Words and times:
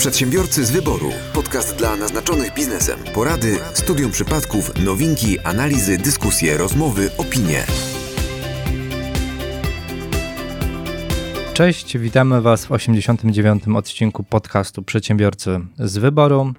Przedsiębiorcy 0.00 0.64
z 0.64 0.70
wyboru. 0.70 1.10
Podcast 1.34 1.76
dla 1.76 1.96
naznaczonych 1.96 2.54
biznesem. 2.54 2.98
Porady, 3.14 3.58
studium 3.74 4.10
przypadków, 4.10 4.84
nowinki, 4.84 5.38
analizy, 5.38 5.98
dyskusje, 5.98 6.56
rozmowy, 6.56 7.10
opinie. 7.18 7.64
Cześć, 11.54 11.98
witamy 11.98 12.42
Was 12.42 12.66
w 12.66 12.72
89. 12.72 13.62
odcinku 13.76 14.22
podcastu 14.22 14.82
Przedsiębiorcy 14.82 15.60
z 15.78 15.98
wyboru. 15.98 16.54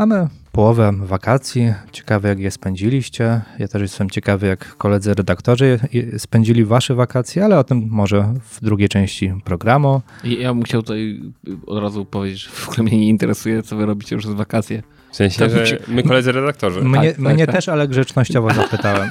Mamy 0.00 0.28
połowę 0.52 0.92
wakacji. 0.98 1.74
Ciekawe, 1.92 2.28
jak 2.28 2.38
je 2.38 2.50
spędziliście. 2.50 3.40
Ja 3.58 3.68
też 3.68 3.82
jestem 3.82 4.10
ciekawy, 4.10 4.46
jak 4.46 4.76
koledzy 4.76 5.14
redaktorzy 5.14 5.78
spędzili 6.18 6.64
Wasze 6.64 6.94
wakacje, 6.94 7.44
ale 7.44 7.58
o 7.58 7.64
tym 7.64 7.86
może 7.90 8.34
w 8.44 8.64
drugiej 8.64 8.88
części 8.88 9.32
programu. 9.44 10.02
Ja 10.24 10.54
bym 10.54 10.62
chciał 10.62 10.82
tutaj 10.82 11.20
od 11.66 11.82
razu 11.82 12.04
powiedzieć, 12.04 12.42
że 12.42 12.50
w 12.50 12.68
ogóle 12.68 12.82
mnie 12.82 12.98
nie 12.98 13.08
interesuje, 13.08 13.62
co 13.62 13.76
Wy 13.76 13.86
robicie 13.86 14.14
już 14.14 14.26
z 14.26 14.30
wakacje. 14.30 14.82
W 15.10 15.16
sensie, 15.16 15.48
że 15.66 15.78
my 15.88 16.02
koledzy 16.02 16.32
redaktorzy. 16.32 16.80
Mnie, 16.80 17.12
tak, 17.12 17.18
mnie 17.18 17.46
tak, 17.46 17.54
też, 17.54 17.68
ale 17.68 17.88
grzecznościowo 17.88 18.54
zapytałem. 18.54 19.10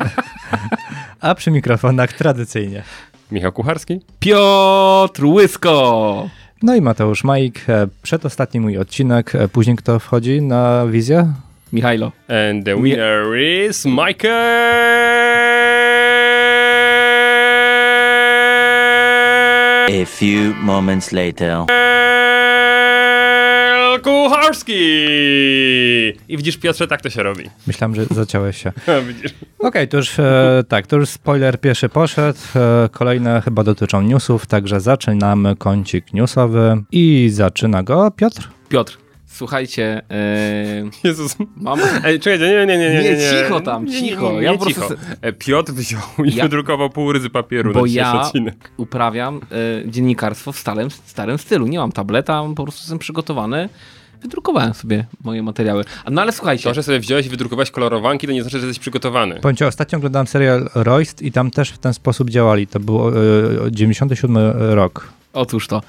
A 1.21 1.35
przy 1.35 1.51
mikrofonach 1.51 2.13
tradycyjnie. 2.13 2.83
Michał 3.31 3.51
Kucharski. 3.51 3.99
Piotr 4.19 5.25
Łysko. 5.25 6.29
No 6.63 6.75
i 6.75 6.81
Mateusz 6.81 7.23
Majk, 7.23 7.69
e, 7.69 7.87
przedostatni 8.01 8.59
mój 8.59 8.77
odcinek. 8.77 9.35
E, 9.35 9.47
później 9.47 9.75
kto 9.75 9.99
wchodzi 9.99 10.41
na 10.41 10.85
wizję? 10.87 11.33
Michajlo. 11.73 12.11
And 12.27 12.65
the 12.65 12.81
winner 12.81 13.25
Mi 13.25 13.65
is 13.69 13.85
Michael 13.85 15.39
A 19.89 20.05
few 20.05 20.53
moments 20.61 21.11
later. 21.11 21.65
Kucharski! 23.99 24.73
I 26.27 26.37
widzisz, 26.37 26.57
Piotrze, 26.57 26.87
tak 26.87 27.01
to 27.01 27.09
się 27.09 27.23
robi. 27.23 27.43
Myślałem, 27.67 27.95
że 27.95 28.05
zaciąłeś 28.05 28.63
się. 28.63 28.69
Okej, 28.87 29.33
okay, 29.59 29.87
to 29.87 29.97
już 29.97 30.19
e, 30.19 30.63
tak, 30.67 30.87
to 30.87 30.95
już 30.95 31.09
spoiler 31.09 31.59
pierwszy 31.59 31.89
poszedł. 31.89 32.39
E, 32.55 32.89
kolejne 32.91 33.41
chyba 33.41 33.63
dotyczą 33.63 34.01
newsów, 34.01 34.45
także 34.45 34.79
zaczynamy 34.79 35.55
kącik 35.55 36.13
newsowy 36.13 36.83
i 36.91 37.29
zaczyna 37.31 37.83
go 37.83 38.11
Piotr. 38.11 38.49
Piotr. 38.69 39.08
Słuchajcie, 39.31 40.01
yy... 40.83 40.89
Jezus, 41.03 41.35
mam... 41.55 41.79
Ej, 42.03 42.19
czekajcie, 42.19 42.47
nie, 42.47 42.65
nie, 42.65 42.77
nie, 42.77 42.89
nie, 42.89 43.03
nie, 43.03 43.17
nie. 43.17 43.43
cicho 43.43 43.59
tam, 43.59 43.87
cicho. 43.87 44.31
Nie, 44.31 44.37
nie, 44.37 44.43
ja 44.43 44.51
nie 44.51 44.59
cicho. 44.59 44.87
Prostu... 44.87 45.05
E, 45.21 45.33
Piotr 45.33 45.71
wziął 45.71 46.01
i 46.25 46.35
ja... 46.35 46.43
wydrukował 46.43 46.89
pół 46.89 47.13
ryzy 47.13 47.29
papieru 47.29 47.73
Bo 47.73 47.81
na 47.81 47.87
ja 47.87 48.21
odcinek. 48.21 48.71
uprawiam 48.77 49.41
y, 49.83 49.89
dziennikarstwo 49.89 50.51
w 50.51 50.57
starym, 50.57 50.91
starym 50.91 51.37
stylu. 51.37 51.67
Nie 51.67 51.79
mam 51.79 51.91
tableta, 51.91 52.43
po 52.55 52.63
prostu 52.63 52.81
jestem 52.81 52.99
przygotowany 52.99 53.69
wydrukowałem 54.21 54.73
sobie 54.73 55.05
moje 55.23 55.43
materiały. 55.43 55.83
No 56.11 56.21
ale 56.21 56.31
słuchajcie. 56.31 56.63
To, 56.63 56.73
że 56.73 56.83
sobie 56.83 56.99
wziąłeś 56.99 57.25
i 57.25 57.29
wydrukowałeś 57.29 57.71
kolorowanki, 57.71 58.27
to 58.27 58.33
nie 58.33 58.41
znaczy, 58.41 58.59
że 58.59 58.67
jesteś 58.67 58.81
przygotowany. 58.81 59.39
Powiem 59.39 59.57
ostatnio 59.67 59.97
oglądałem 59.97 60.27
serial 60.27 60.69
Royst 60.75 61.21
i 61.21 61.31
tam 61.31 61.51
też 61.51 61.69
w 61.69 61.77
ten 61.77 61.93
sposób 61.93 62.29
działali. 62.29 62.67
To 62.67 62.79
był 62.79 63.09
e, 63.09 63.11
97 63.71 64.37
rok. 64.57 65.13
Otóż 65.33 65.67
to. 65.67 65.81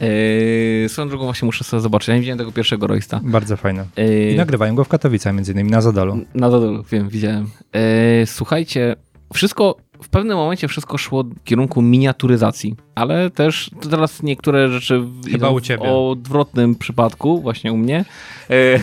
Yy, 0.00 0.88
swoją 0.88 1.08
drogą 1.08 1.24
właśnie 1.24 1.46
muszę 1.46 1.64
sobie 1.64 1.80
zobaczyć. 1.80 2.08
Ja 2.08 2.14
nie 2.14 2.20
widziałem 2.20 2.38
tego 2.38 2.52
pierwszego 2.52 2.86
Roysta. 2.86 3.20
Bardzo 3.22 3.56
fajne. 3.56 3.84
Yy, 3.96 4.32
I 4.32 4.36
nagrywają 4.36 4.74
go 4.74 4.84
w 4.84 4.88
Katowicach 4.88 5.34
między 5.34 5.52
innymi, 5.52 5.70
na 5.70 5.80
Zadolu. 5.80 6.18
Na 6.34 6.50
Zadolu, 6.50 6.84
wiem, 6.92 7.08
widziałem. 7.08 7.50
Yy, 7.74 8.26
słuchajcie, 8.26 8.96
wszystko 9.34 9.76
w 10.02 10.08
pewnym 10.08 10.36
momencie 10.36 10.68
wszystko 10.68 10.98
szło 10.98 11.22
w 11.22 11.44
kierunku 11.44 11.82
miniaturyzacji, 11.82 12.76
ale 12.94 13.30
też 13.30 13.70
teraz 13.90 14.22
niektóre 14.22 14.68
rzeczy 14.68 15.02
Chyba 15.30 15.50
u 15.50 15.60
ciebie. 15.60 15.82
o 15.82 16.10
odwrotnym 16.10 16.74
przypadku, 16.74 17.40
właśnie 17.40 17.72
u 17.72 17.76
mnie, 17.76 18.04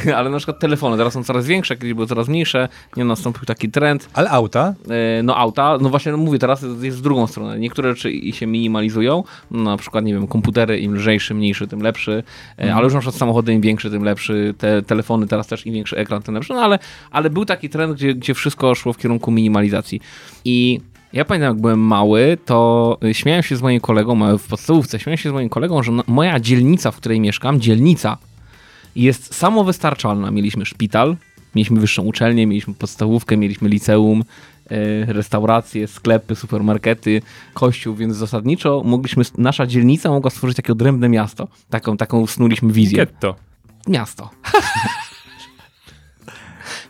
e, 0.08 0.16
ale 0.18 0.30
na 0.30 0.38
przykład 0.38 0.60
telefony 0.60 0.98
teraz 0.98 1.14
są 1.14 1.24
coraz 1.24 1.48
większe, 1.48 1.76
kiedyś 1.76 1.94
były 1.94 2.08
coraz 2.08 2.28
mniejsze, 2.28 2.70
nie 2.98 3.06
nastąpił 3.06 3.46
taki 3.46 3.70
trend. 3.70 4.10
Ale 4.14 4.30
auta? 4.30 4.74
E, 5.20 5.24
no 5.24 5.38
auta, 5.38 5.78
no 5.82 5.90
właśnie 5.90 6.12
no 6.12 6.18
mówię, 6.18 6.40
teraz 6.40 6.66
jest 6.82 6.98
w 6.98 7.02
drugą 7.02 7.28
stronę. 7.28 7.60
Niektóre 7.60 7.90
rzeczy 7.96 8.32
się 8.32 8.48
minimalizują, 8.48 9.24
no, 9.52 9.64
na 9.64 9.78
przykład, 9.78 10.06
nie 10.06 10.14
wiem, 10.14 10.28
komputery 10.28 10.80
im 10.80 10.96
lżejszy, 10.96 11.34
mniejszy, 11.34 11.68
tym 11.68 11.82
lepszy, 11.82 12.24
e, 12.60 12.76
ale 12.76 12.84
już 12.84 12.94
na 12.94 13.00
przykład 13.00 13.16
samochody 13.16 13.54
im 13.54 13.62
większy, 13.62 13.92
tym 13.92 14.04
lepszy, 14.04 14.54
te 14.58 14.82
telefony 14.82 15.28
teraz 15.28 15.48
też 15.48 15.66
im 15.66 15.74
większy 15.74 15.98
ekran, 15.98 16.22
tym 16.22 16.34
lepszy, 16.36 16.54
no 16.54 16.62
ale, 16.62 16.80
ale 17.12 17.30
był 17.30 17.46
taki 17.46 17.70
trend, 17.70 17.94
gdzie, 17.94 18.16
gdzie 18.16 18.34
wszystko 18.34 18.76
szło 18.76 18.94
w 18.94 18.98
kierunku 18.98 19.32
minimalizacji. 19.32 20.02
I 20.46 20.80
ja 21.14 21.26
pamiętam, 21.26 21.50
jak 21.50 21.62
byłem 21.62 21.80
mały, 21.80 22.38
to 22.46 22.98
y, 23.04 23.14
śmiałem 23.14 23.44
się 23.44 23.56
z 23.56 23.62
moim 23.62 23.80
kolegą, 23.80 24.38
w 24.38 24.48
podstawówce 24.48 25.00
śmiałem 25.00 25.18
się 25.18 25.30
z 25.30 25.34
moim 25.34 25.50
kolegą, 25.50 25.84
że 25.84 25.92
moja 26.08 26.40
dzielnica, 26.40 26.92
w 26.92 26.98
której 26.98 27.20
mieszkam, 27.20 27.62
dzielnica 27.62 28.18
jest 28.96 29.36
samowystarczalna. 29.36 30.32
Mieliśmy 30.32 30.66
szpital, 30.66 31.18
mieliśmy 31.56 31.80
wyższą 31.80 32.04
uczelnię, 32.04 32.48
mieliśmy 32.48 32.74
podstawówkę, 32.74 33.38
mieliśmy 33.38 33.70
liceum, 33.70 34.22
y, 34.22 34.26
restauracje, 35.08 35.88
sklepy, 35.88 36.36
supermarkety, 36.36 37.22
kościół, 37.54 37.96
więc 37.96 38.16
zasadniczo 38.16 38.82
mogliśmy, 38.86 39.24
nasza 39.38 39.66
dzielnica 39.66 40.10
mogła 40.10 40.30
stworzyć 40.30 40.58
takie 40.58 40.72
odrębne 40.72 41.10
miasto. 41.10 41.48
Taką, 41.70 41.98
taką 41.98 42.28
snuliśmy 42.28 42.74
wizję. 42.74 42.98
Getto. 42.98 43.36
Miasto. 43.88 44.30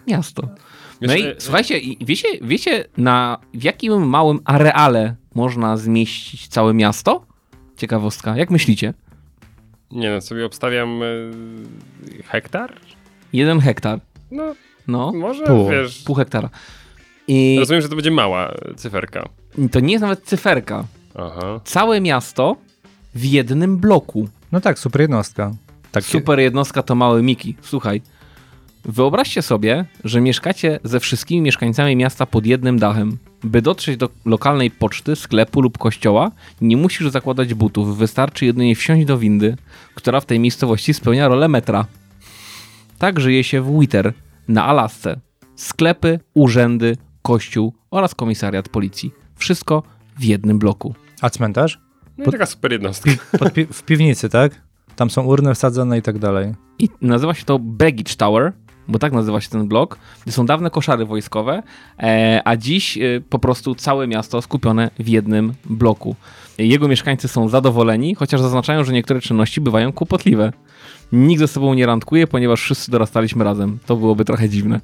miasto. 0.07 0.49
No 1.07 1.15
i 1.15 1.35
słuchajcie, 1.37 1.81
wiecie, 2.01 2.27
wiecie 2.41 2.85
na 2.97 3.37
w 3.53 3.63
jakim 3.63 4.07
małym 4.07 4.39
areale 4.45 5.15
można 5.35 5.77
zmieścić 5.77 6.47
całe 6.47 6.73
miasto? 6.73 7.25
Ciekawostka. 7.77 8.37
Jak 8.37 8.51
myślicie? 8.51 8.93
Nie 9.91 10.09
no, 10.09 10.21
sobie 10.21 10.45
obstawiam 10.45 11.03
y, 11.03 11.31
hektar? 12.27 12.79
Jeden 13.33 13.59
hektar. 13.59 13.99
No, 14.31 14.55
no 14.87 15.11
może 15.13 15.43
pół, 15.43 15.69
wiesz... 15.69 16.03
Pół 16.03 16.15
hektara. 16.15 16.49
I... 17.27 17.55
Rozumiem, 17.59 17.81
że 17.81 17.89
to 17.89 17.95
będzie 17.95 18.11
mała 18.11 18.53
cyferka. 18.75 19.29
To 19.71 19.79
nie 19.79 19.91
jest 19.91 20.01
nawet 20.01 20.23
cyferka. 20.23 20.83
Aha. 21.15 21.59
Całe 21.63 22.01
miasto 22.01 22.55
w 23.15 23.25
jednym 23.25 23.77
bloku. 23.77 24.29
No 24.51 24.61
tak, 24.61 24.79
super 24.79 25.01
jednostka. 25.01 25.51
Takie... 25.91 26.07
Super 26.07 26.39
jednostka 26.39 26.83
to 26.83 26.95
mały 26.95 27.23
Miki. 27.23 27.55
Słuchaj, 27.61 28.01
Wyobraźcie 28.85 29.41
sobie, 29.41 29.85
że 30.03 30.21
mieszkacie 30.21 30.79
ze 30.83 30.99
wszystkimi 30.99 31.41
mieszkańcami 31.41 31.95
miasta 31.95 32.25
pod 32.25 32.45
jednym 32.45 32.79
dachem. 32.79 33.17
By 33.43 33.61
dotrzeć 33.61 33.97
do 33.97 34.09
lokalnej 34.25 34.71
poczty, 34.71 35.15
sklepu 35.15 35.61
lub 35.61 35.77
kościoła, 35.77 36.31
nie 36.61 36.77
musisz 36.77 37.09
zakładać 37.09 37.53
butów, 37.53 37.97
wystarczy 37.97 38.45
jedynie 38.45 38.75
wsiąść 38.75 39.05
do 39.05 39.17
windy, 39.17 39.57
która 39.95 40.19
w 40.19 40.25
tej 40.25 40.39
miejscowości 40.39 40.93
spełnia 40.93 41.27
rolę 41.27 41.47
metra. 41.47 41.85
Tak 42.99 43.19
żyje 43.19 43.43
się 43.43 43.61
w 43.61 43.79
Witter, 43.79 44.13
na 44.47 44.65
Alasce. 44.65 45.19
Sklepy, 45.55 46.19
urzędy, 46.33 46.97
kościół 47.21 47.73
oraz 47.91 48.15
komisariat 48.15 48.69
policji. 48.69 49.13
Wszystko 49.35 49.83
w 50.17 50.23
jednym 50.23 50.59
bloku. 50.59 50.95
A 51.21 51.29
cmentarz? 51.29 51.79
No 52.17 52.25
i 52.25 52.31
taka 52.31 52.45
super 52.45 52.71
jednostka. 52.71 53.11
Pi 53.53 53.65
w 53.65 53.83
piwnicy, 53.83 54.29
tak? 54.29 54.61
Tam 54.95 55.09
są 55.09 55.23
urny 55.23 55.55
wsadzone 55.55 55.97
i 55.97 56.01
tak 56.01 56.19
dalej. 56.19 56.53
I 56.79 56.89
nazywa 57.01 57.33
się 57.33 57.45
to 57.45 57.59
Baggage 57.59 58.15
Tower 58.17 58.53
bo 58.87 58.99
tak 58.99 59.13
nazywa 59.13 59.41
się 59.41 59.49
ten 59.49 59.67
blok, 59.67 59.99
gdzie 60.23 60.31
są 60.31 60.45
dawne 60.45 60.69
koszary 60.69 61.05
wojskowe, 61.05 61.63
e, 61.99 62.41
a 62.45 62.57
dziś 62.57 62.97
e, 62.97 63.01
po 63.29 63.39
prostu 63.39 63.75
całe 63.75 64.07
miasto 64.07 64.41
skupione 64.41 64.89
w 64.99 65.07
jednym 65.07 65.53
bloku. 65.65 66.15
Jego 66.57 66.87
mieszkańcy 66.87 67.27
są 67.27 67.49
zadowoleni, 67.49 68.15
chociaż 68.15 68.41
zaznaczają, 68.41 68.83
że 68.83 68.93
niektóre 68.93 69.21
czynności 69.21 69.61
bywają 69.61 69.93
kłopotliwe. 69.93 70.53
Nikt 71.11 71.39
ze 71.39 71.47
sobą 71.47 71.73
nie 71.73 71.85
randkuje, 71.85 72.27
ponieważ 72.27 72.61
wszyscy 72.61 72.91
dorastaliśmy 72.91 73.43
razem. 73.43 73.79
To 73.85 73.95
byłoby 73.95 74.25
trochę 74.25 74.49
dziwne. 74.49 74.79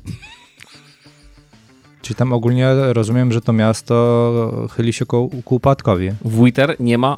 Czyli 2.01 2.15
tam 2.15 2.33
ogólnie 2.33 2.67
rozumiem, 2.73 3.31
że 3.31 3.41
to 3.41 3.53
miasto 3.53 4.67
chyli 4.71 4.93
się 4.93 5.05
ku, 5.05 5.29
ku 5.45 5.55
upadkowi. 5.55 6.09
W 6.25 6.43
Witter 6.43 6.75
nie 6.79 6.97
ma. 6.97 7.17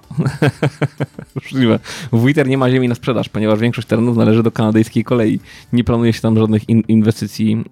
Możliwe. 1.36 1.80
W 2.12 2.26
Witter 2.26 2.48
nie 2.48 2.58
ma 2.58 2.72
ziemi 2.72 2.88
na 2.88 2.96
sprzedaż, 2.96 3.30
ponieważ 3.30 3.60
większość 3.60 3.88
terenów 3.88 4.18
należy 4.18 4.44
do 4.44 4.52
kanadyjskiej 4.52 5.04
kolei. 5.04 5.40
Nie 5.74 5.84
planuje 5.84 6.14
się 6.14 6.22
tam 6.22 6.38
żadnych 6.38 6.70
in 6.70 6.84
inwestycji 6.88 7.64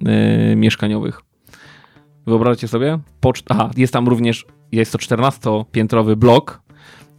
yy, 0.50 0.56
mieszkaniowych. 0.56 1.22
Wyobraźcie 2.28 2.68
sobie? 2.68 3.00
Poczt 3.20 3.46
Aha, 3.50 3.70
jest 3.78 3.94
tam 3.94 4.08
również, 4.08 4.46
jest 4.72 4.92
to 4.92 4.98
14-piętrowy 4.98 6.16
blok 6.16 6.62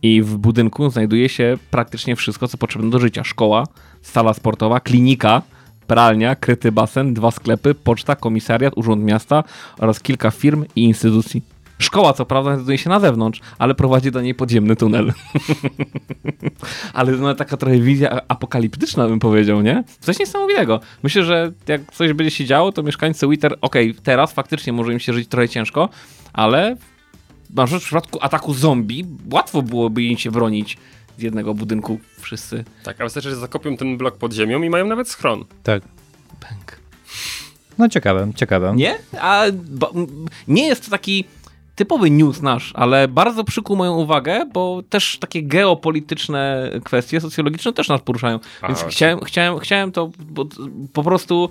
i 0.03 0.23
w 0.23 0.37
budynku 0.37 0.91
znajduje 0.91 1.29
się 1.29 1.59
praktycznie 1.70 2.17
wszystko, 2.17 2.49
co 2.49 2.59
potrzebne 2.59 2.91
do 2.91 2.99
życia. 2.99 3.25
Szkoła, 3.25 3.65
sala 4.03 4.35
sportowa, 4.35 4.81
klinika, 4.81 5.43
pralnia, 5.91 6.37
kryty 6.37 6.73
basen, 6.73 7.15
dwa 7.15 7.31
sklepy, 7.31 7.75
poczta, 7.75 8.17
komisariat, 8.17 8.73
urząd 8.77 9.05
miasta 9.05 9.45
oraz 9.79 10.01
kilka 10.01 10.31
firm 10.31 10.65
i 10.77 10.83
instytucji. 10.83 11.43
Szkoła, 11.79 12.13
co 12.13 12.27
prawda, 12.27 12.55
znajduje 12.55 12.79
się 12.79 12.91
na 12.91 13.01
zewnątrz, 13.01 13.41
ale 13.59 13.75
prowadzi 13.75 14.11
do 14.11 14.21
niej 14.21 14.35
podziemny 14.35 14.77
tunel. 14.77 15.13
ale 16.95 17.13
no, 17.13 17.35
taka 17.35 17.57
trochę 17.57 17.79
wizja 17.79 18.21
apokaliptyczna, 18.29 19.09
bym 19.09 19.19
powiedział, 19.19 19.63
nie? 19.63 19.85
Coś 20.01 20.19
niesamowitego. 20.19 20.81
Myślę, 21.03 21.25
że 21.25 21.53
jak 21.69 21.93
coś 21.93 22.13
będzie 22.13 22.31
się 22.31 22.45
działo, 22.45 22.73
to 22.73 22.83
mieszkańcy 22.83 23.29
Witter, 23.29 23.57
okej, 23.61 23.91
okay, 23.91 24.03
teraz 24.03 24.33
faktycznie 24.33 24.73
może 24.73 24.93
im 24.93 25.01
się 25.01 25.13
żyć 25.13 25.29
trochę 25.29 25.49
ciężko, 25.49 25.89
ale 26.33 26.77
na 27.55 27.65
przykład 27.65 27.83
w 27.83 27.87
przypadku 27.87 28.19
ataku 28.23 28.55
zombie 28.55 29.07
łatwo 29.33 29.63
byłoby 29.63 30.03
im 30.03 30.19
się 30.19 30.31
bronić 30.31 30.79
z 31.19 31.23
jednego 31.23 31.55
budynku 31.55 32.01
wszyscy. 32.21 32.65
Tak, 32.85 33.01
a 33.01 33.05
wystarczy, 33.05 33.31
że 33.31 33.37
zakopią 33.37 33.77
ten 33.77 33.99
blok 33.99 34.17
pod 34.19 34.33
ziemią 34.33 34.62
i 34.62 34.71
mają 34.71 34.87
nawet 34.87 35.09
schron. 35.09 35.45
Tak. 35.62 35.83
Pęk. 36.41 36.81
No 37.79 37.89
ciekawe, 37.89 38.33
ciekawe. 38.37 38.73
Nie? 38.77 38.99
A 39.21 39.45
m, 39.45 39.57
nie 40.49 40.67
jest 40.67 40.85
to 40.85 40.91
taki 40.91 41.25
typowy 41.77 42.11
news 42.11 42.43
nasz, 42.43 42.73
ale 42.75 43.09
bardzo 43.09 43.45
przykuł 43.45 43.77
moją 43.77 43.97
uwagę, 43.97 44.47
bo 44.53 44.83
też 44.89 45.19
takie 45.21 45.43
geopolityczne 45.43 46.71
kwestie 46.85 47.21
socjologiczne 47.21 47.73
też 47.73 47.89
nas 47.89 48.01
poruszają. 48.01 48.39
A, 48.63 48.67
Więc 48.67 48.85
chciałem, 48.85 49.21
chciałem, 49.21 49.59
chciałem 49.59 49.93
to, 49.93 50.11
bo 50.19 50.47
po 50.93 51.03
prostu 51.03 51.51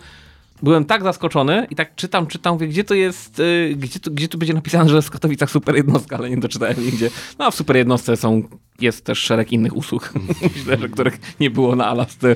byłem 0.64 0.86
tak 0.86 1.04
zaskoczony 1.04 1.68
i 1.70 1.76
tak 1.76 1.96
czytam, 1.96 2.28
czytam, 2.28 2.54
mówię, 2.54 2.68
gdzie 2.68 2.84
to 2.84 2.94
jest, 2.94 3.40
y, 3.40 3.76
gdzie, 3.78 4.00
tu, 4.00 4.12
gdzie 4.12 4.28
tu 4.28 4.38
będzie 4.38 4.54
napisane, 4.54 4.90
że 4.90 4.96
jest 4.96 5.08
w 5.08 5.12
Katowicach 5.12 5.52
super 5.52 5.76
jednostka, 5.76 6.18
ale 6.18 6.30
nie 6.30 6.38
doczytałem 6.38 6.86
nigdzie. 6.86 7.10
No 7.40 7.46
a 7.46 7.52
w 7.52 7.56
super 7.56 7.76
jednostce 7.76 8.18
są, 8.18 8.44
jest 8.80 9.06
też 9.06 9.20
szereg 9.20 9.52
innych 9.52 9.76
usług, 9.76 10.14
myślę, 10.56 10.78
że 10.78 10.90
których 10.90 11.20
nie 11.40 11.50
było 11.50 11.76
na 11.76 11.88
Alasce 11.88 12.36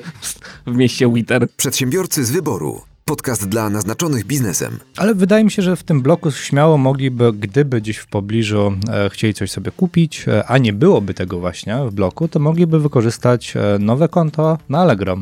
w 0.66 0.76
mieście 0.76 1.12
Witter. 1.12 1.48
Przedsiębiorcy 1.56 2.24
z 2.24 2.30
wyboru. 2.30 2.80
Podcast 3.04 3.48
dla 3.48 3.70
naznaczonych 3.70 4.24
biznesem. 4.24 4.78
Ale 4.96 5.14
wydaje 5.14 5.44
mi 5.44 5.50
się, 5.50 5.62
że 5.62 5.76
w 5.76 5.82
tym 5.82 6.02
bloku 6.02 6.30
śmiało 6.30 6.78
mogliby, 6.78 7.32
gdyby 7.32 7.80
gdzieś 7.80 7.96
w 7.96 8.06
pobliżu 8.06 8.72
e, 8.90 9.10
chcieli 9.10 9.34
coś 9.34 9.50
sobie 9.50 9.70
kupić, 9.70 10.28
e, 10.28 10.46
a 10.46 10.58
nie 10.58 10.72
byłoby 10.72 11.14
tego 11.14 11.40
właśnie 11.40 11.76
w 11.86 11.94
bloku, 11.94 12.28
to 12.28 12.38
mogliby 12.38 12.80
wykorzystać 12.80 13.54
e, 13.56 13.78
nowe 13.78 14.08
konto 14.08 14.58
na 14.68 14.78
Allegro. 14.78 15.16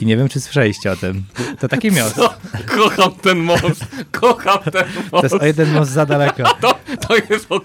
I 0.00 0.06
nie 0.06 0.16
wiem, 0.16 0.28
czy 0.28 0.40
słyszeliście 0.40 0.92
o 0.92 0.96
tym. 0.96 1.22
To 1.60 1.68
taki 1.68 1.90
miast. 1.90 2.14
Co? 2.16 2.34
Kocham 2.76 3.10
ten 3.22 3.38
most, 3.38 3.86
kocham 4.10 4.58
ten 4.58 4.72
To 5.10 5.16
most. 5.16 5.22
jest 5.22 5.34
o 5.42 5.46
jeden 5.46 5.72
most 5.72 5.90
za 5.90 6.06
daleko. 6.06 6.42
To, 6.60 6.74
to 7.08 7.14
jest 7.30 7.52
o 7.52 7.60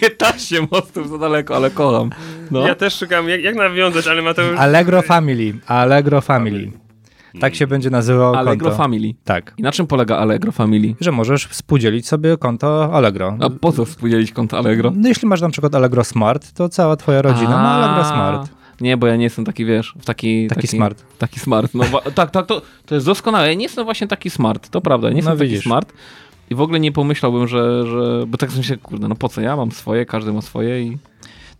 15 0.00 0.66
mostów 0.70 1.08
za 1.08 1.18
daleko, 1.18 1.56
ale 1.56 1.70
kocham. 1.70 2.10
No. 2.50 2.66
Ja 2.66 2.74
też 2.74 2.98
szukam, 2.98 3.28
jak, 3.28 3.42
jak 3.42 3.54
nawiązać, 3.54 4.06
ale 4.06 4.22
Mateusz... 4.22 4.58
Allegro 4.58 5.02
Family. 5.02 5.54
Allegro 5.66 6.20
Family. 6.20 6.70
Tak 7.40 7.54
się 7.54 7.66
będzie 7.66 7.90
nazywało 7.90 8.38
Allegro 8.38 8.64
konto. 8.68 8.82
Family. 8.82 9.14
Tak. 9.24 9.54
I 9.58 9.62
na 9.62 9.72
czym 9.72 9.86
polega 9.86 10.16
Allegro 10.16 10.52
Family? 10.52 10.94
Że 11.00 11.12
możesz 11.12 11.46
współdzielić 11.46 12.08
sobie 12.08 12.36
konto 12.36 12.90
Allegro. 12.94 13.36
A 13.40 13.50
po 13.50 13.72
co 13.72 13.84
współdzielić 13.84 14.32
konto 14.32 14.58
Allegro? 14.58 14.92
No, 14.96 15.08
jeśli 15.08 15.28
masz 15.28 15.40
na 15.40 15.48
przykład 15.50 15.74
Allegro 15.74 16.04
Smart, 16.04 16.52
to 16.52 16.68
cała 16.68 16.96
twoja 16.96 17.22
rodzina 17.22 17.50
ma 17.50 17.70
Allegro 17.74 18.00
A, 18.02 18.04
Smart. 18.04 18.59
Nie, 18.80 18.96
bo 18.96 19.06
ja 19.06 19.16
nie 19.16 19.24
jestem 19.24 19.44
taki, 19.44 19.64
wiesz, 19.64 19.94
w 19.98 20.04
taki... 20.04 20.48
Taki 20.48 20.66
smart. 20.66 21.04
Taki 21.18 21.40
smart. 21.40 21.74
No, 21.74 21.84
tak, 22.14 22.30
tak, 22.30 22.46
to, 22.46 22.62
to 22.86 22.94
jest 22.94 23.06
doskonałe. 23.06 23.48
Ja 23.48 23.54
nie 23.54 23.62
jestem 23.62 23.84
właśnie 23.84 24.06
taki 24.06 24.30
smart, 24.30 24.68
to 24.68 24.80
prawda, 24.80 25.10
nie 25.10 25.16
jestem 25.16 25.34
No 25.34 25.38
taki 25.38 25.58
smart. 25.58 25.92
I 26.50 26.54
w 26.54 26.60
ogóle 26.60 26.80
nie 26.80 26.92
pomyślałbym, 26.92 27.48
że, 27.48 27.86
że... 27.86 28.24
Bo 28.26 28.38
tak 28.38 28.50
w 28.50 28.54
sensie, 28.54 28.76
kurde, 28.76 29.08
no 29.08 29.14
po 29.14 29.28
co 29.28 29.40
ja 29.40 29.56
mam 29.56 29.72
swoje, 29.72 30.06
każdy 30.06 30.32
ma 30.32 30.42
swoje 30.42 30.82
i... 30.82 30.98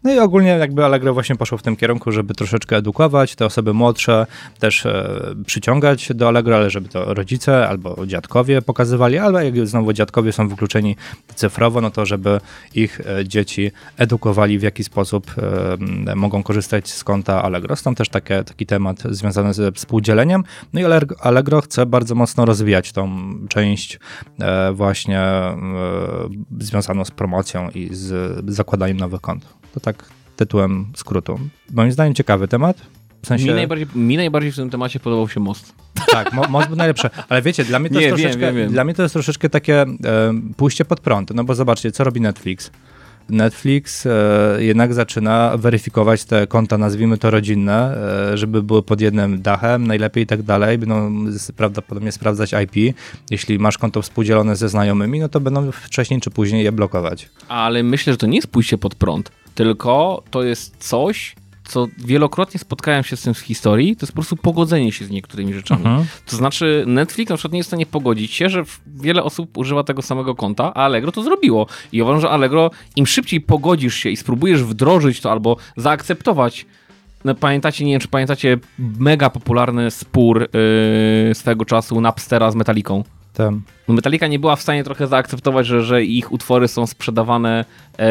No 0.05 0.15
i 0.15 0.19
ogólnie 0.19 0.49
jakby 0.49 0.85
Allegro 0.85 1.15
właśnie 1.15 1.37
poszło 1.37 1.59
w 1.59 1.63
tym 1.63 1.77
kierunku, 1.77 2.13
żeby 2.13 2.35
troszeczkę 2.35 2.77
edukować 2.77 3.35
te 3.35 3.47
osoby 3.47 3.75
młodsze, 3.75 4.27
też 4.59 4.87
e, 4.87 5.21
przyciągać 5.47 6.13
do 6.15 6.29
Allegro, 6.29 6.57
ale 6.57 6.71
żeby 6.71 6.89
to 6.89 7.15
rodzice 7.15 7.69
albo 7.69 8.07
dziadkowie 8.07 8.63
pokazywali, 8.63 9.19
albo 9.19 9.41
jak 9.41 9.67
znowu 9.67 9.93
dziadkowie 9.93 10.33
są 10.33 10.49
wykluczeni 10.49 10.97
cyfrowo, 11.35 11.81
no 11.81 11.91
to 11.91 12.07
żeby 12.07 12.41
ich 12.75 13.01
e, 13.01 13.29
dzieci 13.29 13.71
edukowali 13.97 14.59
w 14.59 14.63
jaki 14.63 14.85
sposób 14.85 15.35
e, 16.09 16.17
mogą 16.17 16.43
korzystać 16.43 16.89
z 16.89 17.05
konta 17.05 17.43
Allegro. 17.43 17.77
Stąd 17.77 17.99
też 17.99 18.09
takie, 18.09 18.45
taki 18.45 18.67
temat 18.67 19.03
związany 19.11 19.55
ze 19.55 19.73
współdzieleniem. 19.73 20.45
No 20.73 20.81
i 20.81 20.85
Allegro- 20.85 21.63
chce 21.63 21.87
bardzo 21.87 22.15
mocno 22.15 22.45
rozwijać 22.45 22.93
tą 22.93 23.33
część 23.49 23.99
właśnie 24.73 25.23
związaną 26.59 27.05
z 27.05 27.11
promocją 27.11 27.71
i 27.71 27.89
z 27.93 28.35
zakładaniem 28.55 28.97
nowych 28.97 29.21
kont. 29.21 29.60
To 29.75 29.81
tak 29.81 30.05
tytułem 30.37 30.87
skrótu. 30.97 31.41
Moim 31.73 31.93
zdaniem 31.93 32.15
ciekawy 32.15 32.49
temat. 32.49 32.77
W 33.23 33.27
sensie, 33.27 33.45
Mi, 33.47 33.51
najbardziej, 33.55 33.87
mi 33.95 34.17
najbardziej 34.17 34.53
w 34.53 34.57
tym 34.57 34.71
temacie 34.71 35.01
podobał 35.01 35.29
się 35.29 35.41
most. 35.41 35.73
tak, 36.13 36.33
mo, 36.33 36.43
most 36.49 36.69
był 36.69 36.77
najlepszy, 36.77 37.11
ale 37.29 37.43
wiecie, 37.43 37.65
dla 37.65 37.79
mnie 37.79 37.91
to 37.91 37.95
Nie, 38.01 38.07
jest 38.07 38.17
troszeczkę, 38.17 38.47
wiem, 38.47 38.57
wiem. 38.57 38.73
dla 38.73 38.85
mnie 38.85 38.95
to 38.95 39.03
jest 39.03 39.13
troszeczkę 39.13 39.49
takie 39.51 39.83
e, 39.83 39.87
pójście 40.57 40.85
pod 40.85 41.01
prąd, 41.01 41.31
no 41.35 41.45
bo 41.45 41.55
zobaczcie, 41.55 41.93
co 41.93 42.05
robi 42.05 42.21
Netflix. 42.21 42.71
Netflix 43.29 44.07
e, 44.07 44.11
jednak 44.59 44.95
zaczyna 44.95 45.57
weryfikować 45.57 46.25
te 46.25 46.47
konta, 46.47 46.79
nazwijmy 46.79 47.19
to 47.19 47.31
rodzinne, 47.31 47.97
e, 48.33 48.39
żeby 48.39 48.63
były 48.63 48.83
pod 48.83 49.01
jednym 49.01 49.43
dachem, 49.43 49.87
najlepiej 49.87 50.25
i 50.25 50.27
tak 50.27 50.43
dalej. 50.43 50.79
Będą 50.79 51.25
prawdopodobnie 51.57 52.13
sprawdzać 52.13 52.55
IP. 52.65 52.97
Jeśli 53.31 53.59
masz 53.59 53.79
konto 53.79 54.03
współdzielone 54.03 54.57
ze 54.57 54.69
znajomymi, 54.69 55.21
no 55.21 55.29
to 55.29 55.41
będą 55.41 55.73
wcześniej 55.73 56.21
czy 56.21 56.31
później 56.31 56.65
je 56.65 56.73
blokować. 56.73 57.29
Ale 57.49 57.83
myślę, 57.83 58.13
że 58.13 58.17
to 58.17 58.27
nie 58.27 58.37
jest 58.37 58.49
pójście 58.49 58.79
pod 58.79 58.95
prąd, 58.95 59.31
tylko 59.65 60.23
to 60.31 60.43
jest 60.43 60.77
coś, 60.89 61.35
co 61.65 61.87
wielokrotnie 61.99 62.61
spotkałem 62.61 63.05
się 63.05 63.17
z 63.17 63.23
tym 63.23 63.35
w 63.35 63.39
historii, 63.39 63.97
to 63.97 64.05
jest 64.05 64.13
po 64.13 64.17
prostu 64.17 64.37
pogodzenie 64.37 64.93
się 64.93 65.05
z 65.05 65.11
niektórymi 65.11 65.55
rzeczami. 65.55 65.87
Mhm. 65.87 66.07
To 66.27 66.37
znaczy 66.37 66.85
Netflix 66.87 67.31
na 67.31 67.37
przykład 67.37 67.53
nie 67.53 67.59
jest 67.59 67.69
w 67.69 67.71
stanie 67.71 67.87
pogodzić 67.87 68.33
się, 68.33 68.49
że 68.49 68.65
wiele 68.87 69.23
osób 69.23 69.59
używa 69.59 69.85
tego 69.85 70.03
samego 70.03 70.35
konta, 70.35 70.65
a 70.75 70.85
Allegro 70.85 71.13
to 71.13 71.23
zrobiło. 71.23 71.67
I 71.93 72.03
uważam, 72.03 72.21
że 72.21 72.31
Allegro 72.31 72.71
im 72.97 73.07
szybciej 73.07 73.41
pogodzisz 73.41 73.95
się 73.95 74.11
i 74.11 74.17
spróbujesz 74.17 74.65
wdrożyć 74.65 75.21
to 75.21 75.31
albo 75.31 75.57
zaakceptować 75.77 76.67
no, 77.25 77.35
pamiętacie, 77.35 77.85
nie 77.85 77.93
wiem 77.93 78.01
czy 78.01 78.09
pamiętacie 78.09 78.59
mega 78.79 79.31
popularny 79.31 79.91
spór 79.91 80.49
yy, 81.27 81.35
swego 81.35 81.65
czasu 81.65 82.01
Napstera 82.01 82.51
z 82.51 82.55
Metaliką. 82.55 83.05
Tam. 83.35 83.63
No 83.89 83.95
Metallica 83.95 84.27
nie 84.27 84.39
była 84.39 84.57
w 84.57 84.63
stanie 84.63 84.85
trochę 84.85 85.07
zaakceptować, 85.07 85.67
że, 85.67 85.83
że 85.83 86.05
ich 86.05 86.33
utwory 86.33 86.69
są 86.69 86.87
sprzedawane, 86.87 87.65
e, 87.99 88.05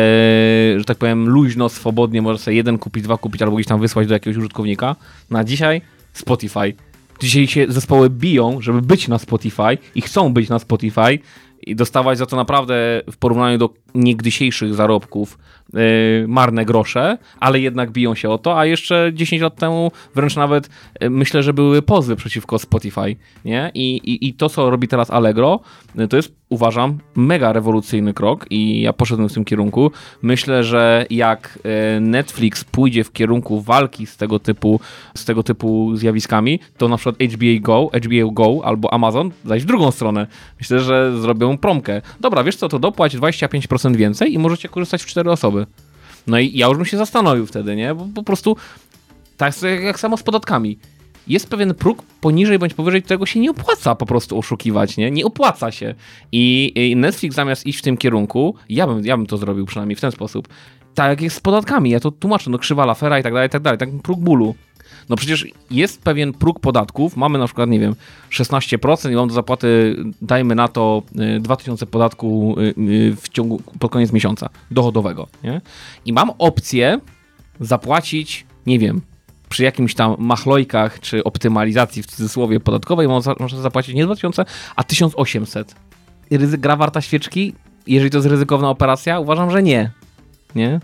że 0.77 0.85
tak 0.85 0.97
powiem, 0.97 1.29
luźno, 1.29 1.69
swobodnie. 1.69 2.21
Może 2.21 2.39
sobie 2.39 2.57
jeden 2.57 2.77
kupić, 2.77 3.03
dwa 3.03 3.17
kupić, 3.17 3.41
albo 3.41 3.55
gdzieś 3.55 3.67
tam 3.67 3.79
wysłać 3.79 4.07
do 4.07 4.13
jakiegoś 4.13 4.37
użytkownika. 4.37 4.95
Na 5.29 5.43
dzisiaj 5.43 5.81
Spotify. 6.13 6.73
Dzisiaj 7.19 7.47
się 7.47 7.65
zespoły 7.69 8.09
biją, 8.09 8.61
żeby 8.61 8.81
być 8.81 9.07
na 9.07 9.17
Spotify 9.17 9.77
i 9.95 10.01
chcą 10.01 10.33
być 10.33 10.49
na 10.49 10.59
Spotify 10.59 11.19
i 11.61 11.75
dostawać 11.75 12.17
za 12.17 12.25
to 12.25 12.35
naprawdę 12.35 13.01
w 13.11 13.17
porównaniu 13.17 13.57
do 13.57 13.69
niegdysiejszych 13.95 14.75
zarobków 14.75 15.37
marne 16.27 16.65
grosze, 16.65 17.17
ale 17.39 17.59
jednak 17.59 17.91
biją 17.91 18.15
się 18.15 18.29
o 18.29 18.37
to, 18.37 18.59
a 18.59 18.65
jeszcze 18.65 19.11
10 19.13 19.41
lat 19.41 19.55
temu 19.55 19.91
wręcz 20.15 20.35
nawet 20.35 20.69
e, 20.99 21.09
myślę, 21.09 21.43
że 21.43 21.53
były 21.53 21.81
pozwy 21.81 22.15
przeciwko 22.15 22.59
Spotify, 22.59 23.15
nie? 23.45 23.71
I, 23.73 23.95
i, 23.97 24.27
i 24.27 24.33
to, 24.33 24.49
co 24.49 24.69
robi 24.69 24.87
teraz 24.87 25.11
Allegro, 25.11 25.59
e, 25.97 26.07
to 26.07 26.17
jest, 26.17 26.39
uważam, 26.49 26.97
mega 27.15 27.53
rewolucyjny 27.53 28.13
krok 28.13 28.45
i 28.49 28.81
ja 28.81 28.93
poszedłem 28.93 29.29
w 29.29 29.33
tym 29.33 29.45
kierunku. 29.45 29.91
Myślę, 30.21 30.63
że 30.63 31.05
jak 31.09 31.59
Netflix 32.01 32.63
pójdzie 32.63 33.03
w 33.03 33.11
kierunku 33.11 33.61
walki 33.61 34.05
z 34.05 34.17
tego 34.17 34.39
typu, 34.39 34.79
z 35.15 35.25
tego 35.25 35.43
typu 35.43 35.95
zjawiskami, 35.95 36.59
to 36.77 36.87
na 36.87 36.97
przykład 36.97 37.15
HBO 37.15 37.59
Go, 37.61 37.89
HBO 37.93 38.31
Go 38.31 38.65
albo 38.65 38.93
Amazon 38.93 39.31
zajść 39.45 39.65
w 39.65 39.67
drugą 39.67 39.91
stronę. 39.91 40.27
Myślę, 40.59 40.79
że 40.79 41.21
zrobią 41.21 41.57
promkę. 41.57 42.01
Dobra, 42.19 42.43
wiesz 42.43 42.55
co, 42.55 42.69
to 42.69 42.79
dopłać 42.79 43.17
25% 43.17 43.95
więcej 43.95 44.33
i 44.33 44.39
możecie 44.39 44.69
korzystać 44.69 45.03
w 45.03 45.05
cztery 45.05 45.31
osoby. 45.31 45.58
No 46.29 46.39
i 46.39 46.57
ja 46.57 46.67
już 46.67 46.77
bym 46.77 46.85
się 46.85 46.97
zastanowił 46.97 47.45
wtedy, 47.45 47.75
nie? 47.75 47.95
Bo 47.95 48.07
po 48.15 48.23
prostu 48.23 48.55
tak 49.37 49.53
jak, 49.83 49.99
samo 49.99 50.17
z 50.17 50.23
podatkami. 50.23 50.77
Jest 51.27 51.49
pewien 51.49 51.73
próg 51.73 52.03
poniżej 52.21 52.59
bądź 52.59 52.73
powyżej 52.73 53.03
którego 53.03 53.25
się 53.25 53.39
nie 53.39 53.51
opłaca 53.51 53.95
po 53.95 54.05
prostu 54.05 54.37
oszukiwać, 54.37 54.97
nie? 54.97 55.11
Nie 55.11 55.25
opłaca 55.25 55.71
się. 55.71 55.95
I, 56.31 56.71
i 56.75 56.95
Netflix 56.95 57.35
zamiast 57.35 57.65
iść 57.65 57.79
w 57.79 57.81
tym 57.81 57.97
kierunku, 57.97 58.55
ja 58.69 58.87
bym, 58.87 59.05
ja 59.05 59.17
bym 59.17 59.25
to 59.25 59.37
zrobił 59.37 59.65
przynajmniej 59.65 59.95
w 59.95 60.01
ten 60.01 60.11
sposób. 60.11 60.47
Tak 60.95 61.09
jak 61.09 61.21
jest 61.21 61.35
z 61.35 61.39
podatkami, 61.39 61.89
ja 61.89 61.99
to 61.99 62.11
tłumaczę, 62.11 62.49
no 62.49 62.57
krzywa 62.57 62.85
lafera 62.85 63.19
i 63.19 63.23
tak 63.23 63.33
dalej, 63.33 63.47
i 63.47 63.49
tak 63.49 63.61
dalej, 63.61 63.77
tak 63.77 63.89
próg 64.03 64.19
bólu. 64.19 64.55
No 65.09 65.15
przecież 65.15 65.45
jest 65.71 66.01
pewien 66.01 66.33
próg 66.33 66.59
podatków, 66.59 67.17
mamy 67.17 67.39
na 67.39 67.45
przykład, 67.45 67.69
nie 67.69 67.79
wiem, 67.79 67.95
16% 68.31 69.11
i 69.11 69.15
mam 69.15 69.27
do 69.27 69.33
zapłaty, 69.33 69.95
dajmy 70.21 70.55
na 70.55 70.67
to, 70.67 71.03
y, 71.37 71.39
2000 71.39 71.85
podatku 71.85 72.55
y, 72.59 72.63
y, 72.91 73.15
w 73.15 73.29
ciągu, 73.29 73.61
pod 73.79 73.91
koniec 73.91 74.11
miesiąca 74.11 74.49
dochodowego, 74.71 75.27
nie? 75.43 75.61
I 76.05 76.13
mam 76.13 76.31
opcję 76.37 76.99
zapłacić, 77.59 78.45
nie 78.65 78.79
wiem, 78.79 79.01
przy 79.49 79.63
jakimś 79.63 79.95
tam 79.95 80.15
machlojkach 80.19 80.99
czy 80.99 81.23
optymalizacji 81.23 82.03
w 82.03 82.05
cudzysłowie 82.07 82.59
podatkowej 82.59 83.07
mo- 83.07 83.21
można 83.39 83.61
zapłacić 83.61 83.95
nie 83.95 84.05
2000, 84.05 84.45
a 84.75 84.83
1800. 84.83 85.75
I 86.31 86.37
ryzy- 86.37 86.57
gra 86.57 86.75
warta 86.75 87.01
świeczki? 87.01 87.53
Jeżeli 87.87 88.09
to 88.11 88.17
jest 88.17 88.27
ryzykowna 88.27 88.69
operacja? 88.69 89.19
Uważam, 89.19 89.51
że 89.51 89.63
nie. 89.63 89.91
Nie? 90.55 90.79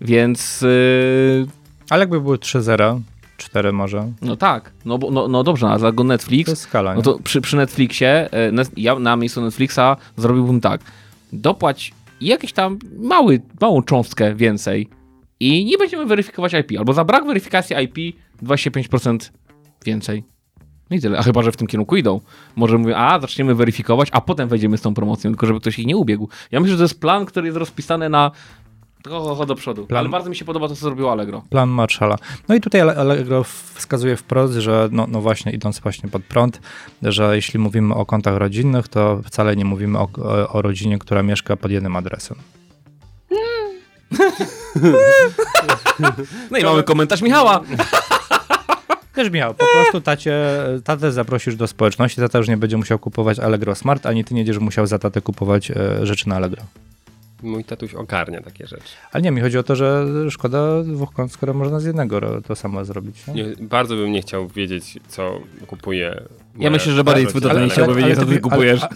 Więc 0.00 0.60
yy, 0.62 1.46
Ale 1.90 2.00
jakby 2.00 2.20
były 2.20 2.38
3-0, 2.38 3.00
4 3.36 3.72
może, 3.72 4.12
no 4.22 4.36
tak, 4.36 4.72
no, 4.84 4.98
no, 5.10 5.28
no 5.28 5.42
dobrze, 5.42 5.68
a 5.68 5.78
za 5.78 5.92
go 5.92 6.02
to 6.02 6.08
Netflix, 6.08 6.48
jest 6.48 6.62
skala, 6.62 6.90
nie? 6.90 6.96
no 6.96 7.02
to 7.02 7.18
przy, 7.18 7.40
przy 7.40 7.56
Netflixie, 7.56 8.32
e, 8.32 8.52
ja 8.76 8.98
na 8.98 9.16
miejscu 9.16 9.40
Netflixa 9.40 9.96
zrobiłbym 10.16 10.60
tak, 10.60 10.80
dopłać 11.32 11.92
jakiś 12.20 12.52
tam 12.52 12.78
mały, 12.98 13.40
małą 13.60 13.82
cząstkę 13.82 14.34
więcej 14.34 14.88
i 15.40 15.64
nie 15.64 15.78
będziemy 15.78 16.06
weryfikować 16.06 16.52
IP, 16.52 16.78
albo 16.78 16.92
za 16.92 17.04
brak 17.04 17.26
weryfikacji 17.26 17.76
IP 17.82 18.16
25% 18.42 19.30
więcej. 19.84 20.24
No 20.90 20.96
i 20.96 21.00
tyle, 21.00 21.18
a 21.18 21.22
chyba, 21.22 21.42
że 21.42 21.52
w 21.52 21.56
tym 21.56 21.66
kierunku 21.66 21.96
idą. 21.96 22.20
Może 22.56 22.78
mówią, 22.78 22.96
a 22.96 23.20
zaczniemy 23.20 23.54
weryfikować, 23.54 24.08
a 24.12 24.20
potem 24.20 24.48
wejdziemy 24.48 24.78
z 24.78 24.80
tą 24.80 24.94
promocją, 24.94 25.30
tylko 25.30 25.46
żeby 25.46 25.60
ktoś 25.60 25.78
ich 25.78 25.86
nie 25.86 25.96
ubiegł. 25.96 26.28
Ja 26.50 26.60
myślę, 26.60 26.72
że 26.72 26.78
to 26.78 26.84
jest 26.84 27.00
plan, 27.00 27.26
który 27.26 27.46
jest 27.46 27.58
rozpisany 27.58 28.08
na 28.08 28.30
Ho, 29.08 29.34
ho 29.34 29.46
do 29.46 29.54
przodu. 29.54 29.86
Plan- 29.86 29.98
Ale 29.98 30.08
bardzo 30.08 30.30
mi 30.30 30.36
się 30.36 30.44
podoba 30.44 30.68
to, 30.68 30.74
co 30.74 30.80
zrobiło 30.80 31.12
Allegro. 31.12 31.42
Plan 31.50 31.68
Marshalla. 31.68 32.16
No 32.48 32.54
i 32.54 32.60
tutaj 32.60 32.80
Allegro 32.80 33.44
wskazuje 33.74 34.16
wprost, 34.16 34.54
że 34.54 34.88
no, 34.92 35.06
no 35.08 35.20
właśnie 35.20 35.52
idąc 35.52 35.80
właśnie 35.80 36.08
pod 36.08 36.24
prąd, 36.24 36.60
że 37.02 37.36
jeśli 37.36 37.58
mówimy 37.60 37.94
o 37.94 38.06
kontach 38.06 38.36
rodzinnych, 38.36 38.88
to 38.88 39.20
wcale 39.24 39.56
nie 39.56 39.64
mówimy 39.64 39.98
o, 39.98 40.08
o, 40.18 40.48
o 40.48 40.62
rodzinie, 40.62 40.98
która 40.98 41.22
mieszka 41.22 41.56
pod 41.56 41.70
jednym 41.70 41.96
adresem. 41.96 42.36
No 46.50 46.58
i 46.58 46.64
mamy 46.64 46.82
komentarz 46.82 47.22
Michała. 47.22 47.60
Też 49.14 49.30
miał, 49.30 49.54
po 49.54 49.64
prostu 49.74 50.00
tacie, 50.00 50.34
tatę 50.84 51.12
zaprosisz 51.12 51.56
do 51.56 51.66
społeczności, 51.66 52.20
tata 52.20 52.38
już 52.38 52.48
nie 52.48 52.56
będzie 52.56 52.76
musiał 52.76 52.98
kupować 52.98 53.38
Allegro 53.38 53.74
Smart, 53.74 54.06
ani 54.06 54.24
ty 54.24 54.34
nie 54.34 54.40
będziesz 54.40 54.58
musiał 54.58 54.86
za 54.86 54.98
tatę 54.98 55.20
kupować 55.20 55.70
e, 55.70 56.06
rzeczy 56.06 56.28
na 56.28 56.36
Allegro. 56.36 56.62
Mój 57.42 57.64
tatuś 57.64 57.94
ogarnia 57.94 58.40
takie 58.42 58.66
rzeczy. 58.66 58.82
Ale 59.12 59.22
nie, 59.22 59.30
mi 59.30 59.40
chodzi 59.40 59.58
o 59.58 59.62
to, 59.62 59.76
że 59.76 60.06
szkoda 60.30 60.82
dwóch 60.82 61.12
kont, 61.12 61.32
skoro 61.32 61.54
można 61.54 61.80
z 61.80 61.84
jednego 61.84 62.40
to 62.42 62.56
samo 62.56 62.84
zrobić. 62.84 63.26
Nie? 63.26 63.34
Nie, 63.34 63.44
bardzo 63.60 63.96
bym 63.96 64.12
nie 64.12 64.22
chciał 64.22 64.48
wiedzieć, 64.48 64.98
co 65.08 65.40
kupuje. 65.66 66.20
Ja 66.58 66.70
myślę, 66.70 66.92
że 66.92 67.04
bardziej 67.04 67.26
twój 67.26 67.40
tata 67.40 67.60
nie 67.60 67.68
chciałby 67.68 67.94
wiedzieć, 67.94 68.14
co 68.18 68.26
ty 68.26 68.38
kupujesz. 68.40 68.80
ale- 68.82 68.90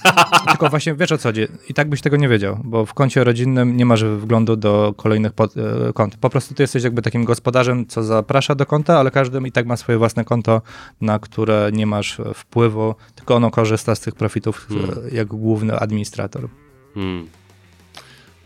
Tylko 0.51 0.69
właśnie 0.69 0.95
wiesz 0.95 1.13
o 1.13 1.19
co 1.19 1.29
chodzi. 1.29 1.47
I 1.69 1.75
tak 1.75 1.89
byś 1.89 2.01
tego 2.01 2.17
nie 2.17 2.29
wiedział, 2.29 2.59
bo 2.65 2.87
w 2.87 2.95
koncie 2.95 3.25
rodzinnym 3.25 3.77
nie 3.77 3.87
masz 3.87 4.05
wglądu 4.05 4.57
do 4.57 4.95
kolejnych 4.97 5.33
pod, 5.33 5.57
e, 5.57 5.93
kont. 5.95 6.17
Po 6.17 6.31
prostu 6.31 6.55
ty 6.55 6.63
jesteś 6.63 6.85
jakby 6.85 7.03
takim 7.03 7.25
gospodarzem, 7.25 7.87
co 7.87 8.03
zaprasza 8.03 8.55
do 8.55 8.67
konta, 8.67 8.99
ale 8.99 9.11
każdy 9.11 9.39
i 9.49 9.53
tak 9.53 9.67
ma 9.67 9.77
swoje 9.77 9.99
własne 9.99 10.25
konto, 10.25 10.63
na 11.01 11.19
które 11.19 11.71
nie 11.73 11.87
masz 11.87 12.21
e, 12.21 12.35
wpływu, 12.35 12.95
tylko 13.15 13.35
ono 13.35 13.51
korzysta 13.51 13.95
z 13.95 14.01
tych 14.01 14.15
profitów 14.15 14.67
e, 14.71 14.75
Hmm. 14.75 15.01
jako 15.13 15.37
główny 15.37 15.79
administrator. 15.79 16.49
Hmm. 16.95 17.27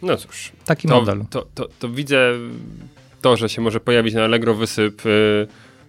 No 0.04 0.16
cóż, 0.16 0.52
Taki 0.64 0.88
to, 0.88 0.94
model. 1.00 1.24
to, 1.30 1.46
to, 1.54 1.68
to 1.78 1.88
widzę 1.88 2.32
to, 3.22 3.36
że 3.36 3.48
się 3.48 3.62
może 3.62 3.80
pojawić 3.80 4.14
na 4.14 4.24
Allegro 4.24 4.54
wysyp 4.54 5.06
y, 5.06 5.08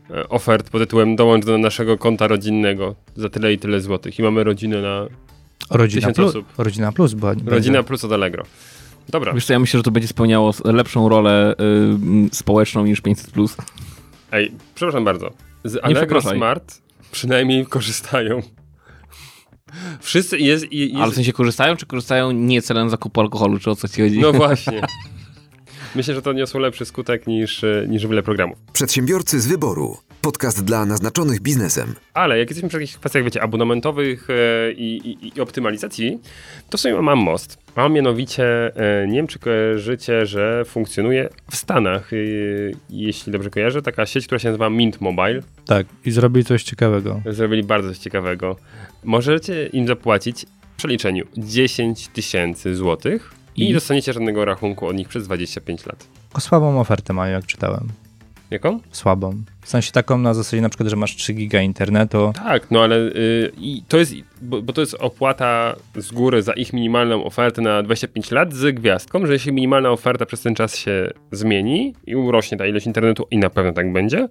y, 0.09 0.29
ofert 0.29 0.69
pod 0.69 0.81
tytułem 0.81 1.15
dołącz 1.15 1.45
do 1.45 1.57
naszego 1.57 1.97
konta 1.97 2.27
rodzinnego 2.27 2.95
za 3.15 3.29
tyle 3.29 3.53
i 3.53 3.57
tyle 3.57 3.81
złotych. 3.81 4.19
I 4.19 4.23
mamy 4.23 4.43
rodzinę 4.43 4.81
na 4.81 5.07
Rodzina 5.69 6.11
plus, 6.13 6.29
osób. 6.29 6.45
rodzina 6.57 6.91
plus, 6.91 7.13
bo 7.13 7.33
Rodzina 7.45 7.83
plus 7.83 8.03
od 8.03 8.11
Allegro. 8.11 8.43
Dobra. 9.09 9.33
Wiesz 9.33 9.45
co, 9.45 9.53
ja 9.53 9.59
myślę, 9.59 9.79
że 9.79 9.83
to 9.83 9.91
będzie 9.91 10.07
spełniało 10.07 10.53
lepszą 10.65 11.09
rolę 11.09 11.55
y, 12.31 12.35
społeczną 12.35 12.85
niż 12.85 13.01
500+. 13.01 13.31
Plus. 13.31 13.57
Ej, 14.31 14.51
przepraszam 14.75 15.05
bardzo. 15.05 15.31
Z 15.63 15.79
Allegro. 15.83 16.21
Smart 16.21 16.81
przynajmniej 17.11 17.65
korzystają. 17.75 18.41
Wszyscy 19.99 20.37
jest, 20.39 20.71
i- 20.71 20.79
jest 20.79 20.95
Ale 20.95 21.11
w 21.11 21.15
sensie 21.15 21.33
korzystają, 21.33 21.75
czy 21.75 21.85
korzystają 21.85 22.31
nie 22.31 22.61
celem 22.61 22.89
zakupu 22.89 23.21
alkoholu, 23.21 23.59
czy 23.59 23.69
o 23.71 23.75
co 23.75 23.87
ci 23.87 24.01
chodzi? 24.01 24.19
No 24.19 24.33
właśnie. 24.43 24.81
Myślę, 25.95 26.13
że 26.15 26.21
to 26.21 26.33
niosło 26.33 26.59
lepszy 26.59 26.85
skutek 26.85 27.27
niż, 27.27 27.63
y, 27.63 27.85
niż 27.89 28.07
wiele 28.07 28.23
programów. 28.23 28.57
Przedsiębiorcy 28.73 29.39
z 29.41 29.47
wyboru. 29.47 29.97
Podcast 30.25 30.63
dla 30.63 30.85
naznaczonych 30.85 31.41
biznesem. 31.41 31.95
Ale 32.13 32.39
jak 32.39 32.49
jesteśmy 32.49 32.69
przy 32.69 32.77
jakichś 32.77 32.97
kwestiach, 32.97 33.23
wiecie, 33.23 33.41
abonamentowych 33.41 34.27
e, 34.29 34.71
i, 34.71 35.09
i, 35.09 35.37
i 35.37 35.41
optymalizacji, 35.41 36.19
to 36.69 36.77
w 36.77 36.81
sumie 36.81 37.01
mam 37.01 37.19
most. 37.19 37.57
Mam 37.75 37.93
mianowicie, 37.93 38.75
e, 38.75 39.07
nie 39.07 39.13
wiem 39.13 39.27
czy 39.27 39.39
kojarzycie, 39.39 40.25
że 40.25 40.65
funkcjonuje 40.65 41.29
w 41.51 41.55
Stanach, 41.55 42.13
e, 42.13 42.17
jeśli 42.89 43.31
dobrze 43.31 43.49
kojarzę, 43.49 43.81
taka 43.81 44.05
sieć, 44.05 44.25
która 44.25 44.39
się 44.39 44.47
nazywa 44.47 44.69
Mint 44.69 45.01
Mobile. 45.01 45.41
Tak, 45.65 45.87
i 46.05 46.11
zrobili 46.11 46.45
coś 46.45 46.63
ciekawego. 46.63 47.21
Zrobili 47.25 47.63
bardzo 47.63 47.89
coś 47.89 47.97
ciekawego. 47.97 48.55
Możecie 49.03 49.67
im 49.67 49.87
zapłacić 49.87 50.45
w 50.73 50.77
przeliczeniu 50.77 51.25
10 51.37 52.07
tysięcy 52.07 52.75
złotych 52.75 53.33
i 53.55 53.63
I? 53.63 53.67
nie 53.67 53.73
dostaniecie 53.73 54.13
żadnego 54.13 54.45
rachunku 54.45 54.87
od 54.87 54.95
nich 54.95 55.07
przez 55.07 55.23
25 55.23 55.85
lat. 55.85 56.07
O 56.33 56.39
słabą 56.39 56.79
ofertę 56.79 57.13
mają, 57.13 57.33
jak 57.33 57.45
czytałem. 57.45 58.04
Jaką? 58.51 58.79
Słabą. 58.91 59.33
W 59.61 59.69
sensie 59.69 59.91
taką 59.91 60.17
na 60.17 60.33
zasadzie 60.33 60.61
na 60.61 60.69
przykład, 60.69 60.89
że 60.89 60.95
masz 60.95 61.15
3 61.15 61.33
giga 61.33 61.61
internetu. 61.61 62.33
Tak, 62.35 62.71
no 62.71 62.83
ale 62.83 62.95
y, 62.97 63.51
i 63.57 63.83
to 63.87 63.97
jest, 63.97 64.13
bo, 64.41 64.61
bo 64.61 64.73
to 64.73 64.81
jest 64.81 64.93
opłata 64.93 65.75
z 65.95 66.11
góry 66.11 66.41
za 66.43 66.53
ich 66.53 66.73
minimalną 66.73 67.23
ofertę 67.23 67.61
na 67.61 67.83
25 67.83 68.31
lat 68.31 68.53
z 68.53 68.75
gwiazdką, 68.75 69.25
że 69.25 69.33
jeśli 69.33 69.53
minimalna 69.53 69.89
oferta 69.89 70.25
przez 70.25 70.41
ten 70.41 70.55
czas 70.55 70.75
się 70.75 71.11
zmieni 71.31 71.95
i 72.07 72.15
urośnie 72.15 72.57
ta 72.57 72.65
ilość 72.67 72.85
internetu 72.85 73.27
i 73.31 73.37
na 73.37 73.49
pewno 73.49 73.73
tak 73.73 73.93
będzie, 73.93 74.27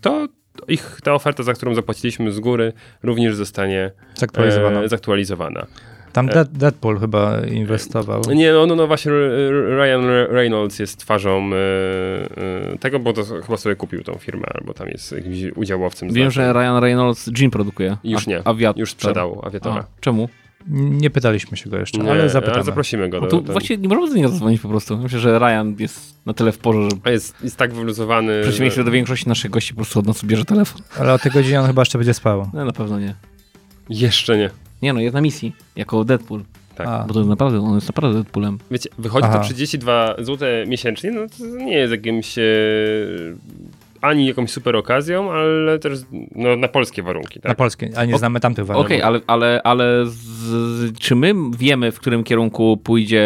to 0.00 0.28
ich 0.68 1.00
ta 1.04 1.14
oferta, 1.14 1.42
za 1.42 1.52
którą 1.52 1.74
zapłaciliśmy 1.74 2.32
z 2.32 2.40
góry, 2.40 2.72
również 3.02 3.34
zostanie 3.36 3.90
Zaktualizowana. 4.14 4.82
e, 4.82 4.88
zaktualizowana. 4.88 5.66
Tam 6.12 6.26
Dead, 6.26 6.48
Deadpool 6.52 7.00
chyba 7.00 7.40
inwestował. 7.40 8.22
Nie, 8.34 8.52
no, 8.52 8.66
no, 8.66 8.76
no 8.76 8.86
właśnie 8.86 9.12
Ryan 9.76 10.06
Reynolds 10.30 10.78
jest 10.78 10.98
twarzą 10.98 11.50
e, 11.52 11.56
e, 12.72 12.78
tego, 12.78 12.98
bo 13.00 13.12
to 13.12 13.24
chyba 13.24 13.56
sobie 13.56 13.76
kupił 13.76 14.02
tą 14.02 14.14
firmę, 14.14 14.46
albo 14.54 14.74
tam 14.74 14.88
jest 14.88 15.12
jakimś 15.12 15.36
udziałowcem. 15.56 16.08
Wiem, 16.12 16.24
znacznym. 16.30 16.46
że 16.46 16.52
Ryan 16.52 16.80
Reynolds 16.82 17.30
gin 17.32 17.50
produkuje. 17.50 17.96
Już 18.04 18.26
nie. 18.26 18.42
Awiator. 18.48 18.80
Już 18.80 18.90
sprzedał 18.90 19.40
awiatora. 19.46 19.80
A, 19.98 20.00
czemu? 20.00 20.28
Nie 20.70 21.10
pytaliśmy 21.10 21.56
się 21.56 21.70
go 21.70 21.78
jeszcze, 21.78 21.98
Nie, 21.98 22.10
ale 22.10 22.28
zapytamy. 22.28 22.54
ale 22.56 22.64
zaprosimy 22.64 23.08
go. 23.08 23.20
No 23.20 23.26
Do, 23.26 23.36
to 23.36 23.42
do, 23.42 23.52
właściwie 23.52 23.82
nie 23.82 23.88
możemy 23.88 24.08
do 24.08 24.14
niego 24.14 24.28
zadzwonić 24.28 24.60
po 24.60 24.68
prostu. 24.68 24.98
Myślę, 24.98 25.18
że 25.18 25.38
Ryan 25.38 25.74
jest 25.78 26.26
na 26.26 26.34
tyle 26.34 26.52
w 26.52 26.58
porze, 26.58 26.88
że 27.06 27.12
Jest, 27.12 27.34
jest 27.44 27.56
tak 27.56 27.74
wyluzowany. 27.74 28.40
w 28.40 28.42
przeciwieństwie 28.42 28.80
że- 28.80 28.84
do 28.84 28.90
większości 28.90 29.28
naszych 29.28 29.50
gości 29.50 29.74
po 29.74 29.76
prostu 29.76 29.98
od 29.98 30.06
nas 30.06 30.24
bierze 30.24 30.44
telefon. 30.44 30.82
Ale 30.98 31.12
o 31.14 31.18
tej 31.18 31.32
godzinie 31.32 31.60
on 31.60 31.66
chyba 31.66 31.82
jeszcze 31.82 31.98
będzie 31.98 32.14
spał. 32.14 32.50
No 32.54 32.64
na 32.64 32.72
pewno 32.72 32.98
nie. 33.00 33.14
Jeszcze 33.90 34.36
nie. 34.38 34.50
Nie 34.82 34.92
no, 34.92 35.00
jest 35.00 35.14
na 35.14 35.20
misji, 35.20 35.52
jako 35.76 36.04
Deadpool. 36.04 36.42
Tak. 36.74 37.06
Bo 37.06 37.14
to 37.14 37.20
jest 37.20 37.30
naprawdę, 37.30 37.60
on 37.60 37.74
jest 37.74 37.88
naprawdę 37.88 38.14
Deadpoolem. 38.18 38.58
Wiecie, 38.70 38.90
wychodzi 38.98 39.26
Aha. 39.30 39.38
to 39.38 39.44
32 39.44 40.14
zł 40.18 40.48
miesięcznie, 40.66 41.10
no 41.10 41.20
to 41.38 41.44
nie 41.64 41.72
jest 41.76 41.92
jakimś 41.92 42.38
e, 42.38 42.42
ani 44.00 44.26
jakąś 44.26 44.50
super 44.50 44.76
okazją, 44.76 45.32
ale 45.32 45.78
też 45.78 45.98
no, 46.34 46.56
na 46.56 46.68
polskie 46.68 47.02
warunki, 47.02 47.40
na 47.44 47.48
tak? 47.48 47.56
polskie, 47.56 47.90
a 47.96 48.04
nie 48.04 48.14
O- 48.14 48.18
znamy 48.18 48.40
tamtych 48.40 48.70
Okej, 48.70 49.00
warunków. 49.00 49.06
ale, 49.06 49.20
ale, 49.26 49.60
ale 49.64 50.06
z, 50.06 50.98
czy 50.98 51.14
my 51.14 51.34
wiemy, 51.58 51.92
w 51.92 52.00
którym 52.00 52.24
kierunku 52.24 52.76
pójdzie... 52.76 53.22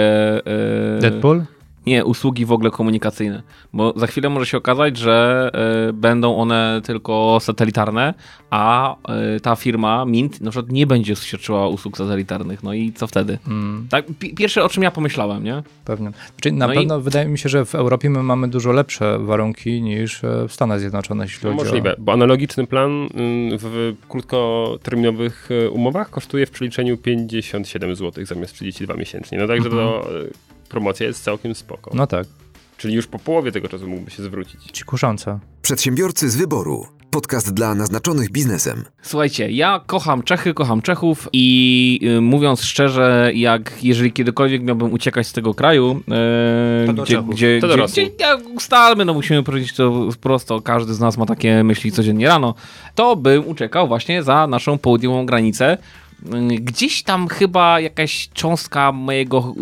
E, 0.96 1.00
Deadpool? 1.00 1.42
Nie, 1.86 2.04
usługi 2.04 2.46
w 2.46 2.52
ogóle 2.52 2.70
komunikacyjne. 2.70 3.42
Bo 3.72 3.92
za 3.96 4.06
chwilę 4.06 4.28
może 4.28 4.46
się 4.46 4.56
okazać, 4.58 4.96
że 4.96 5.50
e, 5.88 5.92
będą 5.92 6.36
one 6.36 6.80
tylko 6.84 7.38
satelitarne, 7.40 8.14
a 8.50 8.96
e, 9.08 9.40
ta 9.40 9.56
firma 9.56 10.04
Mint 10.04 10.40
na 10.40 10.50
przykład 10.50 10.72
nie 10.72 10.86
będzie 10.86 11.16
świadczyła 11.16 11.68
usług 11.68 11.96
satelitarnych. 11.98 12.62
No 12.62 12.74
i 12.74 12.92
co 12.92 13.06
wtedy? 13.06 13.38
Mm, 13.48 13.86
Tak, 13.90 14.04
pi- 14.18 14.34
pierwsze 14.34 14.64
o 14.64 14.68
czym 14.68 14.82
ja 14.82 14.90
pomyślałem, 14.90 15.44
nie? 15.44 15.62
pewnie. 15.84 16.10
Czyli 16.40 16.56
na 16.56 16.66
No 16.66 16.72
i- 16.72 16.76
pewno 16.76 17.00
wydaje 17.00 17.28
mi 17.28 17.38
się, 17.38 17.48
że 17.48 17.64
w 17.64 17.74
Europie 17.74 18.10
my 18.10 18.22
mamy 18.22 18.48
dużo 18.48 18.72
lepsze 18.72 19.18
warunki 19.18 19.82
niż 19.82 20.24
e, 20.24 20.48
w 20.48 20.52
Stanach 20.52 20.80
Zjednoczonych, 20.80 21.30
jeśli 21.30 21.48
No, 21.48 21.52
chodzi 21.56 21.64
możliwe, 21.64 21.94
bo 21.98 22.12
analogiczny 22.12 22.66
plan 22.66 22.90
ym, 22.90 23.08
w 23.58 23.94
krótkoterminowych 24.08 25.48
e, 25.66 25.70
umowach 25.70 26.10
kosztuje 26.10 26.46
w 26.46 26.50
przeliczeniu 26.50 26.96
57 26.96 27.96
zł 27.96 28.24
zamiast 28.24 28.54
32 28.54 28.94
miesięcznie. 28.94 29.38
No 29.38 29.46
także 29.46 29.70
to 29.70 30.10
e, 30.20 30.24
promocja 30.72 31.06
jest 31.06 31.24
całkiem 31.24 31.54
spoko. 31.54 31.90
No 31.94 32.06
tak, 32.06 32.26
Czyli 32.76 32.94
już 32.94 33.06
po 33.06 33.18
połowie 33.18 33.52
tego 33.52 33.68
czasu 33.68 33.88
mógłby 33.88 34.10
się 34.10 34.22
zwrócić. 34.22 34.60
ci 34.72 34.84
kuszące. 34.84 35.38
Przedsiębiorcy 35.62 36.30
z 36.30 36.36
wyboru. 36.36 36.86
Podcast 37.10 37.54
dla 37.54 37.74
naznaczonych 37.74 38.30
biznesem. 38.30 38.84
Słuchajcie, 39.02 39.50
ja 39.50 39.80
kocham 39.86 40.22
Czechy, 40.22 40.54
kocham 40.54 40.82
Czechów 40.82 41.28
i 41.32 42.00
y, 42.18 42.20
mówiąc 42.20 42.62
szczerze, 42.62 43.30
jak 43.34 43.72
jeżeli 43.84 44.12
kiedykolwiek 44.12 44.62
miałbym 44.62 44.92
uciekać 44.92 45.26
z 45.26 45.32
tego 45.32 45.54
kraju, 45.54 46.00
To 46.86 46.92
do 46.92 47.02
gdzie, 47.02 47.14
Czechów. 47.14 47.30
gdzie, 47.34 47.58
To 47.60 47.66
gdzie, 47.68 47.86
gdzie 47.86 48.10
jak 48.20 48.40
ustalmy, 48.56 49.04
no 49.04 49.14
musimy 49.14 49.42
powiedzieć 49.42 49.72
to 49.74 50.08
prosto, 50.20 50.60
każdy 50.60 50.94
z 50.94 51.00
nas 51.00 51.16
ma 51.18 51.26
takie 51.26 51.64
myśli 51.64 51.92
codziennie 51.92 52.26
rano, 52.28 52.54
to 52.94 53.16
bym 53.16 53.48
uciekał 53.48 53.88
właśnie 53.88 54.22
za 54.22 54.46
naszą 54.46 54.78
południową 54.78 55.26
granicę. 55.26 55.78
Gdzieś 56.60 57.02
tam 57.02 57.28
chyba 57.28 57.80
jakaś 57.80 58.28
cząstka 58.34 58.92
mojego 58.92 59.54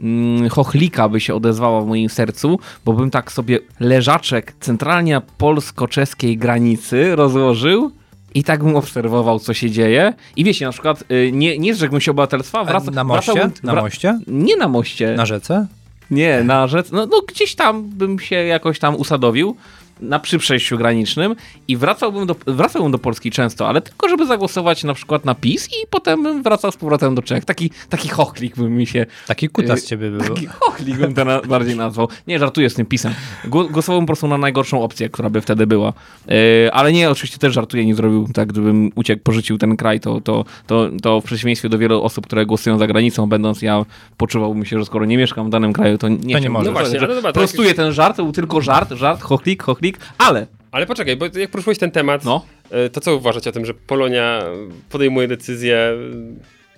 mm, 0.00 0.48
chochlika 0.48 1.08
by 1.08 1.20
się 1.20 1.34
odezwała 1.34 1.80
w 1.82 1.86
moim 1.86 2.08
sercu, 2.08 2.58
bo 2.84 2.92
bym 2.92 3.10
tak 3.10 3.32
sobie 3.32 3.58
leżaczek 3.80 4.52
centralnie 4.60 5.20
polsko-czeskiej 5.38 6.36
granicy 6.38 7.16
rozłożył 7.16 7.90
i 8.34 8.44
tak 8.44 8.64
bym 8.64 8.76
obserwował, 8.76 9.38
co 9.38 9.54
się 9.54 9.70
dzieje. 9.70 10.14
I 10.36 10.44
wiecie, 10.44 10.66
na 10.66 10.72
przykład, 10.72 11.04
y, 11.12 11.30
nie, 11.32 11.58
nie 11.58 11.74
zrzekłbym 11.74 12.00
się 12.00 12.10
obywatelstwa, 12.10 12.64
wraca, 12.64 12.90
na 12.90 13.04
moście? 13.04 13.32
wracałbym- 13.32 13.58
Na 13.62 13.74
moście? 13.74 14.18
Nie 14.26 14.56
na 14.56 14.68
moście. 14.68 15.14
Na 15.16 15.26
rzece? 15.26 15.66
Nie, 16.10 16.42
na 16.44 16.66
rzecz. 16.66 16.90
No, 16.92 17.06
no 17.06 17.22
gdzieś 17.28 17.54
tam 17.54 17.82
bym 17.90 18.18
się 18.18 18.34
jakoś 18.36 18.78
tam 18.78 18.96
usadowił. 18.96 19.56
Na 20.00 20.18
przy 20.18 20.38
przejściu 20.38 20.78
granicznym 20.78 21.36
i 21.68 21.76
wracałbym 21.76 22.26
do, 22.26 22.36
wracałbym 22.46 22.92
do 22.92 22.98
Polski 22.98 23.30
często, 23.30 23.68
ale 23.68 23.80
tylko 23.80 24.08
żeby 24.08 24.26
zagłosować 24.26 24.84
na 24.84 24.94
przykład 24.94 25.24
na 25.24 25.34
PiS 25.34 25.66
i 25.66 25.86
potem 25.90 26.22
bym 26.22 26.42
wracał 26.42 26.72
z 26.72 26.76
powrotem 26.76 27.14
do 27.14 27.22
Czech. 27.22 27.44
Taki, 27.44 27.70
taki 27.88 28.08
chochlik 28.08 28.56
by 28.56 28.70
mi 28.70 28.86
się... 28.86 29.06
Taki 29.26 29.48
kutas 29.48 29.82
Yy, 29.82 29.86
ciebie 29.88 30.10
był. 30.10 30.34
Taki 30.34 30.46
chochlik 30.46 30.96
bym 30.96 31.14
to 31.14 31.24
na, 31.24 31.40
bardziej 31.40 31.76
nazwał. 31.76 32.08
Nie, 32.26 32.38
żartuję 32.38 32.70
z 32.70 32.74
tym 32.74 32.86
PiSem. 32.86 33.14
Gło- 33.44 33.70
Głosowałbym 33.70 34.06
po 34.06 34.10
prostu 34.10 34.28
na 34.28 34.38
najgorszą 34.38 34.82
opcję, 34.82 35.08
która 35.08 35.30
by 35.30 35.40
wtedy 35.40 35.66
była. 35.66 35.92
Yy, 36.26 36.34
ale 36.72 36.92
nie, 36.92 37.10
oczywiście 37.10 37.38
też 37.38 37.54
żartuję, 37.54 37.86
nie 37.86 37.94
zrobił 37.94 38.28
tak, 38.34 38.48
gdybym 38.48 38.90
uciekł, 38.94 39.22
porzucił 39.22 39.58
ten 39.58 39.76
kraj, 39.76 40.00
to, 40.00 40.20
to, 40.20 40.44
to, 40.66 40.88
to 41.02 41.20
w 41.20 41.24
przeciwieństwie 41.24 41.68
do 41.68 41.78
wielu 41.78 42.02
osób, 42.02 42.26
które 42.26 42.46
głosują 42.46 42.78
za 42.78 42.86
granicą, 42.86 43.26
będąc 43.26 43.62
ja, 43.62 43.84
poczuwałbym 44.16 44.64
się, 44.64 44.78
że 44.78 44.84
skoro 44.84 45.04
nie 45.04 45.18
mieszkam 45.18 45.46
w 45.46 45.50
danym 45.50 45.72
kraju, 45.72 45.98
to 45.98 46.08
nie, 46.08 46.34
To 46.34 46.38
nie 46.40 46.50
możesz. 46.50 46.66
No 46.66 46.72
właśnie, 46.72 47.00
że 47.00 47.08
dobra, 47.08 47.32
to 47.32 47.38
Prostuję 47.40 47.74
ten 47.74 47.92
żart, 47.92 48.16
to 48.16 48.22
był 48.22 48.32
tylko 48.32 48.60
żart, 48.60 48.92
żart, 48.92 49.22
chochlik, 49.22 49.62
chochlik, 49.62 49.87
ale 50.18 50.46
Ale 50.72 50.86
poczekaj, 50.86 51.16
bo 51.16 51.26
jak 51.38 51.50
poruszyłeś 51.50 51.78
ten 51.78 51.90
temat, 51.90 52.24
no, 52.24 52.44
e, 52.70 52.88
to 52.90 53.00
co 53.00 53.16
uważacie 53.16 53.50
o 53.50 53.52
tym, 53.52 53.64
że 53.64 53.74
Polonia 53.74 54.42
podejmuje 54.90 55.28
decyzje 55.28 55.92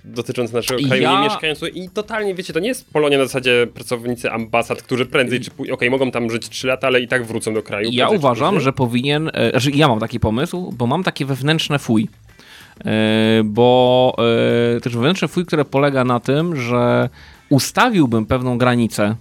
dotyczące 0.04 0.54
naszego 0.56 0.86
kraju, 0.86 1.02
Ja- 1.02 1.18
nie 1.18 1.24
mieszkając 1.24 1.60
i 1.74 1.88
totalnie, 1.88 2.34
wiecie, 2.34 2.52
to 2.52 2.60
nie 2.60 2.68
jest 2.68 2.92
Polonia 2.92 3.18
na 3.18 3.24
zasadzie 3.24 3.66
pracownicy 3.74 4.30
ambasad, 4.30 4.82
którzy 4.82 5.06
prędzej 5.06 5.40
czy 5.40 5.50
później, 5.50 5.74
okej, 5.74 5.90
mogą 5.90 6.10
tam 6.10 6.30
żyć 6.30 6.48
3 6.48 6.66
lata, 6.66 6.86
ale 6.86 7.00
i 7.00 7.08
tak 7.08 7.24
wrócą 7.26 7.54
do 7.54 7.62
kraju. 7.62 7.90
Ja 7.92 8.08
uważam, 8.08 8.60
że 8.60 8.72
powinien, 8.72 9.30
e, 9.34 9.50
znaczy 9.50 9.70
ja 9.70 9.88
mam 9.88 10.00
taki 10.00 10.20
pomysł, 10.20 10.74
bo 10.78 10.86
mam 10.86 11.02
takie 11.02 11.24
wewnętrzne 11.26 11.78
fuj. 11.78 12.08
E, 12.84 13.42
Bo 13.44 14.16
e, 14.76 14.80
też 14.80 14.92
wewnętrzne 14.92 15.28
fuj, 15.28 15.46
które 15.46 15.64
polega 15.64 16.04
na 16.04 16.20
tym, 16.20 16.56
że 16.56 17.08
ustawiłbym 17.48 18.26
pewną 18.26 18.58
granicę 18.58 19.16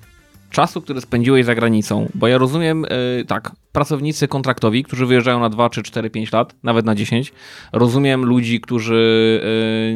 czasu, 0.49 0.81
który 0.81 1.01
spędziłeś 1.01 1.45
za 1.45 1.55
granicą. 1.55 2.09
Bo 2.15 2.27
ja 2.27 2.37
rozumiem, 2.37 2.85
e, 2.85 2.89
tak, 3.25 3.51
pracownicy 3.71 4.27
kontraktowi, 4.27 4.83
którzy 4.83 5.05
wyjeżdżają 5.05 5.39
na 5.39 5.49
2 5.49 5.69
czy 5.69 5.83
4, 5.83 6.09
5 6.09 6.31
lat, 6.31 6.55
nawet 6.63 6.85
na 6.85 6.95
10. 6.95 7.33
Rozumiem 7.73 8.25
ludzi, 8.25 8.61
którzy, 8.61 9.41
e, 9.43 9.93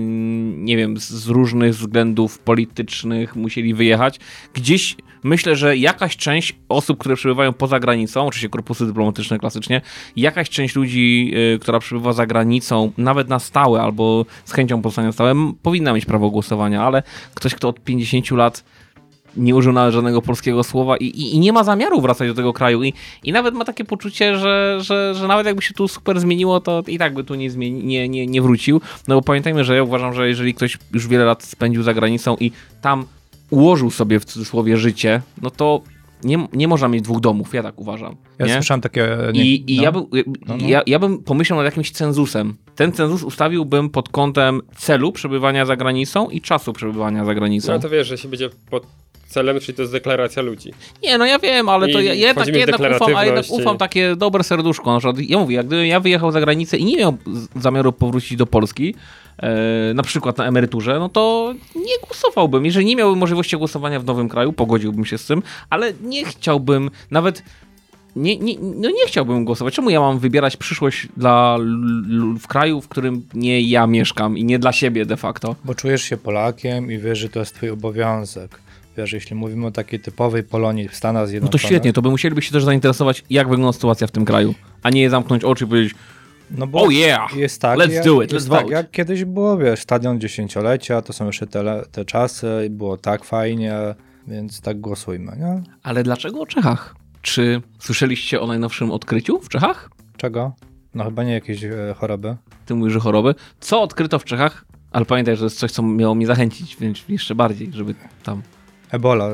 nie 0.57 0.77
wiem, 0.77 0.97
z- 0.97 1.27
różnych 1.27 1.73
względów 1.73 2.39
politycznych 2.39 3.35
musieli 3.35 3.73
wyjechać. 3.73 4.19
Gdzieś 4.53 4.95
myślę, 5.23 5.55
że 5.55 5.77
jakaś 5.77 6.17
część 6.17 6.55
osób, 6.69 6.97
które 6.99 7.15
przebywają 7.15 7.53
poza 7.53 7.79
granicą, 7.79 8.27
oczywiście 8.27 8.49
korpusy 8.49 8.85
dyplomatyczne 8.85 9.39
klasycznie, 9.39 9.81
jakaś 10.15 10.49
część 10.49 10.75
ludzi, 10.75 11.31
y, 11.55 11.59
która 11.59 11.79
przebywa 11.79 12.13
za 12.13 12.25
granicą, 12.25 12.91
nawet 12.97 13.29
na 13.29 13.39
stałe 13.39 13.81
albo 13.81 14.25
z 14.45 14.51
chęcią 14.53 14.81
pozostania 14.81 15.11
stałe, 15.11 15.33
powinna 15.61 15.93
mieć 15.93 16.05
prawo 16.05 16.29
głosowania, 16.29 16.83
ale 16.83 17.03
ktoś, 17.35 17.55
kto 17.55 17.67
od 17.69 17.79
50 17.83 18.31
lat 18.31 18.63
nie 19.37 19.55
użył 19.55 19.73
nawet 19.73 19.93
żadnego 19.93 20.21
polskiego 20.21 20.63
słowa 20.63 20.97
i, 20.97 21.05
i, 21.05 21.35
i 21.35 21.39
nie 21.39 21.53
ma 21.53 21.63
zamiaru 21.63 22.01
wracać 22.01 22.27
do 22.27 22.33
tego 22.33 22.53
kraju 22.53 22.83
i, 22.83 22.93
i 23.23 23.31
nawet 23.31 23.55
ma 23.55 23.65
takie 23.65 23.85
poczucie, 23.85 24.37
że, 24.37 24.77
że, 24.81 25.15
że 25.15 25.27
nawet 25.27 25.45
jakby 25.45 25.61
się 25.61 25.73
tu 25.73 25.87
super 25.87 26.19
zmieniło, 26.19 26.59
to 26.59 26.83
i 26.87 26.97
tak 26.97 27.13
by 27.13 27.23
tu 27.23 27.35
nie, 27.35 27.49
zmieni, 27.49 27.83
nie, 27.83 28.09
nie, 28.09 28.27
nie 28.27 28.41
wrócił. 28.41 28.81
No 29.07 29.15
bo 29.15 29.21
pamiętajmy, 29.21 29.63
że 29.63 29.75
ja 29.75 29.83
uważam, 29.83 30.13
że 30.13 30.27
jeżeli 30.27 30.53
ktoś 30.53 30.77
już 30.93 31.07
wiele 31.07 31.25
lat 31.25 31.43
spędził 31.43 31.83
za 31.83 31.93
granicą 31.93 32.35
i 32.39 32.51
tam 32.81 33.05
ułożył 33.49 33.91
sobie 33.91 34.19
w 34.19 34.25
cudzysłowie 34.25 34.77
życie, 34.77 35.21
no 35.41 35.51
to 35.51 35.81
nie, 36.23 36.47
nie 36.53 36.67
można 36.67 36.87
mieć 36.87 37.01
dwóch 37.01 37.19
domów, 37.19 37.53
ja 37.53 37.63
tak 37.63 37.79
uważam. 37.79 38.15
Ja 38.39 38.45
nie? 38.45 38.53
słyszałem 38.53 38.81
takie... 38.81 39.17
Nie, 39.33 39.45
I, 39.45 39.73
i 39.73 39.77
no. 39.77 39.83
ja, 39.83 39.91
był, 39.91 40.09
No, 40.47 40.57
no. 40.57 40.67
Ja, 40.67 40.81
ja 40.87 40.99
bym 40.99 41.23
pomyślał 41.23 41.57
nad 41.59 41.65
jakimś 41.65 41.91
cenzusem. 41.91 42.55
Ten 42.75 42.91
cenzus 42.91 43.23
ustawiłbym 43.23 43.89
pod 43.89 44.09
kątem 44.09 44.61
celu 44.77 45.11
przebywania 45.11 45.65
za 45.65 45.75
granicą 45.75 46.29
i 46.29 46.41
czasu 46.41 46.73
przebywania 46.73 47.25
za 47.25 47.35
granicą. 47.35 47.73
No 47.73 47.79
to 47.79 47.89
wiesz, 47.89 48.07
że 48.07 48.17
się 48.17 48.27
będzie 48.27 48.49
pod 48.69 48.85
celem, 49.33 49.59
czyli 49.59 49.73
to 49.75 49.81
jest 49.81 49.91
deklaracja 49.91 50.41
ludzi. 50.41 50.71
Nie, 51.03 51.17
no 51.17 51.25
ja 51.25 51.39
wiem, 51.39 51.69
ale 51.69 51.87
to 51.87 51.99
I 51.99 52.05
ja, 52.05 52.13
jednak, 52.13 52.47
jednak 52.47 52.81
ufam, 52.95 53.15
a 53.15 53.25
jednak 53.25 53.45
ufam 53.49 53.77
takie 53.77 54.15
dobre 54.15 54.43
serduszko. 54.43 54.93
Na 54.93 54.99
przykład, 54.99 55.19
ja 55.19 55.37
mówię, 55.37 55.55
jak 55.55 55.67
gdybym 55.67 55.85
ja 55.85 55.99
wyjechał 55.99 56.31
za 56.31 56.39
granicę 56.41 56.77
i 56.77 56.85
nie 56.85 56.97
miał 56.97 57.17
zamiaru 57.55 57.91
powrócić 57.91 58.37
do 58.37 58.45
Polski, 58.45 58.95
e, 59.37 59.93
na 59.93 60.03
przykład 60.03 60.37
na 60.37 60.45
emeryturze, 60.45 60.99
no 60.99 61.09
to 61.09 61.53
nie 61.75 61.93
głosowałbym. 62.07 62.65
Jeżeli 62.65 62.85
nie 62.85 62.95
miałbym 62.95 63.19
możliwości 63.19 63.57
głosowania 63.57 63.99
w 63.99 64.05
nowym 64.05 64.29
kraju, 64.29 64.53
pogodziłbym 64.53 65.05
się 65.05 65.17
z 65.17 65.25
tym, 65.25 65.43
ale 65.69 65.93
nie 66.01 66.25
chciałbym 66.25 66.91
nawet 67.11 67.43
nie, 68.15 68.37
nie, 68.37 68.55
no 68.59 68.89
nie 68.89 69.07
chciałbym 69.07 69.45
głosować. 69.45 69.73
Czemu 69.73 69.89
ja 69.89 69.99
mam 69.99 70.19
wybierać 70.19 70.57
przyszłość 70.57 71.07
dla 71.17 71.55
l- 71.59 72.03
l- 72.11 72.35
w 72.39 72.47
kraju, 72.47 72.81
w 72.81 72.87
którym 72.87 73.27
nie 73.33 73.61
ja 73.61 73.87
mieszkam 73.87 74.37
i 74.37 74.43
nie 74.43 74.59
dla 74.59 74.71
siebie 74.71 75.05
de 75.05 75.17
facto? 75.17 75.55
Bo 75.65 75.75
czujesz 75.75 76.01
się 76.03 76.17
Polakiem 76.17 76.91
i 76.91 76.97
wiesz, 76.97 77.19
że 77.19 77.29
to 77.29 77.39
jest 77.39 77.55
twój 77.55 77.69
obowiązek. 77.69 78.59
Wiesz, 78.97 79.13
jeśli 79.13 79.35
mówimy 79.35 79.65
o 79.67 79.71
takiej 79.71 79.99
typowej 79.99 80.43
Polonii 80.43 80.87
w 80.87 80.95
Stanach 80.95 81.23
No 81.23 81.27
Zjednoczonych... 81.27 81.61
to 81.61 81.67
świetnie, 81.67 81.93
to 81.93 82.01
by 82.01 82.09
musieliby 82.09 82.41
się 82.41 82.51
też 82.51 82.63
zainteresować, 82.63 83.23
jak 83.29 83.49
wygląda 83.49 83.73
sytuacja 83.73 84.07
w 84.07 84.11
tym 84.11 84.25
kraju, 84.25 84.55
a 84.83 84.89
nie 84.89 85.09
zamknąć 85.09 85.43
oczy 85.43 85.63
i 85.63 85.67
powiedzieć, 85.67 85.95
No 86.51 86.67
bo 86.67 86.81
oh 86.81 86.91
yeah, 86.91 87.35
jest 87.35 87.61
tak, 87.61 87.79
let's 87.79 87.91
jak, 87.91 88.05
do 88.05 88.21
it, 88.21 88.31
let's 88.31 88.49
tak 88.49 88.61
vote. 88.63 88.73
jak 88.73 88.91
kiedyś 88.91 89.25
było, 89.25 89.57
wiesz, 89.57 89.79
stadion 89.79 90.19
dziesięciolecia, 90.19 91.01
to 91.01 91.13
są 91.13 91.25
jeszcze 91.25 91.47
te, 91.47 91.83
te 91.91 92.05
czasy 92.05 92.47
i 92.67 92.69
było 92.69 92.97
tak 92.97 93.23
fajnie, 93.23 93.75
więc 94.27 94.61
tak 94.61 94.79
głosujmy, 94.79 95.31
nie? 95.39 95.63
Ale 95.83 96.03
dlaczego 96.03 96.41
o 96.41 96.45
Czechach? 96.45 96.95
Czy 97.21 97.61
słyszeliście 97.79 98.41
o 98.41 98.47
najnowszym 98.47 98.91
odkryciu 98.91 99.39
w 99.39 99.49
Czechach? 99.49 99.89
Czego? 100.17 100.55
No 100.95 101.03
chyba 101.03 101.23
nie 101.23 101.33
jakieś 101.33 101.63
e, 101.63 101.95
choroby. 101.97 102.35
Ty 102.65 102.75
mówisz, 102.75 102.93
że 102.93 102.99
choroby. 102.99 103.35
Co 103.59 103.81
odkryto 103.81 104.19
w 104.19 104.25
Czechach? 104.25 104.65
Ale 104.91 105.05
pamiętaj, 105.05 105.35
że 105.35 105.39
to 105.39 105.45
jest 105.45 105.59
coś, 105.59 105.71
co 105.71 105.83
miało 105.83 106.15
mnie 106.15 106.27
zachęcić, 106.27 106.77
więc 106.79 107.03
jeszcze 107.09 107.35
bardziej, 107.35 107.69
żeby 107.73 107.95
tam... 108.23 108.41
Ebola. 108.93 109.29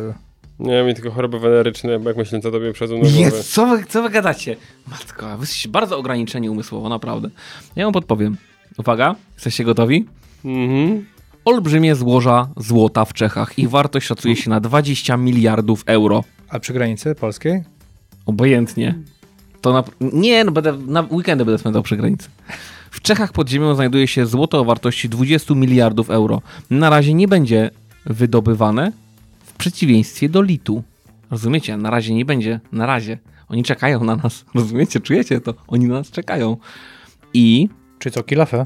Nie 0.60 0.72
wiem, 0.72 0.88
mi 0.88 0.94
tylko 0.94 1.12
choroby 1.12 1.40
weneryczne, 1.40 1.92
jak 2.06 2.18
myślę, 2.18 2.42
co 2.42 2.52
tobie 2.52 2.74
przychodzą 2.74 2.96
na 2.96 3.02
głowę. 3.02 3.20
Jest, 3.20 3.54
co 3.54 3.68
wy, 3.68 3.84
co 3.90 4.04
wy 4.04 4.10
gadacie? 4.10 4.56
Matko, 4.88 5.26
wy 5.38 5.42
jesteście 5.42 5.70
bardzo 5.70 5.98
ograniczeni 5.98 6.50
umysłowo, 6.50 6.90
naprawdę. 6.90 7.30
Ja 7.76 7.86
wam 7.86 7.94
podpowiem. 7.94 8.38
Uwaga, 8.78 9.16
jesteście 9.34 9.64
gotowi? 9.64 10.06
Mhm. 10.46 11.06
Olbrzymie 11.46 11.96
złoża 11.96 12.48
złota 12.58 13.06
w 13.06 13.14
Czechach. 13.14 13.60
Ich 13.60 13.70
wartość 13.70 14.08
szacuje 14.08 14.36
się 14.36 14.50
na 14.50 14.60
20 14.60 15.18
miliardów 15.18 15.84
euro. 15.86 16.24
A 16.50 16.60
przy 16.60 16.74
granicy 16.74 17.16
polskiej? 17.16 17.64
Obojętnie. 18.26 18.96
To 19.62 19.74
na... 19.74 19.84
Nie, 20.02 20.44
no 20.44 20.52
będę, 20.52 20.78
na 20.78 21.02
weekendy 21.12 21.46
będę 21.46 21.60
spędzał 21.60 21.84
przy 21.84 21.98
granicy. 21.98 22.30
W 22.92 23.02
Czechach 23.02 23.32
pod 23.32 23.50
ziemią 23.50 23.76
znajduje 23.76 24.08
się 24.08 24.26
złoto 24.26 24.60
o 24.60 24.66
wartości 24.66 25.10
20 25.10 25.56
miliardów 25.56 26.10
euro. 26.10 26.42
Na 26.70 26.90
razie 26.90 27.14
nie 27.14 27.28
będzie 27.28 27.72
wydobywane 28.06 28.92
przeciwieństwie 29.60 30.30
do 30.30 30.42
litu. 30.42 30.84
Rozumiecie? 31.32 31.78
Na 31.78 31.90
razie 31.90 32.14
nie 32.14 32.26
będzie. 32.26 32.60
Na 32.72 32.86
razie. 32.86 33.18
Oni 33.48 33.64
czekają 33.64 34.04
na 34.04 34.16
nas. 34.16 34.46
Rozumiecie? 34.56 35.00
Czujecie 35.00 35.42
to? 35.42 35.54
Oni 35.68 35.86
na 35.86 35.94
nas 35.94 36.12
czekają. 36.12 36.58
I... 37.34 37.70
Czy 38.00 38.12
co, 38.12 38.24
kilafę? 38.24 38.66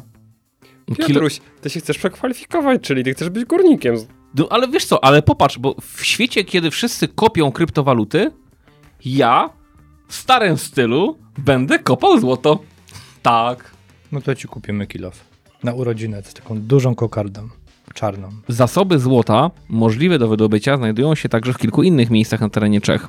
Piotruś, 0.98 1.40
ty 1.62 1.70
się 1.70 1.80
chcesz 1.80 1.98
przekwalifikować, 1.98 2.82
czyli 2.82 3.04
ty 3.04 3.14
chcesz 3.14 3.30
być 3.30 3.46
górnikiem. 3.46 3.96
No, 4.36 4.48
ale 4.50 4.68
wiesz 4.68 4.86
co, 4.86 5.04
ale 5.04 5.22
popatrz, 5.22 5.58
bo 5.60 5.76
w 5.82 6.06
świecie, 6.06 6.44
kiedy 6.44 6.72
wszyscy 6.72 7.08
kopią 7.08 7.52
kryptowaluty, 7.52 8.32
ja 9.06 9.50
w 10.08 10.16
starym 10.16 10.58
stylu 10.58 11.18
będę 11.38 11.80
kopał 11.80 12.20
złoto. 12.20 12.60
Tak. 13.22 13.72
No 14.12 14.22
to 14.22 14.36
ci 14.36 14.48
kupimy 14.48 14.88
kilaf. 14.88 15.26
Na 15.64 15.74
urodzinę 15.74 16.24
z 16.24 16.34
taką 16.34 16.62
dużą 16.62 16.96
kokardą. 16.96 17.50
Czarną. 17.94 18.30
Zasoby 18.48 19.00
złota 19.00 19.52
możliwe 19.70 20.20
do 20.20 20.28
wydobycia 20.28 20.78
znajdują 20.78 21.16
się 21.16 21.30
także 21.30 21.54
w 21.54 21.58
kilku 21.58 21.84
innych 21.84 22.10
miejscach 22.10 22.42
na 22.42 22.50
terenie 22.50 22.82
Czech. 22.82 23.08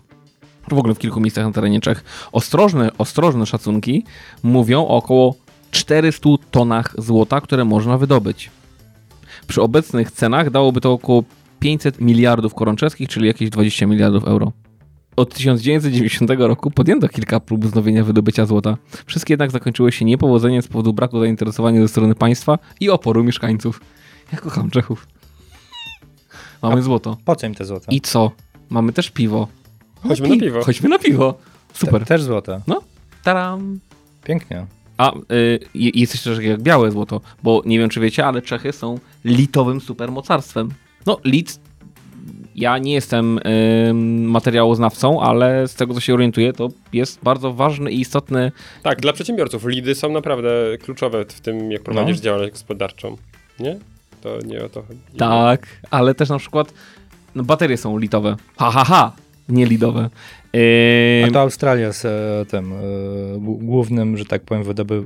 W 0.69 0.73
ogóle 0.73 0.95
w 0.95 0.99
kilku 0.99 1.21
miejscach 1.21 1.47
na 1.47 1.53
terenie 1.53 1.81
Czech. 1.81 2.05
Ostrożne, 2.33 2.91
ostrożne 2.99 3.47
szacunki 3.47 4.05
mówią 4.43 4.81
o 4.81 4.89
około 4.89 5.35
400 5.71 6.29
tonach 6.51 6.95
złota, 6.99 7.41
które 7.41 7.65
można 7.65 7.99
wydobyć. 7.99 8.51
Przy 9.47 9.63
obecnych 9.63 10.11
cenach 10.11 10.51
dałoby 10.51 10.81
to 10.81 10.93
około 10.93 11.25
500 11.61 12.01
miliardów 12.01 12.55
koron 12.55 12.77
czeskich, 12.77 13.09
czyli 13.09 13.27
jakieś 13.27 13.51
20 13.51 13.87
miliardów 13.87 14.25
euro. 14.25 14.53
Od 15.17 15.35
1990 15.35 16.31
roku 16.39 16.71
podjęto 16.71 17.09
kilka 17.09 17.41
prób 17.41 17.65
wznowienia 17.65 18.05
wydobycia 18.05 18.47
złota. 18.47 18.77
Wszystkie 19.07 19.33
jednak 19.33 19.51
zakończyły 19.51 19.93
się 19.93 20.05
niepowodzeniem 20.05 20.63
z 20.63 20.69
powodu 20.69 20.93
braku 20.93 21.21
zainteresowania 21.21 21.81
ze 21.81 21.89
strony 21.89 22.15
państwa 22.15 22.59
i 22.81 22.91
oporu 22.91 23.25
mieszkańców. 23.25 23.81
Ja 24.33 24.39
kocham 24.39 24.71
Czechów. 24.71 25.07
Mamy 26.63 26.83
złoto. 26.83 27.17
Po 27.25 27.37
co 27.37 27.47
im 27.47 27.55
te 27.55 27.65
złote? 27.65 27.87
I 27.91 28.01
co? 28.01 28.31
Mamy 28.71 28.93
też 28.93 29.11
piwo. 29.11 29.49
Chodźmy 30.03 30.29
na 30.29 30.37
piwo. 30.37 30.65
Chodźmy 30.65 30.89
na 30.89 30.99
piwo. 30.99 31.35
Super. 31.73 32.01
Te, 32.01 32.07
też 32.07 32.23
złote. 32.23 32.61
Taram. 33.25 33.81
Pięknie. 34.25 34.67
A, 34.99 35.13
y, 35.33 35.61
jest 35.75 36.15
jeszcze 36.15 36.35
coś 36.35 36.45
jak 36.45 36.63
białe 36.63 36.91
złoto, 36.91 37.21
bo 37.43 37.63
nie 37.67 37.79
wiem 37.79 37.89
czy 37.91 38.01
wiecie, 38.01 38.27
ale 38.27 38.43
Czechy 38.43 38.73
są 38.73 38.99
litowym 39.25 39.81
supermocarstwem. 39.81 40.69
No, 41.07 41.21
lit, 41.25 41.61
ja 42.55 42.79
nie 42.79 42.93
jestem 42.93 43.39
y, 43.39 43.95
materiałoznawcą, 44.29 45.21
ale 45.21 45.69
z 45.69 45.75
tego 45.75 45.95
co 45.95 46.01
się 46.01 46.15
orientuję, 46.15 46.53
to 46.53 46.69
jest 46.93 47.21
bardzo 47.23 47.53
ważny 47.53 47.93
i 47.93 48.01
istotny. 48.01 48.53
Tak, 48.83 49.01
dla 49.01 49.13
przedsiębiorców 49.13 49.65
lidy 49.67 49.95
są 49.95 50.13
naprawdę 50.13 50.51
kluczowe 50.83 51.25
w 51.25 51.41
tym, 51.41 51.73
jak 51.73 51.83
prowadzisz 51.83 52.17
No. 52.17 52.23
działalność 52.23 52.53
gospodarczą. 52.53 53.17
Nie? 53.61 53.79
To 54.25 54.39
nie 54.47 54.65
o 54.65 54.69
to 54.69 54.83
chodzi. 54.83 55.01
Tak, 55.19 55.67
ale 55.91 56.15
też 56.15 56.29
na 56.29 56.39
przykład 56.39 56.75
no, 57.35 57.43
baterie 57.43 57.77
są 57.77 57.99
litowe. 57.99 58.37
Ha, 58.57 58.71
ha, 58.71 58.85
ha. 58.85 59.13
nie 59.49 59.67
lidowe. 59.67 60.11
Yy, 60.53 61.25
A 61.29 61.31
to 61.31 61.41
Australia 61.41 61.93
z 61.93 62.05
e, 62.05 62.47
tym 62.51 62.73
e, 62.73 62.77
głównym, 63.65 64.17
że 64.17 64.25
tak 64.25 64.43
powiem, 64.43 64.65
wydoby, 64.65 65.03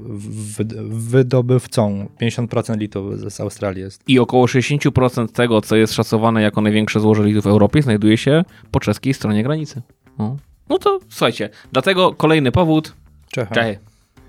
wyd- 0.57 0.89
wydobywcą. 0.89 2.07
50% 2.21 2.79
litów 2.79 3.21
z 3.21 3.41
Australii 3.41 3.83
jest. 3.83 4.03
I 4.09 4.19
około 4.19 4.47
60% 4.47 5.29
tego, 5.29 5.61
co 5.61 5.77
jest 5.77 5.93
szacowane 5.93 6.43
jako 6.43 6.61
największe 6.61 7.01
złoże 7.01 7.25
litu 7.25 7.43
w 7.43 7.47
Europie, 7.47 7.83
znajduje 7.83 8.17
się 8.17 8.45
po 8.71 8.81
czeskiej 8.81 9.15
stronie 9.15 9.43
granicy. 9.43 9.83
No, 10.19 10.37
no 10.69 10.79
to 10.79 10.99
słuchajcie, 11.09 11.51
dlatego 11.73 12.13
kolejny 12.13 12.53
powód. 12.53 12.95
Czecha. 13.31 13.55
Czechy. 13.55 13.79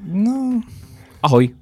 No, 0.07 0.61
Ahoj, 1.21 1.53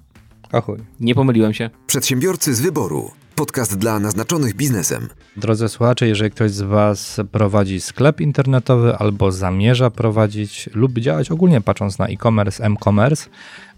ahoj. 0.51 0.77
nie 0.99 1.15
pomyliłem 1.15 1.53
się. 1.53 1.69
Przedsiębiorcy 1.87 2.55
z 2.55 2.61
wyboru. 2.61 3.11
Podcast 3.35 3.77
dla 3.77 3.99
naznaczonych 3.99 4.55
biznesem. 4.55 5.09
Drodzy 5.37 5.69
słuchacze, 5.69 6.07
jeżeli 6.07 6.31
ktoś 6.31 6.51
z 6.51 6.61
Was 6.61 7.21
prowadzi 7.31 7.81
sklep 7.81 8.21
internetowy 8.21 8.95
albo 8.95 9.31
zamierza 9.31 9.89
prowadzić 9.89 10.69
lub 10.73 10.99
działać 10.99 11.31
ogólnie 11.31 11.61
patrząc 11.61 11.99
na 11.99 12.07
e-commerce, 12.07 12.63
m-commerce, 12.63 13.29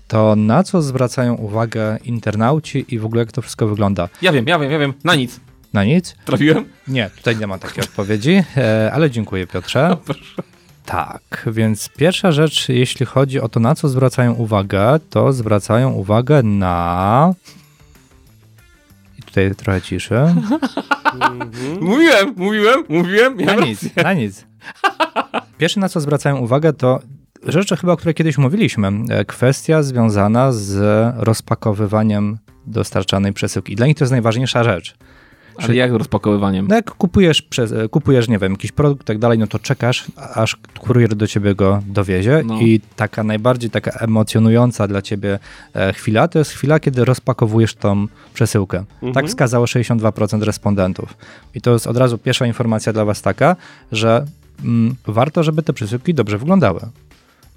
to 0.08 0.36
na 0.36 0.64
co 0.64 0.82
zwracają 0.82 1.36
uwagę 1.36 1.98
internauci 2.04 2.86
i 2.88 3.00
w 3.00 3.06
ogóle 3.06 3.20
jak 3.20 3.32
to 3.32 3.42
wszystko 3.42 3.68
wygląda? 3.68 4.10
Ja 4.22 4.32
wiem, 4.32 4.48
ja 4.48 4.60
wiem, 4.60 4.72
ja 4.72 4.80
wiem. 4.80 4.94
Na 5.04 5.16
nic. 5.16 5.40
Na 5.74 5.84
nic? 5.84 6.16
Trafiłem? 6.26 6.66
Nie, 6.88 7.10
tutaj 7.10 7.38
nie 7.38 7.48
ma 7.48 7.58
takiej 7.58 7.84
odpowiedzi, 7.84 8.44
e, 8.58 8.92
ale 8.94 9.12
dziękuję 9.12 9.48
Piotrze. 9.48 9.98
Tak, 10.90 11.50
więc 11.52 11.90
pierwsza 11.90 12.32
rzecz, 12.32 12.70
jeśli 12.70 13.06
chodzi 13.06 13.40
o 13.40 13.50
to, 13.50 13.60
na 13.60 13.76
co 13.76 13.90
zwracają 13.90 14.34
uwagę, 14.34 15.00
to 15.10 15.34
zwracają 15.34 15.92
uwagę 15.92 16.44
na. 16.44 17.34
I 19.20 19.22
tutaj 19.22 19.56
trochę 19.56 19.82
ciszy. 19.82 20.20
Mówiłem, 21.82 22.34
mówiłem, 22.38 22.84
mówiłem. 22.90 23.38
Na 23.38 23.56
nic, 23.56 23.96
na 23.96 24.14
nic. 24.14 24.46
Pierwsze, 25.58 25.80
na 25.80 25.90
co 25.90 26.00
zwracają 26.00 26.38
uwagę, 26.38 26.74
to 26.74 27.00
rzeczy 27.44 27.78
chyba, 27.78 27.94
o 27.94 27.98
której 27.98 28.16
kiedyś 28.16 28.38
mówiliśmy. 28.38 28.92
E, 29.10 29.26
Kwestia 29.26 29.84
związana 29.84 30.52
z 30.52 30.80
rozpakowywaniem 31.18 32.38
dostarczanej 32.68 33.34
przesyłki. 33.34 33.76
Dla 33.76 33.88
nich 33.88 33.98
to 33.98 34.04
jest 34.04 34.12
najważniejsza 34.12 34.64
rzecz. 34.64 34.96
Ale 35.64 35.76
jak 35.76 35.92
z 35.92 35.94
rozpakowywaniem? 35.94 36.68
No 36.68 36.76
jak 36.76 36.92
kupujesz, 36.92 37.42
przez, 37.42 37.72
e, 37.72 37.90
kupujesz, 37.90 38.28
nie 38.28 38.40
wiem, 38.40 38.52
jakiś 38.52 38.72
produkt 38.72 39.02
i 39.02 39.06
tak 39.06 39.18
dalej, 39.18 39.40
no 39.40 39.48
to 39.48 39.60
czekasz, 39.60 40.06
aż 40.34 40.58
kurier 40.80 41.16
do 41.16 41.28
ciebie 41.28 41.56
go 41.56 41.82
dowiezie 41.88 42.42
No. 42.46 42.60
i 42.60 42.82
taka 42.96 43.24
najbardziej 43.24 43.70
taka 43.70 43.92
emocjonująca 43.92 44.88
dla 44.88 45.02
ciebie 45.02 45.40
e, 45.74 45.94
chwila, 45.94 46.28
to 46.28 46.40
jest 46.40 46.52
chwila, 46.52 46.80
kiedy 46.80 47.06
rozpakowujesz 47.06 47.76
tą 47.76 48.08
przesyłkę. 48.34 48.84
Tak 49.14 49.28
wskazało 49.28 49.66
62% 49.66 50.44
respondentów. 50.44 51.18
I 51.56 51.62
to 51.62 51.74
jest 51.74 51.88
od 51.88 51.98
razu 51.98 52.18
pierwsza 52.18 52.46
informacja 52.46 52.94
dla 52.94 53.06
was 53.06 53.22
taka, 53.22 53.56
że 53.92 54.26
mm, 54.64 54.96
warto, 55.08 55.44
żeby 55.44 55.64
te 55.64 55.74
przesyłki 55.74 56.14
dobrze 56.14 56.38
wyglądały. 56.38 56.80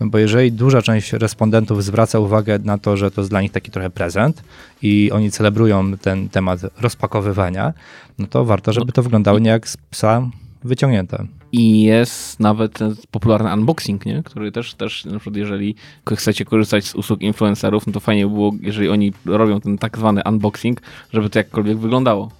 No 0.00 0.06
bo 0.06 0.18
jeżeli 0.18 0.52
duża 0.52 0.82
część 0.82 1.12
respondentów 1.12 1.84
zwraca 1.84 2.18
uwagę 2.18 2.58
na 2.58 2.78
to, 2.78 2.96
że 2.96 3.10
to 3.10 3.20
jest 3.20 3.30
dla 3.30 3.42
nich 3.42 3.52
taki 3.52 3.70
trochę 3.70 3.90
prezent 3.90 4.42
i 4.82 5.10
oni 5.12 5.30
celebrują 5.30 5.96
ten 5.98 6.28
temat 6.28 6.60
rozpakowywania, 6.80 7.72
no 8.18 8.26
to 8.26 8.44
warto, 8.44 8.72
żeby 8.72 8.92
to 8.92 9.02
wyglądało 9.02 9.38
nie 9.38 9.50
jak 9.50 9.68
z 9.68 9.76
psa 9.76 10.30
wyciągnięte. 10.64 11.26
I 11.52 11.82
jest 11.82 12.40
nawet 12.40 12.72
ten 12.72 12.94
popularny 13.10 13.54
unboxing, 13.54 14.06
nie? 14.06 14.22
który 14.22 14.52
też, 14.52 14.74
też 14.74 15.04
na 15.04 15.18
przykład 15.18 15.36
jeżeli 15.36 15.74
chcecie 16.16 16.44
korzystać 16.44 16.84
z 16.84 16.94
usług 16.94 17.22
influencerów, 17.22 17.86
no 17.86 17.92
to 17.92 18.00
fajnie 18.00 18.26
by 18.26 18.32
było, 18.32 18.52
jeżeli 18.60 18.88
oni 18.88 19.12
robią 19.26 19.60
ten 19.60 19.78
tak 19.78 19.98
zwany 19.98 20.22
unboxing, 20.28 20.82
żeby 21.12 21.30
to 21.30 21.38
jakkolwiek 21.38 21.78
wyglądało. 21.78 22.30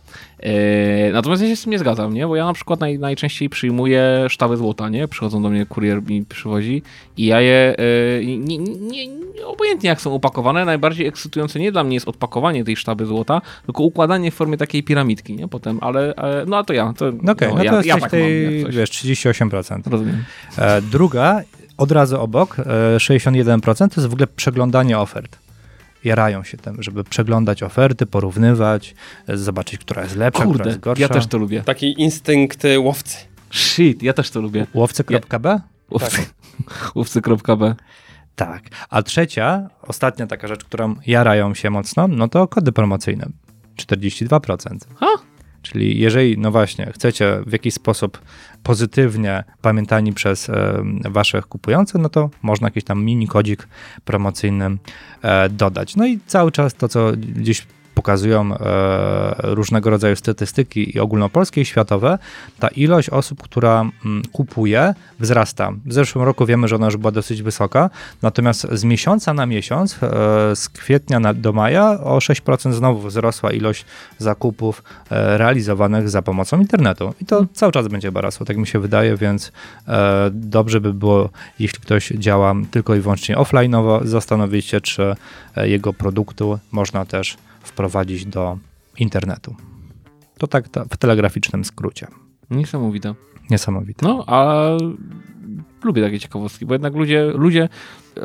Eee, 0.43 1.13
natomiast 1.13 1.43
ja 1.43 1.49
się 1.49 1.57
z 1.57 1.63
tym 1.63 1.73
nie 1.73 1.79
zgadzam, 1.79 2.15
nie? 2.15 2.27
bo 2.27 2.37
ja 2.37 2.45
na 2.45 2.53
przykład 2.53 2.81
naj, 2.81 2.99
najczęściej 2.99 3.49
przyjmuję 3.49 4.27
sztaby 4.29 4.57
złota, 4.57 4.89
nie? 4.89 5.09
przychodzą 5.09 5.43
do 5.43 5.49
mnie, 5.49 5.67
kurier 5.67 6.03
mi 6.03 6.25
przywozi 6.25 6.83
i 7.17 7.27
ja 7.27 7.41
je 7.41 7.75
e, 7.79 8.25
nie, 8.25 8.59
nie, 8.59 9.07
nie, 9.07 9.47
obojętnie 9.47 9.89
jak 9.89 10.01
są 10.01 10.11
upakowane, 10.11 10.65
najbardziej 10.65 11.07
ekscytujące 11.07 11.61
nie 11.61 11.73
dla 11.73 11.85
mnie 11.85 11.95
jest 11.95 12.09
odpakowanie 12.09 12.65
tej 12.65 12.77
sztaby 12.77 13.07
złota, 13.07 13.41
tylko 13.67 13.83
układanie 13.83 14.31
w 14.31 14.35
formie 14.35 14.57
takiej 14.57 14.83
piramidki, 14.83 15.37
nie? 15.37 15.49
Potem, 15.49 15.79
ale, 15.81 16.15
ale 16.17 16.47
no 16.47 16.57
a 16.57 16.65
to 16.65 16.73
ja. 16.73 16.93
To, 16.97 17.13
No 17.23 17.33
okej, 17.33 17.55
no, 17.55 17.65
ja, 17.65 17.71
to 17.71 17.77
ja 17.77 17.83
jesteś 17.83 18.03
tak 18.03 18.11
tej, 18.11 18.63
mam, 18.63 18.73
wiesz, 18.73 18.91
38%. 18.91 19.81
Rozumiem. 19.91 20.25
E, 20.59 20.83
druga, 20.83 21.43
od 21.77 21.93
razu 21.93 22.21
obok, 22.21 22.57
e, 22.59 22.97
61% 22.97 23.89
to 23.89 24.01
jest 24.01 24.11
w 24.11 24.13
ogóle 24.13 24.27
przeglądanie 24.27 24.99
ofert. 24.99 25.42
Jarają 26.05 26.45
się 26.45 26.57
tym, 26.57 26.83
żeby 26.83 27.05
przeglądać 27.05 27.63
oferty, 27.63 28.07
porównywać, 28.07 28.95
zobaczyć, 29.29 29.81
która 29.81 30.03
jest 30.03 30.17
lepsza, 30.17 30.41
która 30.41 30.55
Kurde, 30.55 30.69
jest 30.71 30.81
gorsza. 30.81 31.03
ja 31.03 31.09
też 31.09 31.27
to 31.27 31.39
lubię. 31.39 31.63
Taki 31.63 32.01
instynkt 32.03 32.65
y, 32.65 32.81
łowcy. 32.81 33.17
Shit, 33.51 34.03
ja 34.03 34.13
też 34.13 34.31
to 34.31 34.41
lubię. 34.41 34.67
Łowcy.b? 34.75 35.61
Łowcy, 35.91 36.23
łowcy.b. 36.95 37.75
Tak. 38.37 38.63
A 38.91 39.03
trzecia, 39.03 39.69
ostatnia 39.83 40.27
taka 40.27 40.49
rzecz, 40.49 40.65
którą 40.65 40.95
jarają 41.07 41.55
się 41.55 41.71
mocno, 41.71 42.09
no 42.09 42.29
to 42.29 42.49
kody 42.49 42.73
promocyjne. 42.73 43.27
42%. 43.77 44.77
Ha? 44.97 45.07
Czyli 45.63 45.99
jeżeli, 45.99 46.39
no 46.39 46.51
właśnie, 46.51 46.93
chcecie 46.95 47.41
w 47.47 47.53
jakiś 47.53 47.75
sposób 47.75 48.21
pozytywnie 48.63 49.45
pamiętani 49.63 50.13
przez 50.13 50.49
e, 50.49 50.83
waszych 51.11 51.47
kupujących, 51.47 52.01
no 52.01 52.09
to 52.09 52.31
można 52.43 52.67
jakiś 52.67 52.85
tam 52.85 53.05
mini 53.05 53.29
kodzik 53.29 53.69
promocyjny 54.05 54.77
e, 55.23 55.49
dodać. 55.49 55.97
No 55.97 56.07
i 56.07 56.19
cały 56.27 56.53
czas 56.53 56.75
to, 56.75 56.89
co 56.89 57.13
gdzieś 57.13 57.67
pokazują 58.03 58.55
e, 58.55 59.35
różnego 59.43 59.91
rodzaju 59.91 60.17
statystyki 60.17 60.97
i 60.97 61.01
ogólnopolskie 61.01 61.61
i 61.61 61.65
światowe, 61.65 62.19
ta 62.59 62.69
ilość 62.69 63.11
osób, 63.11 63.43
która 63.43 63.81
mm, 63.81 64.23
kupuje, 64.33 64.95
wzrasta. 65.21 65.73
W 65.87 65.93
zeszłym 65.93 66.25
roku 66.25 66.47
wiemy, 66.47 66.69
że 66.69 66.77
ona 66.77 66.87
już 66.87 66.97
była 66.97 67.13
dosyć 67.13 67.43
wysoka, 67.43 67.91
natomiast 68.23 68.67
z 68.73 68.85
miesiąca 68.85 69.35
na 69.35 69.47
miesiąc, 69.47 69.95
e, 69.95 69.99
z 70.57 70.69
kwietnia 70.69 71.35
do 71.35 71.53
maja 71.53 71.91
o 71.91 72.19
6% 72.19 72.73
znowu 72.73 73.09
wzrosła 73.09 73.53
ilość 73.53 73.85
zakupów 74.19 74.83
e, 75.11 75.39
realizowanych 75.39 76.11
za 76.11 76.23
pomocą 76.23 76.61
internetu. 76.61 77.15
I 77.21 77.25
to 77.25 77.47
cały 77.53 77.73
czas 77.73 77.89
będzie 77.89 78.09
chyba 78.09 78.21
rosło, 78.21 78.47
tak 78.47 78.57
mi 78.57 78.67
się 78.67 78.79
wydaje, 78.79 79.17
więc 79.17 79.53
dobrze 80.31 80.81
by 80.81 80.95
było, 80.95 81.31
jeśli 81.59 81.81
ktoś 81.81 82.09
działa 82.09 82.55
tylko 82.71 82.95
i 82.95 83.01
wyłącznie 83.01 83.37
offline'owo, 83.37 84.07
zastanowić 84.07 84.67
się, 84.67 84.81
czy 84.81 85.15
jego 85.57 85.93
produktu 85.93 86.59
można 86.73 87.05
też 87.05 87.37
wprowadzić 87.63 88.27
do 88.27 88.59
internetu. 88.99 89.55
To 90.39 90.47
tak 90.47 90.69
ta- 90.69 90.85
w 90.85 90.97
telegraficznym 90.97 91.65
skrócie. 91.65 92.07
Niesamowite. 92.51 93.15
Niesamowite. 93.51 94.07
No, 94.07 94.25
a 94.27 94.67
lubię 95.85 96.03
takie 96.03 96.19
ciekawostki, 96.19 96.67
bo 96.67 96.75
jednak 96.75 96.95
ludzie, 96.95 97.25
ludzie, 97.35 97.69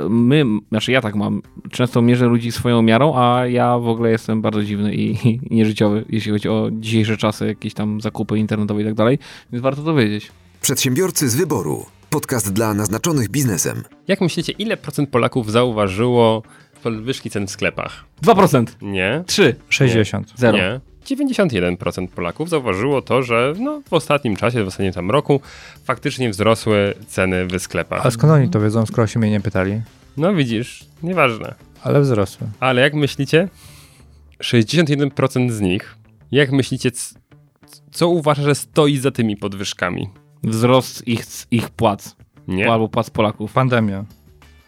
my, 0.10 0.46
znaczy 0.70 0.92
ja 0.92 1.02
tak 1.02 1.16
mam, 1.16 1.42
często 1.72 2.02
mierzę 2.02 2.26
ludzi 2.26 2.52
swoją 2.52 2.82
miarą, 2.82 3.14
a 3.16 3.48
ja 3.48 3.78
w 3.80 3.88
ogóle 3.88 4.12
jestem 4.12 4.42
bardzo 4.42 4.64
dziwny 4.64 4.96
i, 4.96 5.28
i 5.30 5.40
nieżyciowy, 5.56 6.06
jeśli 6.10 6.32
chodzi 6.32 6.50
o 6.50 6.70
dzisiejsze 6.72 7.18
czasy, 7.18 7.48
jakieś 7.48 7.74
tam 7.74 8.02
zakupy 8.02 8.40
internetowe 8.40 8.82
i 8.82 8.86
tak 8.86 8.94
dalej, 8.94 9.20
więc 9.52 9.64
warto 9.64 9.84
to 9.84 9.96
wiedzieć. 9.96 10.32
Przedsiębiorcy 10.62 11.30
z 11.30 11.36
wyboru. 11.36 11.86
Podcast 12.10 12.54
dla 12.54 12.74
naznaczonych 12.74 13.30
biznesem. 13.30 13.84
Jak 14.08 14.22
myślicie, 14.22 14.54
ile 14.54 14.78
procent 14.78 15.10
Polaków 15.10 15.52
zauważyło 15.52 16.44
podwyżki 16.78 17.30
cen 17.30 17.48
w 17.48 17.52
sklepach? 17.52 18.06
2%, 18.24 18.66
Nie. 18.82 19.24
3, 19.28 19.56
60. 19.70 20.34
0. 20.36 20.58
Nie. 20.58 20.80
91% 21.06 22.08
Polaków 22.08 22.50
zauważyło 22.50 23.02
to, 23.02 23.24
że 23.24 23.54
no, 23.60 23.82
w 23.90 23.94
ostatnim 23.94 24.36
czasie, 24.36 24.64
w 24.64 24.68
ostatnim 24.68 24.94
tam 24.94 25.12
roku 25.12 25.42
faktycznie 25.84 26.30
wzrosły 26.30 26.94
ceny 27.08 27.46
w 27.48 27.60
sklepach. 27.60 28.06
A 28.06 28.12
skąd 28.12 28.34
oni 28.34 28.50
to 28.50 28.60
wiedzą, 28.62 28.86
skoro 28.86 29.08
się 29.08 29.20
mnie 29.20 29.32
nie 29.32 29.42
pytali? 29.42 29.82
No 30.18 30.34
widzisz, 30.34 30.86
nieważne. 31.04 31.56
Ale 31.84 32.02
wzrosły. 32.02 32.48
Ale 32.60 32.82
jak 32.82 32.94
myślicie, 32.94 33.50
61% 34.44 35.52
z 35.52 35.62
nich, 35.62 35.96
jak 36.32 36.52
myślicie, 36.52 36.92
co 37.92 38.08
uważa, 38.08 38.42
że 38.44 38.56
stoi 38.56 38.98
za 38.98 39.12
tymi 39.12 39.38
podwyżkami? 39.38 40.10
Wzrost 40.44 41.08
ich, 41.08 41.26
ich 41.52 41.70
płac, 41.70 42.16
Nie? 42.48 42.72
albo 42.72 42.90
płac 42.90 43.10
Polaków. 43.10 43.54
Pandemia. 43.54 44.06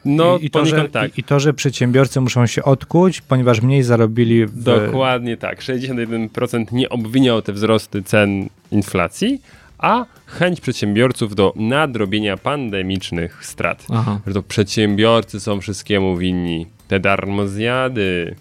No, 0.06 0.38
I, 0.38 0.46
i, 0.46 0.50
to, 0.50 0.66
że, 0.66 0.90
tak. 0.90 1.18
i, 1.18 1.20
I 1.22 1.24
to, 1.24 1.40
że 1.40 1.54
przedsiębiorcy 1.54 2.22
muszą 2.22 2.48
się 2.48 2.64
odkuć, 2.64 3.22
ponieważ 3.22 3.62
mniej 3.62 3.84
zarobili 3.84 4.46
w... 4.46 4.64
Dokładnie 4.64 5.38
tak. 5.38 5.62
61% 5.62 6.66
nie 6.72 6.90
obwiniał 6.90 7.42
te 7.42 7.54
wzrosty 7.54 8.04
cen 8.04 8.50
inflacji, 8.72 9.42
a 9.78 10.06
chęć 10.26 10.62
przedsiębiorców 10.62 11.36
do 11.36 11.54
nadrobienia 11.56 12.38
pandemicznych 12.38 13.46
strat. 13.46 13.86
Aha. 13.90 14.20
Że 14.28 14.34
to 14.34 14.44
przedsiębiorcy 14.44 15.40
są 15.40 15.62
wszystkiemu 15.62 16.18
winni. 16.18 16.66
Te 16.88 17.00
darmozjady. 17.00 18.36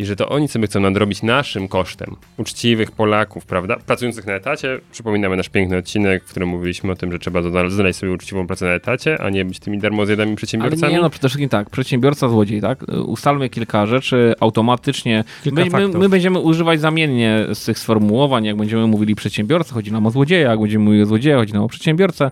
I 0.00 0.04
że 0.04 0.16
to 0.16 0.28
oni 0.28 0.48
sobie 0.48 0.66
chcą 0.66 0.80
nadrobić 0.80 1.22
naszym 1.22 1.68
kosztem. 1.68 2.16
Uczciwych 2.36 2.92
Polaków, 2.92 3.46
prawda? 3.46 3.76
Pracujących 3.76 4.26
na 4.26 4.32
etacie. 4.32 4.80
Przypominamy 4.92 5.36
nasz 5.36 5.48
piękny 5.48 5.76
odcinek, 5.76 6.24
w 6.24 6.30
którym 6.30 6.48
mówiliśmy 6.48 6.92
o 6.92 6.96
tym, 6.96 7.12
że 7.12 7.18
trzeba 7.18 7.40
znaleźć 7.68 7.98
sobie 7.98 8.12
uczciwą 8.12 8.46
pracę 8.46 8.66
na 8.66 8.72
etacie, 8.72 9.20
a 9.20 9.30
nie 9.30 9.44
być 9.44 9.58
tymi 9.58 9.78
darmozjadami 9.78 10.30
Ale 10.30 10.36
przedsiębiorcami. 10.36 10.92
nie, 10.92 11.00
no 11.00 11.10
przede 11.10 11.28
wszystkim 11.28 11.48
tak, 11.48 11.70
przedsiębiorca, 11.70 12.28
złodziej, 12.28 12.60
tak? 12.60 12.84
Ustalmy 13.06 13.48
kilka 13.48 13.86
rzeczy 13.86 14.34
automatycznie. 14.40 15.24
Kilka 15.44 15.60
My, 15.60 15.64
my, 15.64 15.70
faktów. 15.70 15.94
my 15.94 16.08
będziemy 16.08 16.38
używać 16.38 16.80
zamiennie 16.80 17.46
z 17.54 17.64
tych 17.64 17.78
sformułowań, 17.78 18.44
jak 18.44 18.56
będziemy 18.56 18.86
mówili 18.86 19.14
przedsiębiorca, 19.14 19.74
chodzi 19.74 19.92
nam 19.92 20.06
o 20.06 20.10
złodzieja, 20.10 20.50
jak 20.50 20.60
będziemy 20.60 20.84
mówili 20.84 21.02
o 21.02 21.06
złodzieja, 21.06 21.36
chodzi 21.36 21.52
nam 21.52 21.62
o 21.62 21.68
przedsiębiorcę. 21.68 22.30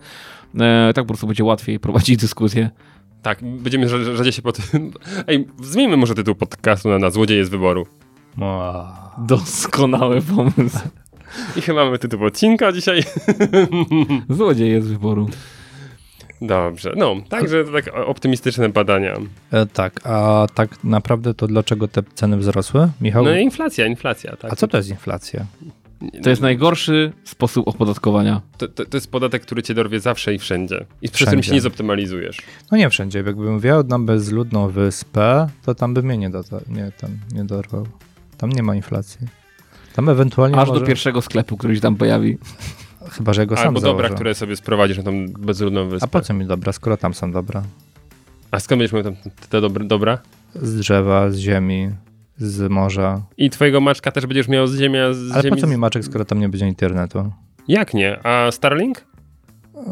E, 0.61 0.93
tak 0.95 1.05
po 1.05 1.09
prostu 1.09 1.27
będzie 1.27 1.45
łatwiej 1.45 1.81
prowadzić 1.81 2.17
dyskusję. 2.17 2.71
Tak, 3.23 3.39
będziemy 3.43 3.87
rza- 3.87 4.17
rzadziej 4.17 4.33
się 4.33 4.43
po 4.43 4.53
tym... 4.53 4.93
Ej, 5.29 5.49
zmieńmy 5.63 5.97
może 5.97 6.15
tytuł 6.15 6.35
podcastu 6.35 6.89
na, 6.89 6.99
na 6.99 7.11
Złodzieje 7.11 7.45
z 7.45 7.49
wyboru. 7.49 7.87
Ła. 8.39 9.15
Doskonały 9.19 10.23
pomysł. 10.23 10.79
I 11.57 11.61
chyba 11.61 11.85
mamy 11.85 11.99
tytuł 11.99 12.25
odcinka 12.25 12.73
dzisiaj. 12.73 13.03
Złodzieje 14.29 14.83
z 14.83 14.89
wyboru. 14.89 15.29
Dobrze, 16.41 16.93
no, 16.97 17.17
także 17.29 17.65
to 17.65 17.73
tak 17.73 17.91
optymistyczne 18.07 18.69
badania. 18.69 19.17
E, 19.53 19.67
tak, 19.67 20.01
a 20.07 20.47
tak 20.55 20.85
naprawdę 20.85 21.35
to 21.35 21.47
dlaczego 21.47 21.89
te 21.89 22.03
ceny 22.15 22.37
wzrosły, 22.37 22.89
Michał? 23.01 23.25
No 23.25 23.37
i 23.37 23.43
inflacja, 23.43 23.87
inflacja, 23.87 24.37
tak. 24.37 24.53
A 24.53 24.57
co 24.57 24.69
to 24.69 24.77
jest 24.77 24.91
inflacja? 24.91 25.47
To 26.23 26.31
jest 26.31 26.43
najgorszy 26.43 27.13
sposób 27.25 27.69
opodatkowania. 27.69 28.41
To, 28.59 28.69
to, 28.69 28.85
to 28.85 28.97
jest 28.97 29.11
podatek, 29.11 29.43
który 29.43 29.63
cię 29.63 29.75
dorwie 29.75 30.01
zawsze 30.01 30.35
i 30.35 30.39
wszędzie. 30.39 30.87
I 31.03 31.09
przez 31.09 31.31
tym 31.31 31.43
się 31.43 31.53
nie 31.53 31.61
zoptymalizujesz. 31.61 32.39
No 32.73 32.79
nie 32.79 32.91
wszędzie. 32.91 33.23
Jakbym 33.27 33.61
wjechał 33.61 33.85
na 33.85 33.99
bezludną 33.99 34.69
wyspę, 34.69 35.49
to 35.65 35.75
tam 35.75 35.95
by 35.95 36.03
mnie 36.03 36.19
nie, 36.19 36.31
do, 36.31 36.43
nie, 36.69 36.93
tam, 37.01 37.11
nie 37.35 37.45
dorwał. 37.45 37.87
Tam 38.37 38.51
nie 38.51 38.63
ma 38.63 38.75
inflacji. 38.75 39.27
Tam 39.95 40.09
ewentualnie 40.09 40.57
Aż 40.57 40.69
może, 40.69 40.81
do 40.81 40.87
pierwszego 40.87 41.23
sklepu, 41.23 41.57
który 41.57 41.75
się 41.75 41.81
tam 41.81 41.97
pojawi. 41.97 42.39
Chyba, 43.17 43.33
że 43.33 43.47
go 43.47 43.57
sam 43.57 43.67
Albo 43.67 43.81
dobra, 43.81 44.03
założę. 44.03 44.15
które 44.15 44.35
sobie 44.35 44.57
sprowadzisz 44.57 44.97
na 44.97 45.03
tą 45.03 45.27
bezludną 45.29 45.89
wyspę. 45.89 46.05
A 46.05 46.09
po 46.09 46.21
co 46.21 46.35
mi 46.35 46.47
dobra, 46.47 46.73
skoro 46.73 46.97
tam 46.97 47.15
są 47.15 47.33
dobra? 47.33 47.63
A 48.51 48.61
skąd 48.61 48.79
będziesz 48.79 48.93
miał 48.93 49.03
tam 49.03 49.17
te 49.49 49.85
dobra? 49.85 50.19
Z 50.55 50.75
drzewa, 50.75 51.31
z 51.31 51.37
ziemi, 51.37 51.91
z 52.39 52.71
morza. 52.71 53.23
I 53.37 53.51
twojego 53.51 53.81
maczka 53.81 54.13
też 54.13 54.27
będziesz 54.27 54.49
miał 54.49 54.67
z 54.67 54.79
ziemia, 54.79 55.13
z 55.13 55.33
Ale 55.33 55.43
ziemi... 55.43 55.57
po 55.57 55.61
co 55.61 55.67
mi 55.67 55.77
maczek, 55.77 56.05
skoro 56.05 56.25
tam 56.25 56.41
nie 56.41 56.49
będzie 56.49 56.67
internetu? 56.67 57.33
Jak 57.69 57.95
nie? 57.95 58.27
A 58.27 58.51
Starlink? 58.51 59.05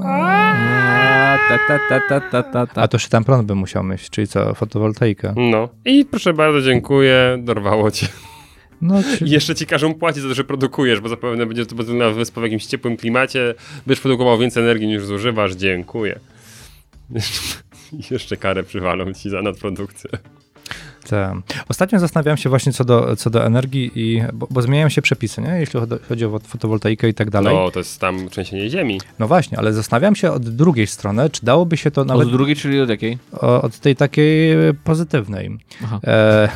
A, 0.04 1.38
ta, 1.68 2.20
ta, 2.20 2.66
ta. 2.66 2.82
A 2.82 2.88
to 2.88 2.98
się 2.98 3.08
tam 3.08 3.24
prąd 3.24 3.46
by 3.46 3.54
musiał 3.54 3.84
mieć, 3.84 4.10
czyli 4.10 4.26
co, 4.26 4.54
fotowoltaika. 4.54 5.34
No. 5.36 5.68
I 5.84 6.04
proszę 6.04 6.32
bardzo, 6.32 6.62
dziękuję, 6.62 7.38
dorwało 7.40 7.90
cię. 7.90 8.06
No, 8.82 9.02
czy... 9.18 9.24
jeszcze 9.24 9.54
ci 9.54 9.66
każą 9.66 9.94
płacić 9.94 10.22
za 10.22 10.28
to, 10.28 10.34
że 10.34 10.44
produkujesz, 10.44 11.00
bo 11.00 11.08
zapewne 11.08 11.46
będzie 11.46 11.66
to 11.66 11.74
bezludna 11.74 12.10
wyspa 12.10 12.40
w 12.40 12.44
jakimś 12.44 12.66
ciepłym 12.66 12.96
klimacie, 12.96 13.54
będziesz 13.86 14.02
produkował 14.02 14.38
więcej 14.38 14.62
energii 14.62 14.86
niż 14.88 15.04
zużywasz, 15.04 15.54
dziękuję. 15.54 16.18
Jeszcze 18.10 18.36
karę 18.36 18.62
przywalą 18.62 19.12
ci 19.12 19.30
za 19.30 19.42
nadprodukcję. 19.42 20.10
Te. 21.08 21.34
Ostatnio 21.68 21.98
zastanawiałem 21.98 22.36
się 22.36 22.48
właśnie 22.48 22.72
co 22.72 22.84
do, 22.84 23.16
co 23.16 23.30
do 23.30 23.44
energii, 23.44 23.90
i, 23.94 24.22
bo, 24.32 24.46
bo 24.50 24.62
zmieniają 24.62 24.88
się 24.88 25.02
przepisy, 25.02 25.40
nie? 25.42 25.48
jeśli 25.48 25.80
chodzi- 26.08 26.24
o 26.24 26.38
fotowoltaikę 26.38 27.08
i 27.08 27.14
tak 27.14 27.30
dalej. 27.30 27.54
No, 27.54 27.70
to 27.70 27.80
jest 27.80 28.00
tam 28.00 28.28
trzęsienie 28.28 28.70
ziemi. 28.70 29.00
No 29.18 29.26
właśnie, 29.28 29.58
ale 29.58 29.72
zastanawiam 29.72 30.16
się 30.16 30.32
od 30.32 30.48
drugiej 30.48 30.86
strony, 30.86 31.30
czy 31.30 31.44
dałoby 31.46 31.76
się 31.76 31.90
to 31.90 32.04
nawet 32.04 32.26
Od 32.26 32.32
drugiej, 32.32 32.56
czyli 32.56 32.80
od 32.80 32.88
jakiej? 32.88 33.18
o- 33.32 33.62
od 33.62 33.78
tej 33.78 33.96
takiej 33.96 34.56
pozytywnej. 34.84 35.58
Aha. 35.84 36.00
E, 36.04 36.48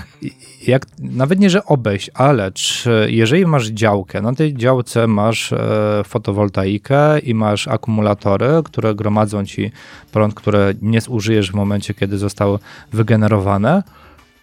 jak, 0.66 0.86
nawet 0.98 1.38
nie, 1.40 1.50
że 1.50 1.64
obejść, 1.64 2.10
ale 2.14 2.52
czy, 2.52 3.06
jeżeli 3.10 3.46
masz 3.46 3.66
działkę, 3.66 4.22
na 4.22 4.34
tej 4.34 4.54
działce 4.54 5.06
masz 5.06 5.52
e, 5.52 5.58
fotowoltaikę 6.04 7.18
i 7.18 7.34
masz 7.34 7.68
akumulatory, 7.68 8.46
które 8.64 8.94
gromadzą 8.94 9.44
ci 9.46 9.72
prąd, 10.12 10.34
które 10.34 10.74
nie 10.82 11.00
zużyjesz 11.00 11.50
w 11.50 11.54
momencie, 11.54 11.94
kiedy 11.94 12.18
zostało 12.18 12.58
wygenerowane 12.92 13.82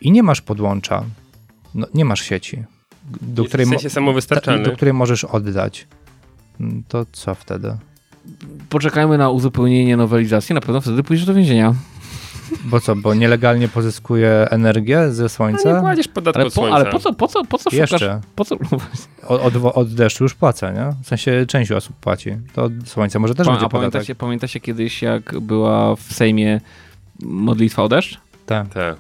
i 0.02 0.12
nie 0.12 0.24
masz 0.24 0.42
podłącza, 0.42 1.04
no, 1.76 1.88
nie 1.94 2.06
masz 2.06 2.22
sieci, 2.22 2.64
do 3.22 3.46
której, 3.46 3.66
w 3.66 3.70
sensie 3.70 3.90
ta, 3.90 3.94
samowystarczalny. 3.94 4.64
do 4.64 4.72
której 4.72 4.94
możesz 4.94 5.24
oddać. 5.24 5.88
Mm, 6.60 6.84
To 6.88 7.06
co 7.12 7.36
wtedy? 7.36 7.78
Poczekajmy 8.70 9.18
na 9.18 9.30
uzupełnienie 9.30 9.98
nowelizacji, 9.98 10.56
na 10.56 10.62
pewno 10.62 10.82
wtedy 10.82 11.04
pójdziesz 11.04 11.26
do 11.26 11.34
więzienia. 11.34 11.74
Bo 12.66 12.80
co, 12.80 12.96
bo 12.96 13.14
nielegalnie 13.14 13.68
pozyskuje 13.68 14.48
energię 14.50 15.12
ze 15.12 15.22
No, 15.24 15.26
nie 15.26 15.30
słońca? 15.30 15.82
kładziesz 15.82 16.08
podatku 16.08 16.40
Ale 16.40 16.48
od 16.48 16.54
po, 16.54 16.62
słońca. 16.62 16.76
ale 16.76 16.86
po 16.92 17.00
co, 17.00 17.14
po 17.14 17.28
co, 17.28 17.46
po 17.46 17.58
co 17.58 17.70
szukasz? 17.72 17.92
Jeszcze. 17.92 18.22
Po 18.36 18.46
co? 18.46 18.56
Od, 19.28 19.56
od, 19.56 19.56
od 19.78 19.94
deszczu 19.94 20.24
już 20.24 20.34
płacę, 20.36 20.74
nie? 20.74 21.04
W 21.04 21.08
sensie 21.08 21.46
część 21.48 21.72
osób 21.72 21.96
płaci. 21.96 22.38
To 22.54 22.64
od 22.64 22.72
słońca 22.86 23.20
może 23.20 23.36
też 23.36 23.48
Pa, 23.48 23.52
będzie 23.54 23.66
a 23.66 23.70
podatek. 23.70 23.92
pamiętacie, 23.92 24.16
pamiętacie 24.16 24.60
kiedyś, 24.60 25.02
jak 25.02 25.40
była 25.40 25.96
w 25.96 26.02
Sejmie 26.02 26.62
modlitwa 27.22 27.84
o 27.84 27.90
deszcz? 27.90 28.20
Tak. 28.46 28.70
Tak. 28.74 28.96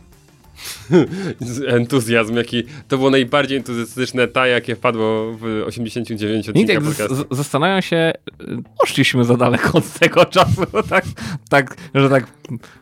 Entuzjazm, 1.67 2.35
jaki. 2.35 2.63
To 2.87 2.97
było 2.97 3.09
najbardziej 3.09 3.57
entuzjastyczne 3.57 4.27
ta, 4.27 4.47
jakie 4.47 4.75
wpadło 4.75 5.33
w 5.33 5.63
89 5.65 6.47
Nikt 6.47 6.49
odcinkach 6.59 6.83
podcastu. 6.83 7.35
zastanawiam 7.35 7.81
się, 7.81 8.13
y, 8.41 8.45
poszliśmy 8.79 9.23
za 9.23 9.37
daleko 9.37 9.77
od 9.77 9.89
tego 9.99 10.25
czasu, 10.25 10.61
tak, 10.89 11.05
tak, 11.49 11.77
że 11.95 12.09
tak 12.09 12.27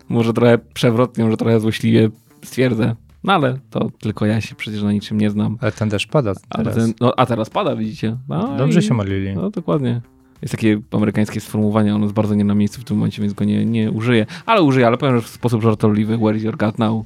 może 0.10 0.34
trochę 0.34 0.58
przewrotnie, 0.74 1.24
może 1.24 1.38
trochę 1.38 1.60
złośliwie 1.60 2.10
stwierdzę. 2.44 2.96
No 3.24 3.34
ale 3.34 3.58
to 3.70 3.90
tylko 4.00 4.26
ja 4.26 4.42
się 4.42 4.56
przecież 4.56 4.82
na 4.84 4.92
niczym 4.92 5.18
nie 5.22 5.30
znam. 5.30 5.58
Ale 5.62 5.72
ten 5.72 5.90
deszcz 5.90 6.08
pada 6.08 6.34
teraz. 6.58 6.76
ten, 6.76 6.94
no, 7.02 7.14
a 7.18 7.26
teraz 7.26 7.50
pada, 7.50 7.76
widzicie? 7.76 8.18
No, 8.30 8.58
Dobrze 8.58 8.80
i- 8.80 8.84
się 8.84 8.94
modlili. 8.94 9.34
No 9.36 9.50
dokładnie. 9.50 10.02
Jest 10.42 10.52
takie 10.52 10.80
amerykańskie 10.92 11.42
sformułowanie, 11.42 11.96
ono 11.96 12.06
jest 12.06 12.14
bardzo 12.16 12.36
nie 12.36 12.44
na 12.44 12.56
miejscu 12.56 12.82
w 12.82 12.84
tym 12.84 12.98
momencie, 12.98 13.22
więc 13.22 13.34
go 13.34 13.46
nie, 13.46 13.66
nie 13.66 13.92
użyję. 13.92 14.26
Ale 14.46 14.62
użyję, 14.62 14.88
ale 14.88 14.98
powiem 14.98 15.16
że 15.16 15.22
w 15.22 15.28
sposób 15.28 15.62
żartobliwy. 15.62 16.18
Where 16.18 16.38
is 16.38 16.44
your 16.44 16.58
God 16.58 16.80
now? 16.80 17.06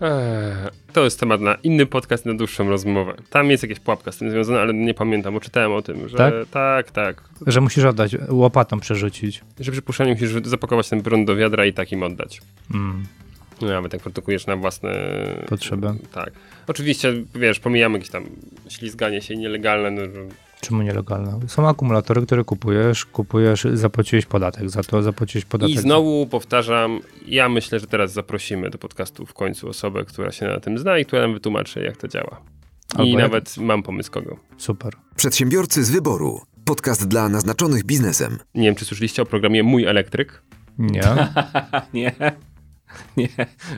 Eee, 0.00 0.70
To 0.92 1.04
jest 1.04 1.20
temat 1.20 1.40
na 1.40 1.54
inny 1.54 1.86
podcast, 1.86 2.26
na 2.26 2.34
dłuższą 2.34 2.68
rozmowę. 2.68 3.14
Tam 3.30 3.50
jest 3.50 3.62
jakaś 3.62 3.80
pułapka 3.80 4.12
z 4.12 4.18
tym 4.18 4.30
związana, 4.30 4.60
ale 4.60 4.74
nie 4.74 4.94
pamiętam, 4.94 5.34
bo 5.34 5.40
czytałem 5.40 5.72
o 5.72 5.82
tym, 5.82 6.08
że 6.08 6.16
Tak? 6.16 6.34
tak, 6.50 6.90
tak. 6.90 7.24
Że 7.46 7.60
musisz 7.60 7.84
oddać, 7.84 8.16
łopatą 8.28 8.80
przerzucić. 8.80 9.40
Że 9.60 9.72
przy 9.72 9.82
puszczaniu 9.82 10.10
musisz 10.12 10.30
zapakować 10.44 10.88
ten 10.88 11.02
prąd 11.02 11.26
do 11.26 11.36
wiadra 11.36 11.66
i 11.66 11.72
takim 11.72 12.02
oddać. 12.02 12.40
Mm. 12.74 13.04
No 13.60 13.68
nawet 13.68 13.92
jak 13.92 14.02
produkujesz 14.02 14.46
na 14.46 14.56
własne 14.56 14.92
Potrzeby. 15.48 15.88
Tak. 16.12 16.30
Oczywiście, 16.66 17.12
wiesz, 17.34 17.60
pomijamy 17.60 17.98
jakieś 17.98 18.10
tam 18.10 18.24
ślizganie 18.68 19.22
się 19.22 19.36
nielegalne, 19.36 19.90
no, 19.90 20.02
Czemu 20.60 20.82
nielegalne? 20.82 21.38
Są 21.48 21.68
akumulatory, 21.68 22.26
które 22.26 22.44
kupujesz, 22.44 23.04
kupujesz, 23.04 23.66
zapłaciłeś 23.72 24.26
podatek 24.26 24.70
za 24.70 24.82
to, 24.82 25.02
zapłaciłeś 25.02 25.44
podatek. 25.44 25.74
I 25.76 25.78
znowu 25.78 26.26
powtarzam, 26.26 27.00
ja 27.26 27.48
myślę, 27.48 27.80
że 27.80 27.86
teraz 27.86 28.12
zaprosimy 28.12 28.70
do 28.70 28.78
podcastu 28.78 29.26
w 29.26 29.34
końcu 29.34 29.68
osobę, 29.68 30.04
która 30.04 30.32
się 30.32 30.46
na 30.46 30.60
tym 30.60 30.78
zna 30.78 30.98
i 30.98 31.04
która 31.04 31.22
nam 31.22 31.34
wytłumaczy, 31.34 31.80
jak 31.82 31.96
to 31.96 32.08
działa. 32.08 32.40
I 32.94 32.98
Albo 32.98 33.10
jak- 33.18 33.18
nawet 33.32 33.56
mam 33.56 33.82
pomysł 33.82 34.10
kogo. 34.10 34.36
Super. 34.56 34.92
Przedsiębiorcy 35.16 35.84
z 35.84 35.90
wyboru. 35.90 36.40
Podcast 36.64 37.08
dla 37.08 37.28
naznaczonych 37.28 37.84
biznesem. 37.84 38.38
Nie 38.54 38.64
wiem, 38.64 38.74
czy 38.74 38.84
słyszeliście 38.84 39.22
o 39.22 39.26
programie 39.26 39.62
Mój 39.62 39.84
Elektryk. 39.84 40.42
Nie. 40.78 41.02
nie, 41.94 42.12
nie, 43.16 43.28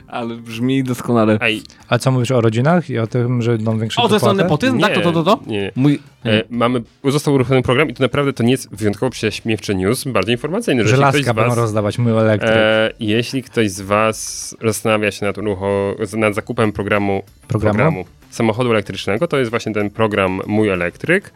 ale 0.07 0.35
brzmi 0.35 0.83
doskonale. 0.83 1.37
Ej, 1.41 1.61
A 1.89 1.97
co 1.97 2.11
mówisz 2.11 2.31
o 2.31 2.41
rodzinach 2.41 2.89
i 2.89 2.99
o 2.99 3.07
tym, 3.07 3.41
że 3.41 3.51
będą 3.51 3.79
większe 3.79 4.01
O, 4.01 4.07
to 4.07 4.13
jest 4.15 4.25
nepotyzm? 4.37 4.79
Tak, 4.79 4.93
to, 4.93 5.01
to, 5.01 5.11
to, 5.11 5.23
to? 5.23 5.39
Nie. 5.47 5.71
Mój... 5.75 5.99
E, 6.25 6.43
mamy, 6.49 6.81
został 7.03 7.33
uruchomiony 7.33 7.63
program 7.63 7.89
i 7.89 7.93
to 7.93 8.03
naprawdę 8.03 8.33
to 8.33 8.43
nie 8.43 8.51
jest 8.51 8.75
wyjątkowo 8.75 9.09
prześmiewczy 9.09 9.75
news, 9.75 10.03
bardziej 10.03 10.35
informacyjny. 10.35 10.81
że 10.83 10.87
ktoś 10.87 10.99
Żelazka 10.99 11.21
z 11.33 11.35
będą 11.35 11.49
was- 11.49 11.57
rozdawać, 11.57 11.97
mój 11.97 12.11
elektryk. 12.11 12.51
E, 12.55 12.91
jeśli 12.99 13.43
ktoś 13.43 13.71
z 13.71 13.81
Was 13.81 14.55
zastanawia 14.63 15.11
się 15.11 15.25
nad, 15.25 15.37
urucho- 15.37 16.17
nad 16.17 16.35
zakupem 16.35 16.71
programu, 16.71 17.23
Programu? 17.47 18.05
samochodu 18.29 18.71
elektrycznego, 18.71 19.27
to 19.27 19.37
jest 19.37 19.49
właśnie 19.51 19.73
ten 19.73 19.89
program 19.89 20.41
Mój 20.47 20.69
Elektryk. 20.69 21.31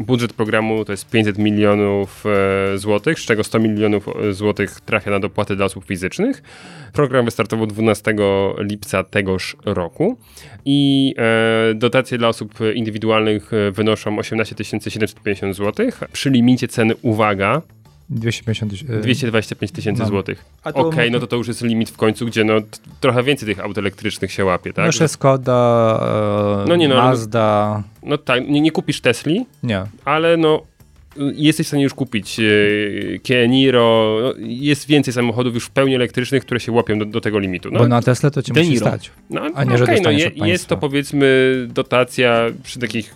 Budżet 0.00 0.32
programu 0.32 0.84
to 0.84 0.92
jest 0.92 1.10
500 1.10 1.38
milionów 1.38 2.24
e, 2.26 2.78
złotych, 2.78 3.20
z 3.20 3.26
czego 3.26 3.44
100 3.44 3.58
milionów 3.58 4.08
e, 4.08 4.32
złotych 4.32 4.80
trafia 4.80 5.10
na 5.10 5.20
dopłaty 5.20 5.56
dla 5.56 5.64
osób 5.64 5.84
fizycznych. 5.84 6.42
Program 6.92 7.24
wystartował 7.24 7.66
12 7.66 8.14
lipca 8.58 9.04
tegoż 9.04 9.56
roku 9.64 10.18
i 10.64 11.14
e, 11.18 11.74
dotacje 11.74 12.18
dla 12.18 12.28
osób 12.28 12.58
indywidualnych 12.74 13.50
wynoszą 13.72 14.18
18 14.18 14.54
750 14.64 15.56
zł. 15.56 15.86
Przy 16.12 16.30
limicie 16.30 16.68
ceny, 16.68 16.94
uwaga, 17.02 17.62
250 18.10 18.72
tysięcy. 18.72 19.00
225 19.00 19.72
tysięcy 19.72 20.02
no. 20.02 20.08
złotych. 20.08 20.44
A 20.64 20.72
Okej, 20.72 21.08
to- 21.10 21.12
no 21.12 21.20
to 21.20 21.26
to 21.26 21.36
już 21.36 21.48
jest 21.48 21.62
limit 21.62 21.90
w 21.90 21.96
końcu, 21.96 22.26
gdzie 22.26 22.44
no 22.44 22.54
trochę 23.00 23.22
więcej 23.22 23.48
tych 23.48 23.60
aut 23.64 23.78
elektrycznych 23.78 24.32
się 24.32 24.44
łapie, 24.44 24.72
tak? 24.72 24.78
No 24.82 24.86
jeszcze 24.86 25.08
Skoda, 25.08 26.62
e, 26.64 26.68
No 26.68 26.76
nie, 26.76 26.88
no, 26.88 26.94
ale- 26.94 27.04
Mazda. 27.04 27.82
No 28.02 28.18
tak, 28.18 28.48
nie, 28.48 28.60
nie 28.60 28.70
kupisz 28.72 29.00
Tesli, 29.00 29.46
Nie. 29.62 29.84
ale 30.04 30.36
no 30.36 30.62
jesteś 31.34 31.66
w 31.66 31.68
stanie 31.68 31.82
już 31.82 31.94
kupić 31.94 32.40
e, 32.40 32.42
Kia 33.18 33.46
Niro, 33.46 34.18
no, 34.22 34.32
jest 34.46 34.86
więcej 34.88 35.14
samochodów 35.14 35.54
już 35.54 35.64
w 35.64 35.70
pełni 35.70 35.94
elektrycznych, 35.94 36.42
które 36.42 36.60
się 36.60 36.72
łapią 36.72 36.98
do, 36.98 37.04
do 37.04 37.20
tego 37.20 37.38
limitu. 37.38 37.68
No, 37.72 37.78
Bo 37.78 37.88
na 37.88 38.02
Tesla 38.02 38.30
to 38.30 38.42
ci 38.42 38.52
De 38.52 38.62
musi 38.62 38.76
stać. 38.76 39.10
no, 39.30 39.40
a 39.54 39.64
nie, 39.64 39.78
że 39.78 39.84
okej, 39.84 40.00
no 40.02 40.10
je, 40.10 40.30
jest 40.34 40.66
to 40.66 40.76
powiedzmy 40.76 41.54
dotacja 41.68 42.46
przy 42.62 42.78
takich 42.78 43.14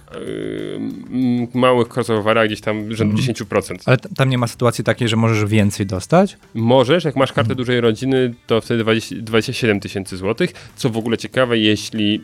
m, 0.70 1.46
małych 1.54 1.88
crossoverach 1.96 2.46
gdzieś 2.46 2.60
tam 2.60 2.94
rzędu 2.94 3.16
Mhm. 3.18 3.34
10%. 3.34 3.76
Ale 3.86 3.96
tam 3.96 4.28
nie 4.30 4.38
ma 4.38 4.46
sytuacji 4.46 4.84
takiej, 4.84 5.08
że 5.08 5.16
możesz 5.16 5.44
więcej 5.44 5.86
dostać. 5.86 6.36
Możesz, 6.54 7.04
jak 7.04 7.16
masz 7.16 7.32
kartę 7.32 7.54
dużej 7.54 7.80
rodziny, 7.80 8.34
to 8.46 8.60
wtedy 8.60 8.82
20, 8.82 9.16
27 9.18 9.80
tysięcy 9.80 10.16
złotych. 10.16 10.50
Co 10.76 10.90
w 10.90 10.96
ogóle 10.96 11.18
ciekawe, 11.18 11.58
jeśli 11.58 12.20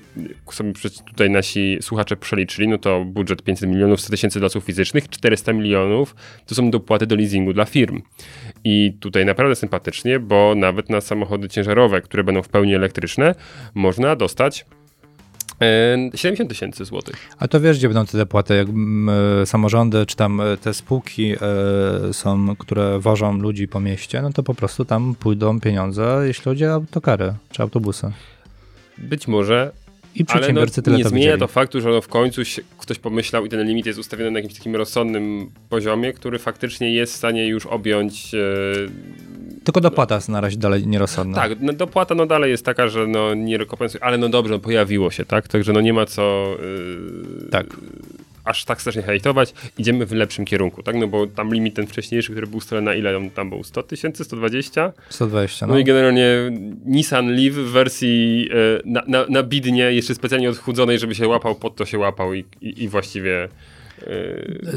sobie 0.52 0.72
tutaj 1.06 1.30
nasi 1.30 1.78
słuchacze 1.80 2.16
przeliczyli, 2.16 2.68
no 2.68 2.78
to 2.78 3.04
budżet 3.04 3.42
500 3.42 3.70
milionów, 3.70 4.00
100 4.00 4.10
tysięcy 4.10 4.38
dla 4.38 4.46
osób 4.46 4.64
fizycznych, 4.64 5.08
400 5.08 5.52
milionów 5.52 5.63
milionów 5.64 6.14
to 6.46 6.55
są 6.55 6.70
dopłaty 6.70 7.07
do 7.07 7.16
leasingu 7.16 7.53
dla 7.53 7.64
firm. 7.64 8.03
I 8.64 8.96
tutaj 9.00 9.27
naprawdę 9.27 9.57
sympatycznie, 9.57 10.20
bo 10.20 10.55
nawet 10.57 10.90
na 10.90 11.00
samochody 11.00 11.48
ciężarowe, 11.48 12.00
które 12.00 12.24
będą 12.24 12.42
w 12.42 12.48
pełni 12.48 12.74
elektryczne, 12.74 13.35
można 13.74 14.16
dostać 14.16 14.66
e, 15.61 16.11
70 16.14 16.50
tysięcy 16.50 16.85
złotych. 16.85 17.16
A 17.38 17.48
to 17.48 17.61
wiesz, 17.61 17.79
gdzie 17.79 17.88
będą 17.88 18.07
te 18.07 18.18
dopłaty, 18.18 18.57
jak 18.57 18.68
e, 19.42 19.46
samorządy, 19.46 20.07
czy 20.07 20.16
tam 20.16 20.40
e, 20.40 20.57
te 20.57 20.74
spółki 20.74 21.33
e, 21.33 21.38
są, 22.12 22.57
które 22.57 22.98
wożą 22.98 23.38
ludzi 23.38 23.68
po 23.68 23.81
mieście, 23.81 24.22
no 24.22 24.33
to 24.33 24.42
po 24.42 24.55
prostu 24.55 24.85
tam 24.85 25.14
pójdą 25.14 25.61
pieniądze, 25.61 26.22
jeśli 26.27 26.44
chodzi 26.44 26.66
o 26.66 26.72
autokary, 26.72 27.35
czy 27.50 27.62
autobusy. 27.62 28.12
Być 28.98 29.29
może 29.29 29.72
I 30.14 30.18
Ale 30.18 30.24
no, 30.24 30.27
przedsiębiorcy 30.27 30.83
tyle 30.83 30.96
nie 30.96 31.03
to 31.03 31.09
zmienia 31.09 31.38
to 31.38 31.46
faktu, 31.48 31.81
że 31.81 31.88
no 31.90 32.00
w 32.00 32.09
końcu 32.09 32.44
się 32.44 32.62
ktoś 32.79 32.98
pomyślał 32.98 33.46
i 33.46 33.48
ten 33.48 33.66
limit 33.68 33.87
jest 33.87 33.98
ustawiony 33.98 34.31
na 34.31 34.38
jakimś 34.38 34.55
takim 34.59 34.77
rozsądnym 34.77 35.50
poziomie, 35.68 36.12
który 36.12 36.38
faktycznie 36.38 36.94
jest 36.94 37.12
w 37.12 37.16
stanie 37.16 37.46
już 37.46 37.66
objąć. 37.66 38.35
E, 38.35 38.38
Tylko 39.64 39.81
dopłata 39.81 40.14
jest 40.14 40.29
na 40.29 40.40
razie 40.40 40.57
dalej 40.57 40.87
nierozsądna. 40.87 41.37
tak, 41.37 41.53
no, 41.61 41.72
dopłata 41.72 42.14
no 42.14 42.27
dalej 42.27 42.50
jest 42.50 42.64
taka, 42.64 42.88
że 42.88 43.07
no 43.07 43.35
nie 43.35 43.59
rekompensuje, 43.59 44.05
ale 44.05 44.18
no 44.18 44.29
dobrze, 44.29 44.55
no 44.55 44.61
pojawiło 44.61 45.11
się, 45.11 45.24
tak? 45.24 45.48
Także 45.48 45.72
no 45.72 45.81
nie 45.81 45.92
ma 45.92 46.07
co 46.07 46.57
e, 47.46 47.50
Tak. 47.50 47.66
Aż 48.44 48.64
tak 48.64 48.80
strasznie 48.80 49.02
hejtować. 49.02 49.54
Idziemy 49.78 50.07
w 50.07 50.12
lepszym 50.12 50.44
kierunku, 50.44 50.83
tak? 50.83 50.96
No 50.96 51.07
bo 51.07 51.26
tam 51.26 51.54
limit 51.54 51.74
ten 51.74 51.87
wcześniejszy, 51.87 52.30
który 52.33 52.46
był 52.46 52.57
ustalony 52.59 52.85
na 52.85 52.94
ile 52.94 53.16
on 53.16 53.30
tam 53.30 53.50
był? 53.50 53.64
100 53.64 53.83
tysięcy, 53.83 54.24
120? 54.24 54.92
120, 55.09 55.66
No. 55.66 55.72
no. 55.72 55.78
i 55.78 55.85
generalnie 55.85 56.26
Nissan 56.85 57.28
Leaf 57.37 57.54
w 57.54 57.70
wersji 57.70 58.48
e, 58.52 58.54
na, 58.85 59.02
na, 59.07 59.26
na 59.28 59.42
bidnie, 59.42 59.92
jeszcze 59.92 60.14
specjalnie 60.14 60.50
odchudzonej, 60.50 60.98
żeby 60.98 61.14
się 61.14 61.28
łapał, 61.28 61.54
pod 61.54 61.76
to 61.76 61.85
się 61.85 61.98
łapał 61.98 62.35
i, 62.35 62.44
i, 62.61 62.83
i 62.83 62.88
właściwie 62.88 63.48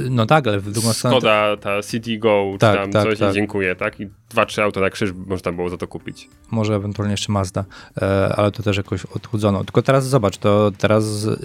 No 0.10 0.26
tak, 0.26 0.48
ale 0.48 0.60
w 0.60 0.72
drugą 0.72 0.94
stronę... 0.94 1.16
Skoda, 1.16 1.58
ta 1.58 1.82
City 1.84 2.18
Go, 2.18 2.50
czy 2.54 2.60
Tak, 2.60 2.76
tam 2.78 2.92
tak, 2.92 3.04
coś 3.04 3.20
tak. 3.20 3.34
dziękuję, 3.34 3.76
tak? 3.76 4.00
I 4.00 4.10
dwa, 4.30 4.46
trzy 4.46 4.64
auta 4.64 4.82
na 4.82 4.90
krzyż 4.90 5.14
można 5.28 5.52
było 5.52 5.70
za 5.70 5.78
to 5.78 5.88
kupić. 5.88 6.30
może 6.52 6.76
ewentualnie 6.76 7.14
jeszcze 7.14 7.32
Mazda, 7.32 7.66
e, 8.02 8.34
ale 8.36 8.52
to 8.52 8.64
też 8.64 8.78
jakoś 8.78 9.06
odchudzono. 9.06 9.64
Tylko 9.64 9.82
teraz 9.82 10.08
zobacz, 10.08 10.38
to 10.38 10.72
teraz 10.78 11.26
e, 11.26 11.38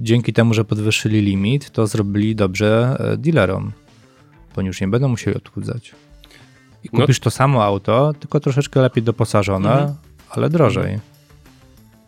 dzięki 0.00 0.32
temu, 0.32 0.54
że 0.54 0.64
podwyższyli 0.64 1.20
limit, 1.22 1.70
to 1.70 1.86
zrobili 1.86 2.34
dobrze 2.36 2.96
e, 3.12 3.16
dealerom, 3.16 3.72
bo 4.56 4.62
już 4.62 4.80
nie 4.80 4.88
będą 4.88 5.08
musieli 5.08 5.36
odchudzać. 5.36 5.94
I 6.84 6.88
No- 6.92 7.00
kupisz 7.00 7.20
to 7.20 7.30
samo 7.30 7.64
auto, 7.64 8.12
tylko 8.20 8.40
troszeczkę 8.40 8.80
lepiej 8.80 9.02
doposażone, 9.02 9.70
Mhm. 9.72 9.94
ale 10.30 10.50
drożej. 10.50 10.98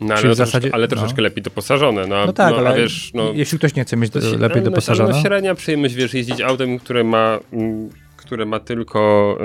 No, 0.01 0.05
ale, 0.07 0.17
w 0.17 0.21
troszeczkę, 0.21 0.35
zasadzie- 0.45 0.69
ale 0.73 0.83
no. 0.83 0.87
troszeczkę 0.87 1.21
lepiej 1.21 1.43
doposażone. 1.43 2.07
No, 2.07 2.25
No 2.25 2.33
tak, 2.33 2.51
no, 2.51 2.57
ale 2.57 2.69
a 2.69 2.75
wiesz, 2.75 3.11
no, 3.13 3.31
jeśli 3.33 3.57
ktoś 3.57 3.75
nie 3.75 3.83
chce 3.83 3.97
mieć 3.97 4.09
do, 4.11 4.19
lepiej 4.19 4.39
ale 4.41 4.55
no, 4.55 4.61
doposażone, 4.61 5.09
No, 5.13 5.21
średnia 5.21 5.55
przyjemność, 5.55 5.95
wiesz, 5.95 6.13
jeździć 6.13 6.41
autem, 6.41 6.79
które 6.79 7.03
ma, 7.03 7.39
mm, 7.53 7.89
które 8.17 8.45
ma 8.45 8.59
tylko 8.59 9.37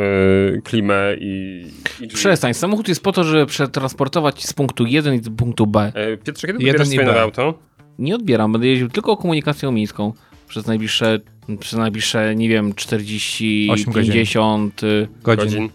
e, 0.56 0.60
klimę 0.60 1.16
i, 1.20 1.64
i. 2.00 2.08
Przestań, 2.08 2.54
samochód 2.54 2.88
jest 2.88 3.02
po 3.02 3.12
to, 3.12 3.24
żeby 3.24 3.46
przetransportować 3.46 4.46
z 4.46 4.52
punktu 4.52 4.86
1 4.86 5.20
do 5.20 5.30
punktu 5.30 5.66
B. 5.66 5.92
E, 5.94 6.16
Piotrze, 6.16 6.46
kiedy 6.46 6.64
i 6.64 6.86
swoje 6.86 7.06
nowe 7.06 7.20
auto? 7.20 7.58
Nie 7.98 8.14
odbieram, 8.14 8.52
będę 8.52 8.66
jeździł 8.66 8.88
tylko 8.88 9.16
komunikacją 9.16 9.72
miejską. 9.72 10.12
Przez 10.48 10.66
najbliższe, 10.66 11.18
przez 11.60 11.78
najbliższe, 11.78 12.34
nie 12.36 12.48
wiem, 12.48 12.74
40, 12.74 13.68
Osiem 13.70 13.92
godzin. 13.92 14.12
50. 14.12 14.82
y, 14.82 15.08
godzin, 15.22 15.44
Godzin. 15.44 15.68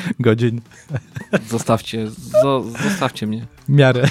godzin, 0.20 0.60
Zostawcie, 1.48 2.10
zo, 2.10 2.62
zostawcie 2.82 3.26
mnie. 3.26 3.46
miarę. 3.68 4.08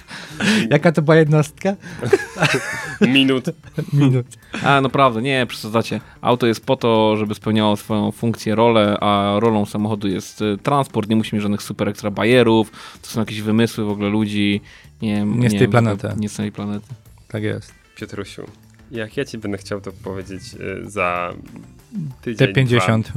Jaka 0.70 0.92
to 0.92 1.02
była 1.02 1.16
jednostka? 1.16 1.76
Minut. 3.00 3.44
Minut. 3.92 4.26
A, 4.62 4.80
naprawdę, 4.80 5.22
nie, 5.22 5.46
przesadzacie. 5.46 6.00
Auto 6.20 6.46
jest 6.46 6.66
po 6.66 6.76
to, 6.76 7.16
żeby 7.16 7.34
spełniało 7.34 7.76
swoją 7.76 8.12
funkcję, 8.12 8.54
rolę, 8.54 8.96
a 9.00 9.36
rolą 9.40 9.66
samochodu 9.66 10.08
jest 10.08 10.42
y, 10.42 10.58
transport, 10.62 11.08
nie 11.10 11.16
musi 11.16 11.34
mieć 11.36 11.42
żadnych 11.42 11.62
super 11.62 11.88
ekstra 11.88 12.10
bajerów, 12.10 12.72
to 13.02 13.08
są 13.08 13.20
jakieś 13.20 13.42
wymysły 13.42 13.84
w 13.84 13.90
ogóle 13.90 14.08
ludzi. 14.08 14.60
Nie, 15.02 15.24
Nie 15.24 15.48
z 15.48 15.52
tej 15.52 15.60
wiem, 15.60 15.70
planety. 15.70 16.08
Nie 16.16 16.28
z 16.28 16.36
tej 16.36 16.52
planety. 16.52 16.86
Tak 17.28 17.42
jest. 17.42 17.74
Piotrusiu, 17.96 18.42
jak 18.90 19.16
ja 19.16 19.24
ci 19.24 19.38
będę 19.38 19.58
chciał 19.58 19.80
to 19.80 19.92
powiedzieć 19.92 20.42
e, 20.84 20.90
za 20.90 21.32
tydzień, 22.22 22.48
Te 22.48 22.54
50. 22.54 23.12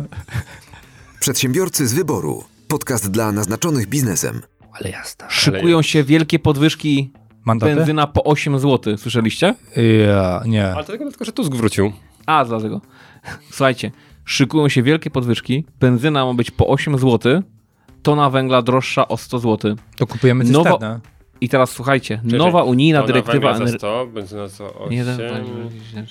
Przedsiębiorcy 1.21 1.88
z 1.88 1.93
wyboru. 1.93 2.43
Podcast 2.67 3.12
dla 3.12 3.31
naznaczonych 3.31 3.88
biznesem. 3.88 4.41
Ale 4.79 4.89
jasna. 4.89 5.29
Szykują 5.29 5.81
się 5.81 6.03
wielkie 6.03 6.39
podwyżki 6.39 7.12
Mandaty? 7.45 7.75
benzyna 7.75 8.07
po 8.07 8.23
8 8.23 8.60
zł, 8.60 8.97
słyszeliście? 8.97 9.55
Ja, 10.07 10.43
nie. 10.45 10.65
Ale 10.73 10.84
to 10.84 10.91
tylko 10.91 11.05
dlatego, 11.05 11.25
że 11.25 11.31
Tusk 11.31 11.51
wrócił. 11.53 11.91
A, 12.25 12.45
dlatego. 12.45 12.81
Słuchajcie, 13.49 13.91
szykują 14.25 14.69
się 14.69 14.84
wielkie 14.84 15.10
podwyżki, 15.10 15.65
benzyna 15.79 16.25
ma 16.25 16.34
być 16.34 16.51
po 16.51 16.67
8 16.67 16.97
zł, 16.97 17.41
tona 18.03 18.29
węgla 18.29 18.62
droższa 18.62 19.07
o 19.07 19.17
100 19.17 19.39
zł. 19.39 19.75
To 19.97 20.07
kupujemy 20.07 20.45
cysternę. 20.45 20.99
I 21.41 21.49
teraz 21.49 21.71
słuchajcie, 21.71 22.21
Czekaj, 22.25 22.39
nowa 22.39 22.63
unijna 22.63 22.99
Tona 22.99 23.07
dyrektywa... 23.07 23.53
węgla 23.53 23.67
za 23.67 23.73
ener- 23.73 23.77
100, 23.77 24.07
benzyna 24.07 24.47
za 24.47 24.73
8. 24.73 24.89
Nie, 24.91 25.05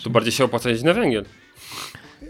To 0.04 0.10
bardziej 0.10 0.32
się 0.32 0.44
opłaca 0.44 0.68
jeździć 0.68 0.84
na 0.86 0.94
węgiel. 0.94 1.24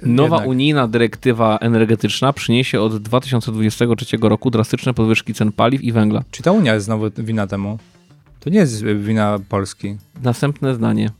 Nowa 0.02 0.36
Jednak. 0.36 0.48
unijna 0.48 0.88
dyrektywa 0.88 1.58
energetyczna 1.60 2.32
przyniesie 2.32 2.80
od 2.80 3.02
2023 3.02 4.16
roku 4.20 4.50
drastyczne 4.50 4.94
podwyżki 4.94 5.34
cen 5.34 5.52
paliw 5.52 5.82
i 5.82 5.92
węgla. 5.92 6.22
Czy 6.30 6.42
ta 6.42 6.52
Unia 6.52 6.74
jest 6.74 6.86
znowu 6.86 7.10
wina 7.18 7.46
temu? 7.46 7.78
To 8.40 8.50
nie 8.50 8.58
jest 8.58 8.84
wina 8.84 9.38
Polski. 9.48 9.96
Następne 10.22 10.74
zdanie. 10.74 11.10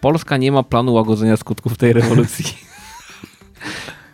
Polska 0.00 0.36
nie 0.36 0.52
ma 0.52 0.62
planu 0.62 0.92
łagodzenia 0.92 1.36
skutków 1.36 1.78
tej 1.78 1.92
rewolucji. 1.92 2.44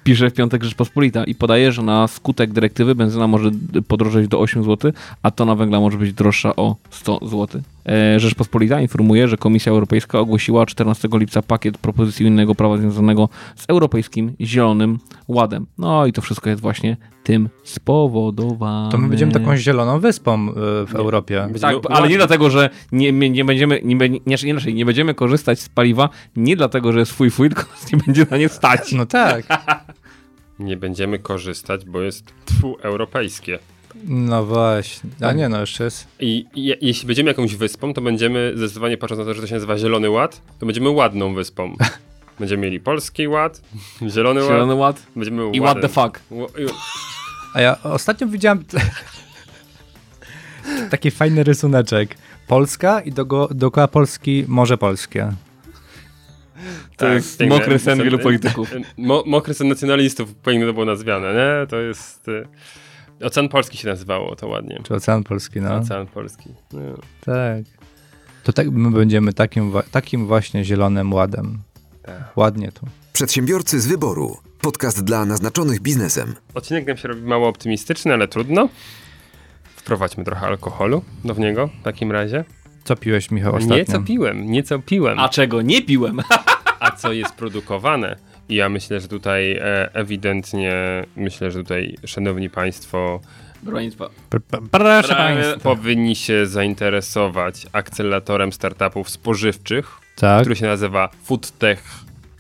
Pisze 0.07 0.31
w 0.31 0.35
piątek 0.35 0.65
Rzeczpospolita 0.65 1.25
i 1.25 1.35
podaje, 1.35 1.73
że 1.73 1.83
na 1.83 2.09
skutek 2.09 2.53
dyrektywy 2.53 2.95
benzyna 2.95 3.27
może 3.27 3.51
podrożeć 3.89 4.29
do 4.29 4.41
8 4.41 4.65
zł, 4.65 4.93
a 5.23 5.31
tona 5.31 5.55
węgla 5.55 5.81
może 5.81 5.99
być 5.99 6.13
droższa 6.13 6.57
o 6.57 6.77
100 6.91 7.19
zł. 7.23 7.63
E, 7.89 8.21
Rzeczpospolita 8.21 8.81
informuje, 8.81 9.29
że 9.29 9.37
Komisja 9.37 9.73
Europejska 9.73 10.19
ogłosiła 10.19 10.67
14 10.67 11.09
lipca 11.13 11.43
pakiet 11.43 11.79
propozycji 11.79 12.27
unijnego 12.27 12.55
prawa 12.55 12.77
związanego 12.77 13.29
z 13.57 13.65
Europejskim 13.69 14.33
Zielonym 14.41 14.99
Ładem. 15.29 15.67
No 15.79 16.07
i 16.07 16.13
to 16.13 16.23
wszystko 16.23 16.51
jest 16.51 16.63
właśnie 16.63 16.97
tym 17.27 17.49
spowodowane. 17.65 18.91
To 18.93 18.99
my 18.99 19.09
będziemy 19.09 19.33
taką 19.33 19.57
zieloną 19.57 20.01
wyspą 20.01 20.49
y, 20.49 20.53
w 20.87 20.95
Europie. 20.95 21.49
Będziemy 21.53 21.81
Tak, 21.81 21.91
ale 21.91 22.09
nie 22.09 22.17
dlatego, 22.17 22.51
że 22.51 22.71
nie, 22.93 23.13
nie, 23.13 23.31
nie 23.31 23.45
będziemy, 23.45 23.81
nie, 23.85 23.97
be- 23.97 24.09
nie, 24.09 24.21
nie, 24.27 24.37
inaczej, 24.45 24.75
nie 24.75 24.85
będziemy 24.85 25.15
korzystać 25.15 25.61
z 25.61 25.69
paliwa, 25.69 26.09
nie 26.37 26.57
dlatego, 26.57 26.93
że 26.93 26.99
jest 26.99 27.13
fuj 27.13 27.31
fuj, 27.31 27.49
tylko 27.51 27.65
nie 27.93 27.99
będzie 28.07 28.27
na 28.31 28.37
nie 28.37 28.49
stać. 28.49 28.93
No 28.93 29.07
tak. 29.07 29.47
Nie 30.59 30.77
będziemy 30.77 31.19
korzystać, 31.19 31.85
bo 31.85 32.01
jest 32.01 32.25
tfu 32.45 32.77
europejskie. 32.83 33.59
No 34.05 34.45
właśnie. 34.45 35.11
A 35.21 35.33
nie, 35.33 35.49
no 35.49 35.61
jeszcze 35.61 35.85
jest. 35.85 36.07
I 36.21 36.47
je, 36.55 36.77
jeśli 36.81 37.07
będziemy 37.07 37.31
jakąś 37.31 37.57
wyspą, 37.57 37.95
to 37.95 38.01
będziemy, 38.01 38.53
zdecydowanie 38.57 38.97
patrząc 38.97 39.19
na 39.19 39.25
to, 39.25 39.35
że 39.35 39.41
to 39.41 39.47
się 39.47 39.55
nazywa 39.55 39.79
Zielony 39.79 40.11
Ład, 40.11 40.43
to 40.59 40.67
będziemy 40.67 40.91
ładną 40.91 41.35
wyspą. 41.35 41.77
Będziemy 42.41 42.63
mieli 42.63 42.81
Polski 42.81 43.29
Ład, 43.29 43.61
Zielony, 44.09 44.41
Zielony 44.43 44.75
Ład, 44.75 44.97
ład 44.97 45.07
będziemy 45.17 45.51
i 45.53 45.61
what 45.61 45.81
the 45.81 45.89
fuck. 45.89 46.21
I- 46.59 46.67
A 47.55 47.61
ja 47.61 47.83
ostatnio 47.83 48.27
widziałem 48.27 48.65
taki 50.91 51.11
fajny 51.11 51.45
rysuneczek. 51.45 52.17
Polska 52.49 53.01
i 53.01 53.13
dogo- 53.13 53.49
dookoła 53.55 53.89
Polski 53.89 54.45
Morze 54.49 54.79
Polskie. 54.79 55.33
To 56.97 56.97
Tak, 56.97 57.13
jest 57.15 57.39
piękne. 57.39 57.59
mokry 57.59 57.79
sen 57.79 58.03
wielu 58.03 58.19
polityków. 58.19 58.71
Mo, 58.99 59.23
mokry 59.27 59.55
sen 59.55 59.69
nacjonalistów 59.69 60.35
powinno 60.35 60.67
to 60.67 60.73
było 60.73 60.85
nazwane, 60.85 61.35
nie? 61.35 61.67
To 61.67 61.77
jest... 61.77 62.29
y, 62.29 62.47
Ocean 63.27 63.49
Polski 63.49 63.79
się 63.79 63.89
nazywało, 63.89 64.37
to 64.37 64.49
ładnie. 64.49 64.81
Czy 64.85 64.95
Ocean 64.95 65.25
Polski, 65.25 65.61
no. 65.61 65.75
Ocean 65.75 66.07
Polski. 66.07 66.51
No. 66.73 66.81
Tak. 67.25 67.65
To 68.45 68.53
tak 68.53 68.71
my 68.71 68.91
będziemy 68.91 69.33
takim, 69.33 69.73
takim 69.91 70.27
właśnie 70.27 70.65
zielonym 70.65 71.13
ładem. 71.13 71.59
Tak. 72.03 72.37
Ładnie 72.37 72.73
tu. 72.73 72.87
Przedsiębiorcy 73.13 73.81
z 73.81 73.87
wyboru. 73.87 74.37
Podcast 74.61 75.05
dla 75.05 75.25
naznaczonych 75.25 75.81
biznesem. 75.81 76.35
Odcinek 76.55 76.87
nam 76.87 76.97
się 76.97 77.09
robi 77.09 77.23
mało 77.23 77.49
optymistyczny, 77.49 78.13
ale 78.13 78.29
trudno. 78.29 78.69
Wprowadźmy 79.77 80.25
trochę 80.25 80.47
alkoholu 80.47 81.03
do 81.25 81.35
w 81.35 81.39
niego 81.39 81.71
w 81.81 81.83
takim 81.85 82.13
razie. 82.13 82.45
Co 82.87 82.97
piłeś, 82.97 83.31
Michał, 83.31 83.55
ostatnio? 83.55 83.77
Nie 83.77 83.85
co 83.85 84.01
piłem, 84.01 84.51
nie 84.51 84.63
co 84.63 84.79
piłem, 84.79 85.19
A 85.19 85.23
a, 85.25 85.29
czego 85.29 85.63
nie 85.63 85.83
piłem? 85.83 86.21
co 86.97 87.13
jest 87.13 87.35
produkowane. 87.35 88.17
I 88.49 88.55
ja 88.55 88.69
myślę, 88.69 89.01
że 89.01 89.09
tutaj 89.09 89.53
e, 89.53 89.95
ewidentnie, 89.95 90.75
myślę, 91.17 91.51
że 91.51 91.59
tutaj, 91.63 91.97
szanowni 92.05 92.51
państwo, 92.51 93.21
Proszę 94.71 95.15
Państwa. 95.15 95.59
powinni 95.63 96.17
się 96.17 96.47
zainteresować 96.47 97.67
akceleratorem 97.73 98.53
startupów 98.53 99.11
spożywczych, 99.11 99.99
Tak, 100.17 100.41
który 100.41 100.57
się 100.57 100.67
nazywa 100.67 101.09
FoodTech, 101.25 101.83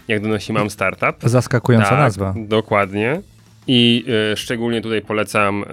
jak 0.08 0.22
donosi 0.22 0.52
Mam 0.52 0.70
Startup. 0.70 1.16
zaskakująca 1.22 1.88
tak, 1.88 1.98
nazwa. 1.98 2.34
Dokładnie. 2.36 3.20
I 3.66 4.04
e, 4.32 4.36
szczególnie 4.36 4.80
tutaj 4.80 5.02
polecam 5.02 5.64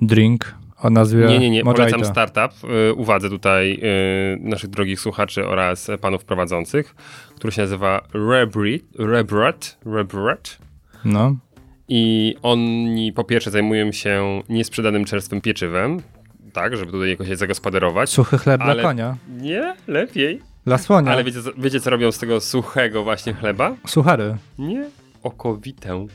Drink 0.00 0.54
o 0.82 0.90
nazwie 0.90 1.26
Nie, 1.26 1.38
nie, 1.38 1.50
nie, 1.50 1.64
Mojito. 1.64 1.82
polecam 1.82 2.04
startup. 2.04 2.70
Y, 2.90 2.94
uwadze 2.94 3.30
tutaj 3.30 3.80
y, 3.82 4.38
naszych 4.40 4.70
drogich 4.70 5.00
słuchaczy 5.00 5.46
oraz 5.46 5.90
panów 6.00 6.24
prowadzących, 6.24 6.94
który 7.36 7.52
się 7.52 7.62
nazywa 7.62 8.00
Rebrit, 8.14 8.84
Rebrat, 8.98 9.78
Rebrat. 9.86 10.58
No. 11.04 11.36
I 11.88 12.34
oni 12.42 13.12
po 13.12 13.24
pierwsze 13.24 13.50
zajmują 13.50 13.92
się 13.92 14.42
niesprzedanym 14.48 15.04
czerstwym 15.04 15.40
pieczywem, 15.40 16.00
tak, 16.52 16.76
żeby 16.76 16.92
tutaj 16.92 17.08
jakoś 17.10 17.28
je 17.28 17.36
zagospodarować. 17.36 18.10
Suchy 18.10 18.38
chleb 18.38 18.60
Ale- 18.60 18.74
dla 18.74 18.82
konia. 18.82 19.16
Nie, 19.40 19.74
lepiej. 19.86 20.40
Dla 20.66 20.78
słonia. 20.78 21.12
Ale 21.12 21.24
wiecie, 21.24 21.38
wiecie, 21.58 21.80
co 21.80 21.90
robią 21.90 22.12
z 22.12 22.18
tego 22.18 22.40
suchego 22.40 23.02
właśnie 23.04 23.34
chleba? 23.34 23.76
Suchary. 23.86 24.36
Nie, 24.58 24.84
okowitę. 25.22 26.06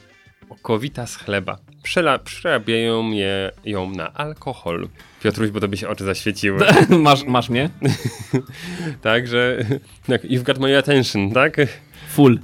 Okowita 0.50 1.08
z 1.08 1.16
chleba. 1.16 1.58
Przela, 1.88 2.20
przerabiają 2.20 3.12
je, 3.12 3.52
ją 3.66 3.92
na 3.92 4.14
alkohol. 4.14 4.88
Piotruś, 5.24 5.50
bo 5.50 5.60
to 5.60 5.68
by 5.68 5.78
się 5.78 5.90
oczy 5.90 6.04
zaświeciły. 6.04 6.60
masz, 6.90 7.24
masz 7.24 7.50
mnie? 7.50 7.70
Także, 9.02 9.58
tak, 10.08 10.24
you've 10.24 10.44
got 10.44 10.60
my 10.60 10.78
attention, 10.78 11.32
tak? 11.32 11.58
Full. 12.10 12.40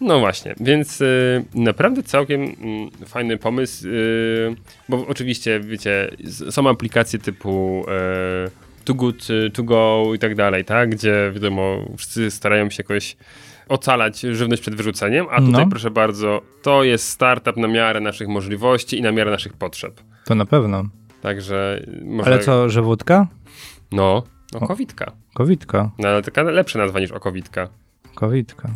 No 0.00 0.20
właśnie, 0.20 0.54
więc 0.60 1.00
y, 1.00 1.44
naprawdę 1.54 2.02
całkiem 2.02 2.42
mm, 2.42 2.90
fajny 3.06 3.36
pomysł, 3.38 3.88
y, 3.88 4.56
bo 4.88 5.06
oczywiście, 5.06 5.60
wiecie, 5.60 6.10
są 6.50 6.68
aplikacje 6.68 7.18
typu 7.18 7.84
y, 8.46 8.84
Too 8.84 8.94
Good 8.94 9.30
y, 9.30 9.50
To 9.50 9.62
Go 9.62 10.04
i 10.14 10.18
tak 10.18 10.34
dalej, 10.34 10.64
tak? 10.64 10.90
Gdzie 10.90 11.30
wiadomo, 11.34 11.84
wszyscy 11.96 12.30
starają 12.30 12.70
się 12.70 12.82
jakoś 12.82 13.16
ocalać 13.68 14.20
żywność 14.20 14.62
przed 14.62 14.74
wyrzuceniem, 14.74 15.26
a 15.30 15.36
tutaj 15.36 15.64
No. 15.64 15.70
proszę 15.70 15.90
bardzo, 15.90 16.42
to 16.62 16.84
jest 16.84 17.08
startup 17.08 17.56
na 17.56 17.68
miarę 17.68 18.00
naszych 18.00 18.28
możliwości 18.28 18.98
i 18.98 19.02
na 19.02 19.12
miarę 19.12 19.30
naszych 19.30 19.52
potrzeb. 19.52 20.00
To 20.24 20.34
na 20.34 20.46
pewno. 20.46 20.84
Także 21.22 21.82
może... 22.04 22.30
Ale 22.30 22.38
co, 22.38 22.68
że 22.68 22.82
wódka? 22.82 23.26
No, 23.92 24.22
okowitka. 24.54 25.12
Kowitka. 25.34 25.90
No, 25.98 26.08
ale 26.08 26.22
taka 26.22 26.42
lepsza 26.42 26.78
nazwa 26.78 27.00
niż 27.00 27.10
okowitka. 27.10 27.68
Kowitka. 28.14 28.68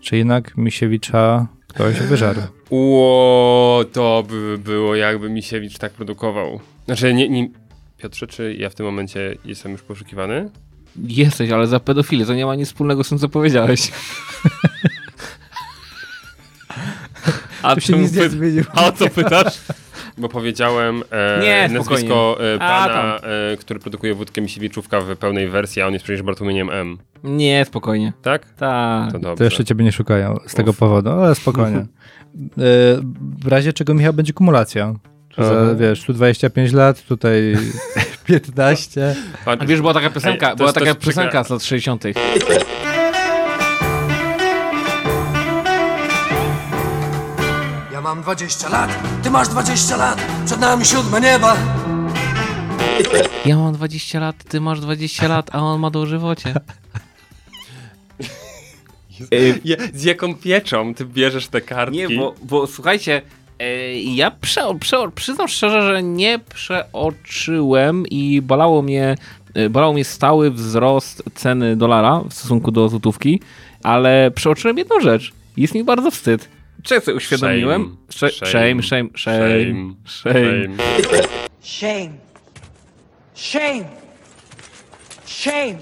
Czy 0.00 0.16
jednak 0.16 0.56
Misiewicza 0.56 1.46
ktoś 1.68 2.00
wyżarł? 2.00 2.40
Ło, 2.70 3.84
to 3.92 4.24
by 4.28 4.58
było, 4.58 4.94
jakby 4.94 5.30
Misiewicz 5.30 5.78
tak 5.78 5.92
produkował. 5.92 6.60
Znaczy, 6.84 7.14
nie, 7.14 7.28
nie. 7.28 7.48
Piotrze, 7.98 8.26
czy 8.26 8.54
ja 8.58 8.70
w 8.70 8.74
tym 8.74 8.86
momencie 8.86 9.36
jestem 9.44 9.72
już 9.72 9.82
poszukiwany? 9.82 10.50
Jesteś, 11.02 11.50
ale 11.50 11.66
za 11.66 11.80
pedofilię 11.80 12.26
to 12.26 12.34
nie 12.34 12.46
ma 12.46 12.54
nic 12.54 12.68
wspólnego 12.68 13.04
z 13.04 13.08
tym, 13.08 13.18
co 13.18 13.28
powiedziałeś. 13.28 13.90
A 17.62 17.74
Tu 17.74 17.80
się 17.80 17.86
czemu 17.86 18.02
nic 18.02 18.12
nie 18.16 18.22
py- 18.22 18.30
zmieniło. 18.30 18.66
A 18.74 18.86
o 18.86 18.92
co 18.92 19.08
pytasz? 19.08 19.58
Bo 20.18 20.28
powiedziałem 20.28 21.02
e, 21.10 21.40
Nie, 21.42 21.68
nazwisko 21.78 22.38
e, 22.54 22.62
A, 22.62 22.88
pana, 22.88 23.18
e, 23.52 23.56
który 23.56 23.80
produkuje 23.80 24.14
wódkę 24.14 24.40
Misiewiczówka 24.40 25.00
w 25.00 25.16
pełnej 25.16 25.48
wersji, 25.48 25.82
a 25.82 25.86
on 25.86 25.92
jest 25.92 26.04
przecież 26.04 26.22
Bartłomiejem 26.22 26.70
M. 26.70 26.98
Nie, 27.24 27.64
spokojnie. 27.64 28.12
Tak? 28.22 28.54
Tak. 28.54 29.12
To 29.12 29.18
dobrze. 29.18 29.36
To 29.36 29.44
jeszcze 29.44 29.64
ciebie 29.64 29.84
nie 29.84 29.92
szukają 29.92 30.38
z 30.46 30.54
tego 30.54 30.70
Uf. 30.70 30.78
powodu, 30.78 31.10
ale 31.10 31.34
spokojnie. 31.34 31.78
Y, 31.78 31.86
W 33.44 33.48
razie 33.48 33.72
czego, 33.72 33.94
Michał, 33.94 34.12
będzie 34.12 34.32
kumulacja. 34.32 34.94
Że 35.38 35.76
wiesz, 35.78 36.04
tu 36.04 36.12
25 36.12 36.72
lat, 36.72 37.02
tutaj 37.02 37.56
15. 38.24 39.14
Patrz, 39.44 39.62
A 39.62 39.66
wiesz, 39.66 39.80
była 39.80 39.94
taka 39.94 40.10
piosenka, 40.10 40.50
Ej, 40.50 40.56
była 40.56 40.72
taka 40.72 40.94
piosenka 40.94 41.44
z 41.44 41.50
lat 41.50 41.64
60. 41.64 42.04
Ja 47.92 48.00
mam 48.00 48.22
20 48.22 48.68
lat, 48.68 48.90
ty 49.22 49.30
masz 49.30 49.48
20 49.48 49.96
lat, 49.96 50.20
przed 50.46 50.60
nami 50.60 50.84
siódme 50.84 51.20
nieba. 51.20 51.56
Ja 53.46 53.56
mam 53.56 53.74
20 53.74 54.20
lat, 54.20 54.36
ty 54.48 54.60
masz 54.60 54.80
20 54.80 55.28
lat, 55.28 55.54
a 55.54 55.58
on 55.58 55.80
ma 55.80 55.90
dożywocie. 55.90 56.54
Z 59.94 60.04
jaką 60.04 60.34
pieczą 60.34 60.94
ty 60.94 61.04
bierzesz 61.04 61.48
te 61.48 61.60
kartki? 61.60 61.98
Nie, 61.98 62.08
bo, 62.08 62.34
bo 62.42 62.66
słuchajcie, 62.66 63.22
ja 64.04 64.30
prze, 64.30 64.60
prze, 64.80 65.10
przyznam 65.14 65.48
szczerze, 65.48 65.82
że 65.82 66.02
nie 66.02 66.38
przeoczyłem 66.54 68.06
i 68.10 68.42
bolało 68.42 68.82
mnie, 68.82 69.14
e, 69.54 69.68
bolał 69.70 69.92
mnie 69.94 70.04
stały 70.04 70.50
wzrost 70.50 71.22
ceny 71.34 71.76
dolara 71.76 72.20
w 72.30 72.34
stosunku 72.34 72.70
do 72.70 72.88
złotówki, 72.88 73.40
ale 73.82 74.30
przeoczyłem 74.34 74.78
jedną 74.78 75.00
rzecz. 75.00 75.32
Jest 75.56 75.74
mi 75.74 75.84
bardzo 75.84 76.10
wstyd. 76.10 76.48
Czy 76.82 76.94
ja 76.94 77.00
sobie 77.00 77.16
uświadomiłem? 77.16 77.96
Shame. 78.10 78.30
Sze- 78.30 78.46
Shame, 78.46 78.82
shame, 78.82 79.08
shame, 79.16 79.94
shame. 80.06 80.74
Shame. 81.62 82.10
Shame. 83.34 83.84
Shame. 85.26 85.74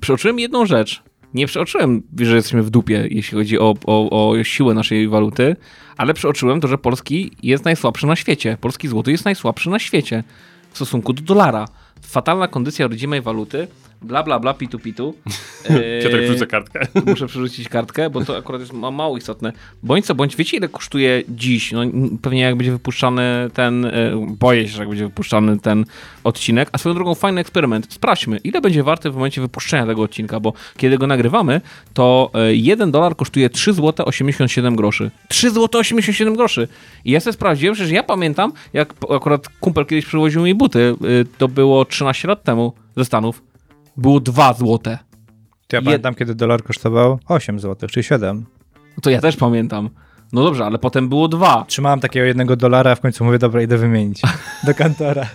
Przeoczyłem 0.00 0.38
jedną 0.38 0.66
rzecz. 0.66 1.02
Nie 1.34 1.46
przeoczyłem, 1.46 2.02
że 2.20 2.36
jesteśmy 2.36 2.62
w 2.62 2.70
dupie, 2.70 3.08
jeśli 3.10 3.38
chodzi 3.38 3.58
o, 3.58 3.74
o, 3.86 4.30
o 4.30 4.44
siłę 4.44 4.74
naszej 4.74 5.08
waluty, 5.08 5.56
ale 5.96 6.14
przeoczyłem 6.14 6.60
to, 6.60 6.68
że 6.68 6.78
polski 6.78 7.30
jest 7.42 7.64
najsłabszy 7.64 8.06
na 8.06 8.16
świecie. 8.16 8.56
Polski 8.60 8.88
złoty 8.88 9.10
jest 9.10 9.24
najsłabszy 9.24 9.70
na 9.70 9.78
świecie 9.78 10.24
w 10.70 10.76
stosunku 10.76 11.12
do 11.12 11.22
dolara. 11.22 11.68
Fatalna 12.02 12.48
kondycja 12.48 12.86
rodzimej 12.86 13.20
waluty, 13.20 13.68
bla 14.02 14.22
bla 14.22 14.38
bla, 14.38 14.54
pitu 14.54 14.78
pitu. 14.78 15.14
Piotrek 16.02 16.22
Eee, 16.22 16.28
wrzucę 16.28 16.46
kartkę. 16.46 16.80
Muszę 17.06 17.26
przerzucić 17.26 17.68
kartkę, 17.68 18.10
bo 18.10 18.24
to 18.24 18.36
akurat 18.36 18.60
jest 18.60 18.72
ma- 18.72 18.90
mało 18.90 19.16
istotne. 19.16 19.52
Bądź 19.82 20.06
co 20.06 20.14
bądź, 20.14 20.36
wiecie 20.36 20.56
ile 20.56 20.68
kosztuje 20.68 21.22
dziś? 21.28 21.72
No, 21.72 21.80
pewnie 22.22 22.40
jak 22.40 22.56
będzie 22.56 22.72
wypuszczany 22.72 23.50
ten, 23.54 23.84
e, 23.84 23.90
boję 24.28 24.68
się, 24.68 24.74
że 24.74 24.78
jak 24.78 24.88
będzie 24.88 25.04
wypuszczany 25.04 25.58
ten 25.58 25.84
odcinek, 26.24 26.68
a 26.72 26.78
swoją 26.78 26.94
drogą 26.94 27.14
fajny 27.14 27.40
eksperyment. 27.40 27.92
Sprawdźmy, 27.92 28.38
ile 28.44 28.60
będzie 28.60 28.82
warty 28.82 29.10
w 29.10 29.14
momencie 29.14 29.40
wypuszczenia 29.40 29.86
tego 29.86 30.02
odcinka, 30.02 30.40
bo 30.40 30.52
kiedy 30.76 30.98
go 30.98 31.06
nagrywamy, 31.06 31.60
to 31.94 32.30
e, 32.34 32.54
1 32.54 32.90
dolar 32.90 33.16
kosztuje 33.16 33.50
3 33.50 33.72
zł 33.72 34.06
87 34.06 34.76
groszy. 34.76 35.10
3 35.28 35.50
zł 35.50 35.80
87 35.80 36.36
groszy. 36.36 36.68
I 37.04 37.10
ja 37.10 37.20
sobie 37.20 37.32
sprawdziłem, 37.32 37.74
że 37.74 37.88
ja 37.88 38.02
pamiętam, 38.02 38.52
jak 38.72 38.94
akurat 39.10 39.48
kumpel 39.48 39.86
kiedyś 39.86 40.06
przywoził 40.06 40.42
mi 40.42 40.54
buty, 40.54 40.78
y, 40.78 41.26
to 41.38 41.48
było 41.48 41.84
13 41.84 42.28
lat 42.28 42.42
temu 42.42 42.72
ze 42.96 43.04
Stanów, 43.04 43.42
było 43.98 44.20
2 44.20 44.52
złote. 44.52 44.98
To 45.66 45.76
ja 45.76 45.82
Jed- 45.82 45.84
pamiętam, 45.84 46.14
kiedy 46.14 46.34
dolar 46.34 46.62
kosztował 46.62 47.18
8 47.28 47.60
zł, 47.60 47.88
czy 47.88 48.02
7. 48.02 48.44
To 49.02 49.10
ja 49.10 49.20
też 49.20 49.36
pamiętam. 49.36 49.90
No 50.32 50.44
dobrze, 50.44 50.66
ale 50.66 50.78
potem 50.78 51.08
było 51.08 51.28
dwa. 51.28 51.64
Trzymałem 51.68 52.00
takiego 52.00 52.26
jednego 52.26 52.56
dolara, 52.56 52.90
a 52.90 52.94
w 52.94 53.00
końcu 53.00 53.24
mówię, 53.24 53.38
dobra, 53.38 53.62
idę 53.62 53.78
wymienić. 53.78 54.22
Do 54.66 54.74
kantora. 54.74 55.26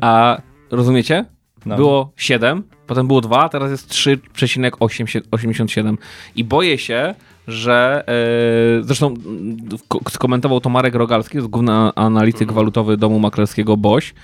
A 0.00 0.38
rozumiecie? 0.70 1.24
No. 1.66 1.76
Było 1.76 2.12
7, 2.16 2.62
potem 2.86 3.06
było 3.06 3.20
2, 3.20 3.48
teraz 3.48 3.70
jest 3.70 3.90
3,87. 3.90 5.96
I 6.36 6.44
boję 6.44 6.78
się, 6.78 7.14
że 7.48 8.04
e, 8.08 8.82
zresztą 8.82 9.06
mm, 9.06 9.56
ko- 9.88 10.00
skomentował 10.10 10.60
to 10.60 10.68
Marek 10.70 10.94
Rogalski, 10.94 11.38
główny 11.38 11.72
analityk 11.94 12.52
walutowy 12.52 12.96
domu 12.96 13.18
maklerskiego 13.18 13.76
BOŚ. 13.76 14.14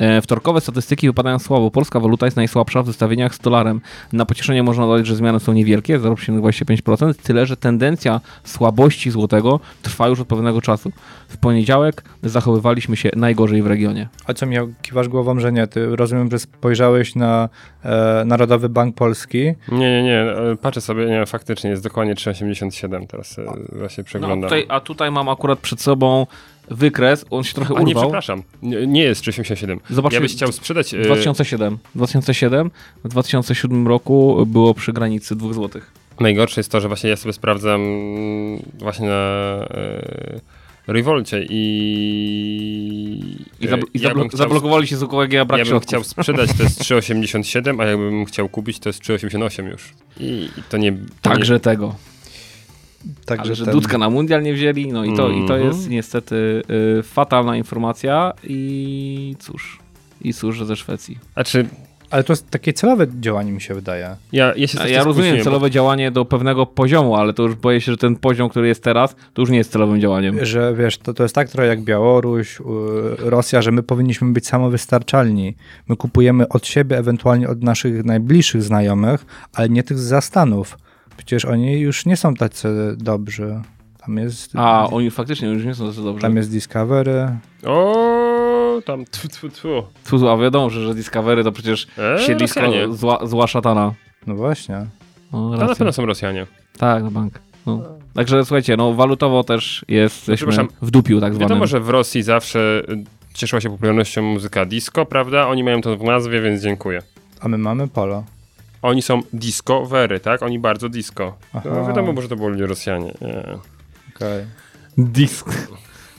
E, 0.00 0.22
wtorkowe 0.22 0.60
statystyki 0.60 1.06
wypadają 1.06 1.38
słabo. 1.38 1.70
Polska 1.70 2.00
waluta 2.00 2.26
jest 2.26 2.36
najsłabsza 2.36 2.82
w 2.82 2.86
zestawieniach 2.86 3.34
z 3.34 3.38
dolarem. 3.38 3.80
Na 4.12 4.24
pocieszenie 4.26 4.62
można 4.62 4.86
dodać, 4.86 5.06
że 5.06 5.16
zmiany 5.16 5.40
są 5.40 5.52
niewielkie, 5.52 5.98
0,25%, 5.98 7.14
tyle 7.22 7.46
że 7.46 7.56
tendencja 7.56 8.20
słabości 8.44 9.10
złotego 9.10 9.60
trwa 9.82 10.08
już 10.08 10.20
od 10.20 10.28
pewnego 10.28 10.60
czasu. 10.60 10.92
W 11.28 11.36
poniedziałek 11.36 12.04
zachowywaliśmy 12.22 12.96
się 12.96 13.10
najgorzej 13.16 13.62
w 13.62 13.66
regionie. 13.66 14.08
A 14.26 14.34
co, 14.34 14.46
Michał, 14.46 14.68
kiwasz 14.82 15.08
głową, 15.08 15.40
że 15.40 15.52
nie? 15.52 15.66
Ty 15.66 15.96
rozumiem, 15.96 16.30
że 16.30 16.38
spojrzałeś 16.38 17.14
na 17.14 17.48
e, 17.84 18.22
Narodowy 18.26 18.68
Bank 18.68 18.94
Polski. 18.96 19.38
Nie, 19.72 19.78
nie, 19.78 20.02
nie. 20.02 20.20
e, 20.20 20.56
Patrzę 20.62 20.80
sobie, 20.80 21.06
nie, 21.06 21.26
faktycznie 21.26 21.70
jest 21.70 21.82
dokładnie 21.82 22.14
3,87. 22.14 23.06
Teraz 23.06 23.38
e, 23.38 23.44
właśnie 23.78 24.02
No, 24.02 24.04
przeglądam. 24.06 24.42
tutaj, 24.42 24.66
a 24.68 24.80
tutaj 24.80 25.10
mam 25.10 25.28
akurat 25.28 25.58
przed 25.58 25.80
sobą 25.80 26.26
wykres, 26.70 27.24
on 27.30 27.44
się 27.44 27.54
trochę 27.54 27.74
A 27.76 27.82
nie, 27.82 27.94
przepraszam. 27.94 28.42
Nie, 28.62 28.86
nie 28.86 29.02
jest 29.02 29.22
3,87. 29.22 29.78
Zobaczcie, 29.90 30.16
ja 30.16 30.20
byś 30.22 30.32
chciał 30.32 30.52
sprzedać... 30.52 30.94
e, 30.94 31.02
2007. 31.02 31.78
2007. 31.94 32.70
W 33.04 33.08
2007 33.08 33.88
roku 33.88 34.46
było 34.46 34.74
przy 34.74 34.92
granicy 34.92 35.36
2 35.36 35.52
zł. 35.52 35.82
Najgorsze 36.20 36.60
jest 36.60 36.70
to, 36.72 36.80
że 36.80 36.88
właśnie 36.88 37.10
ja 37.10 37.16
sobie 37.16 37.32
sprawdzam 37.32 37.80
właśnie 38.78 39.06
na 39.06 39.14
e, 39.70 40.40
Revolcie 40.86 41.46
i... 41.50 41.56
I, 43.60 43.64
i 43.64 43.66
ja 43.66 44.10
zablo- 44.10 44.14
bym 44.18 44.28
chciał, 44.28 44.38
zablokowali 44.38 44.86
się 44.86 44.96
z 44.96 45.02
UKG, 45.02 45.14
a 45.40 45.44
brak 45.44 45.58
Ja 45.58 45.64
bym 45.64 45.66
środków. 45.66 45.88
chciał 45.88 46.04
sprzedać, 46.04 46.50
to 46.56 46.62
jest 46.62 46.80
3,87, 46.84 47.82
a 47.82 47.86
jakbym 47.86 48.24
chciał 48.24 48.48
kupić, 48.48 48.78
to 48.78 48.88
jest 48.88 49.02
3,88 49.02 49.66
już. 49.70 49.92
I, 50.20 50.48
i 50.58 50.62
to 50.70 50.76
nie... 50.76 50.92
To 50.92 50.98
Także 51.22 51.60
tego. 51.60 51.94
Także 53.26 53.44
Ale 53.46 53.54
że 53.54 53.64
ten- 53.64 53.72
Dudka 53.74 53.98
na 53.98 54.10
mundial 54.10 54.42
nie 54.42 54.54
wzięli, 54.54 54.92
no 54.92 55.04
i 55.04 55.16
to, 55.16 55.28
i 55.30 55.46
to 55.46 55.54
Mhm. 55.56 55.66
jest 55.66 55.90
niestety 55.90 56.62
y, 56.98 57.02
fatalna 57.02 57.56
informacja 57.56 58.32
i 58.44 59.36
cóż, 59.38 59.78
i 60.22 60.34
cóż, 60.34 60.56
że 60.56 60.66
ze 60.66 60.76
Szwecji. 60.76 61.14
Nie, 61.14 61.20
a 61.34 61.44
czy 61.44 61.66
Ale 62.10 62.24
to 62.24 62.32
jest 62.32 62.50
takie 62.50 62.72
celowe 62.72 63.06
działanie 63.20 63.52
mi 63.52 63.60
się 63.60 63.74
wydaje. 63.74 64.16
Ja, 64.32 64.54
ja, 64.56 64.66
się 64.66 64.78
ja 64.78 64.84
rozumiem 64.84 65.04
skłóciłem, 65.14 65.36
bo- 65.38 65.44
celowe 65.44 65.70
działanie 65.70 66.10
do 66.10 66.24
pewnego 66.24 66.66
poziomu, 66.66 67.16
ale 67.16 67.32
to 67.32 67.42
już 67.42 67.54
boję 67.54 67.80
się, 67.80 67.92
że 67.92 67.98
ten 67.98 68.16
poziom, 68.16 68.48
który 68.48 68.68
jest 68.68 68.82
teraz, 68.84 69.16
to 69.34 69.42
już 69.42 69.50
nie 69.50 69.58
jest 69.58 69.72
celowym 69.72 70.00
działaniem. 70.00 70.44
Że 70.44 70.74
wiesz, 70.74 70.98
to, 70.98 71.14
to 71.14 71.22
jest 71.22 71.34
tak 71.34 71.48
trochę 71.48 71.68
jak 71.68 71.82
Białoruś, 71.82 72.58
Rosja, 73.18 73.62
że 73.62 73.72
my 73.72 73.82
powinniśmy 73.82 74.32
być 74.32 74.46
samowystarczalni. 74.46 75.54
My 75.88 75.96
kupujemy 75.96 76.48
od 76.48 76.66
siebie, 76.66 76.98
ewentualnie 76.98 77.48
od 77.48 77.62
naszych 77.62 78.04
najbliższych 78.04 78.62
znajomych, 78.62 79.26
ale 79.54 79.68
nie 79.68 79.82
tych 79.82 79.98
z 79.98 80.02
zastanów. 80.02 80.78
Przecież 81.16 81.44
oni 81.44 81.80
już 81.80 82.06
nie 82.06 82.16
są 82.16 82.34
tacy 82.34 82.96
dobrzy. 82.98 83.60
Tam 84.06 84.16
jest, 84.16 84.52
A, 84.56 84.86
oni 84.90 85.10
faktycznie 85.10 85.48
już 85.48 85.64
nie 85.64 85.74
są 85.74 85.86
tacy 85.88 86.02
dobrze. 86.04 86.22
tam 86.22 86.36
jest 86.36 86.50
Discovery. 86.50 87.28
O, 87.66 88.80
tam 88.86 89.04
tfu, 89.04 89.28
tfu, 89.28 89.48
tfu. 89.48 89.68
Tu, 90.10 90.28
a 90.28 90.36
wiadomo, 90.36 90.70
że, 90.70 90.84
że 90.86 90.94
Discovery 90.94 91.44
to 91.44 91.52
przecież 91.52 91.86
Eee, 91.98 92.26
siedlisko 92.26 92.60
Rosjanie. 92.60 92.94
zła, 92.94 93.26
zła 93.26 93.46
szatana. 93.46 93.92
No 94.26 94.34
właśnie. 94.34 94.86
No, 95.32 95.50
To 95.50 95.56
na 95.66 95.68
pewno 95.74 95.92
są 95.92 96.06
Rosjanie. 96.06 96.46
Tak, 96.78 97.02
na 97.02 97.10
bank. 97.10 97.40
No. 97.66 97.82
Także 98.14 98.44
słuchajcie, 98.44 98.76
no 98.76 98.94
walutowo 98.94 99.44
też 99.44 99.84
jesteśmy 99.88 100.36
przepraszam. 100.36 100.68
w 100.82 100.90
dupiu 100.90 101.20
tak 101.20 101.34
zwanym. 101.34 101.48
Wiadomo, 101.48 101.66
że 101.66 101.80
w 101.80 101.88
Rosji 101.88 102.22
zawsze 102.22 102.82
y, 102.88 103.04
cieszyła 103.34 103.60
się 103.60 103.70
popularnością 103.70 104.22
muzyka 104.22 104.64
disco, 104.66 105.06
prawda? 105.06 105.48
Oni 105.48 105.64
mają 105.64 105.80
to 105.80 105.96
w 105.96 106.02
nazwie, 106.02 106.40
więc 106.42 106.62
dziękuję. 106.62 107.02
A 107.40 107.48
my 107.48 107.58
mamy 107.58 107.88
polo. 107.88 108.24
Oni 108.82 109.02
są 109.02 109.20
discovery, 109.32 110.20
tak? 110.20 110.42
Oni 110.42 110.58
bardzo 110.58 110.88
disco. 110.88 111.36
Aha. 111.52 111.70
No, 111.74 111.86
wiadomo, 111.86 112.12
bo 112.12 112.22
że 112.22 112.28
to 112.28 112.36
byli 112.36 112.66
Rosjanie. 112.66 113.14
Nie. 113.20 113.44
Okej. 114.16 114.46
Disk. 114.98 115.68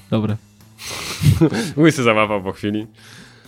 Dobre. 0.10 0.38
Łysy 1.78 2.04
zamachał 2.04 2.44
po 2.44 2.52
chwili. 2.52 2.88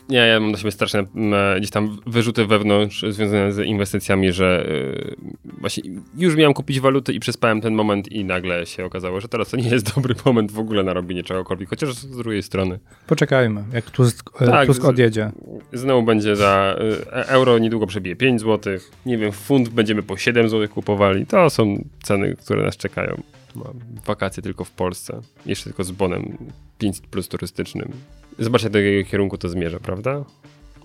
Nie, 0.09 0.17
ja 0.17 0.39
mam 0.39 0.51
na 0.51 0.57
siebie 0.57 0.71
straszne 0.71 0.99
m, 0.99 1.33
gdzieś 1.57 1.69
tam 1.71 1.97
wyrzuty 2.05 2.45
wewnątrz 2.45 3.05
związane 3.09 3.53
z 3.53 3.59
inwestycjami, 3.59 4.31
że 4.33 4.65
y, 4.69 5.15
właśnie 5.59 5.83
już 6.17 6.35
miałem 6.35 6.53
kupić 6.53 6.79
waluty 6.79 7.13
i 7.13 7.19
przespałem 7.19 7.61
ten 7.61 7.73
moment 7.73 8.11
i 8.11 8.25
nagle 8.25 8.65
się 8.65 8.85
okazało, 8.85 9.21
że 9.21 9.27
teraz 9.27 9.49
to 9.49 9.57
nie 9.57 9.69
jest 9.69 9.95
dobry 9.95 10.15
moment 10.25 10.51
w 10.51 10.59
ogóle 10.59 10.83
na 10.83 10.93
robienie 10.93 11.23
czegokolwiek, 11.23 11.69
chociaż 11.69 11.93
z 11.93 12.17
drugiej 12.17 12.43
strony 12.43 12.79
Poczekajmy, 13.07 13.63
jak 13.73 13.91
Tusk, 13.91 14.29
e, 14.41 14.45
Tak, 14.45 14.67
Tusk 14.67 14.85
odjedzie. 14.85 15.31
znowu 15.73 16.03
będzie 16.03 16.35
za 16.35 16.75
e- 17.11 17.27
euro 17.27 17.59
niedługo 17.59 17.87
przebije 17.87 18.15
5 18.15 18.41
zł, 18.41 18.73
nie 19.05 19.17
wiem, 19.17 19.31
funt 19.31 19.69
będziemy 19.69 20.03
po 20.03 20.17
7 20.17 20.49
zł 20.49 20.67
kupowali, 20.67 21.25
to 21.25 21.49
są 21.49 21.83
ceny, 22.03 22.35
które 22.35 22.63
nas 22.63 22.77
czekają. 22.77 23.21
Mam 23.55 23.73
wakacje 24.05 24.43
tylko 24.43 24.63
w 24.63 24.71
Polsce, 24.71 25.21
jeszcze 25.45 25.63
tylko 25.63 25.83
z 25.83 25.91
bonem 25.91 26.37
500 26.77 27.07
plus 27.07 27.27
turystycznym. 27.27 27.91
Zobaczcie, 28.39 28.69
do 28.69 28.79
jakiego 28.79 29.09
kierunku 29.09 29.37
to 29.37 29.49
zmierza, 29.49 29.79
prawda? 29.79 30.23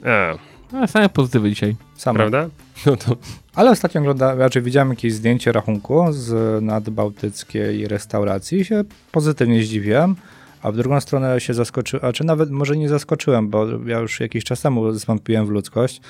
A, 0.04 0.38
A, 0.76 0.86
same 0.86 1.08
pozytywy 1.08 1.50
dzisiaj. 1.50 1.76
Sam. 1.96 2.16
prawda? 2.16 2.48
No 2.86 2.96
to 2.96 3.16
Ale 3.54 3.70
ostatnio 3.70 4.00
ogląda, 4.00 4.34
raczej 4.34 4.62
widziałem 4.62 4.90
jakieś 4.90 5.12
zdjęcie 5.12 5.52
rachunku 5.52 6.12
z 6.12 6.62
nadbałtyckiej 6.64 7.88
restauracji 7.88 8.58
i 8.58 8.64
się 8.64 8.84
pozytywnie 9.12 9.62
zdziwiłem, 9.62 10.16
a 10.62 10.72
w 10.72 10.76
drugą 10.76 11.00
stronę 11.00 11.40
się 11.40 11.54
zaskoczyłem, 11.54 12.06
a 12.06 12.12
czy 12.12 12.24
nawet 12.24 12.50
może 12.50 12.76
nie 12.76 12.88
zaskoczyłem, 12.88 13.48
bo 13.48 13.66
ja 13.86 13.98
już 13.98 14.20
jakiś 14.20 14.44
czas 14.44 14.62
temu 14.62 14.92
zwątpiłem 14.92 15.46
w 15.46 15.50
ludzkość, 15.50 16.00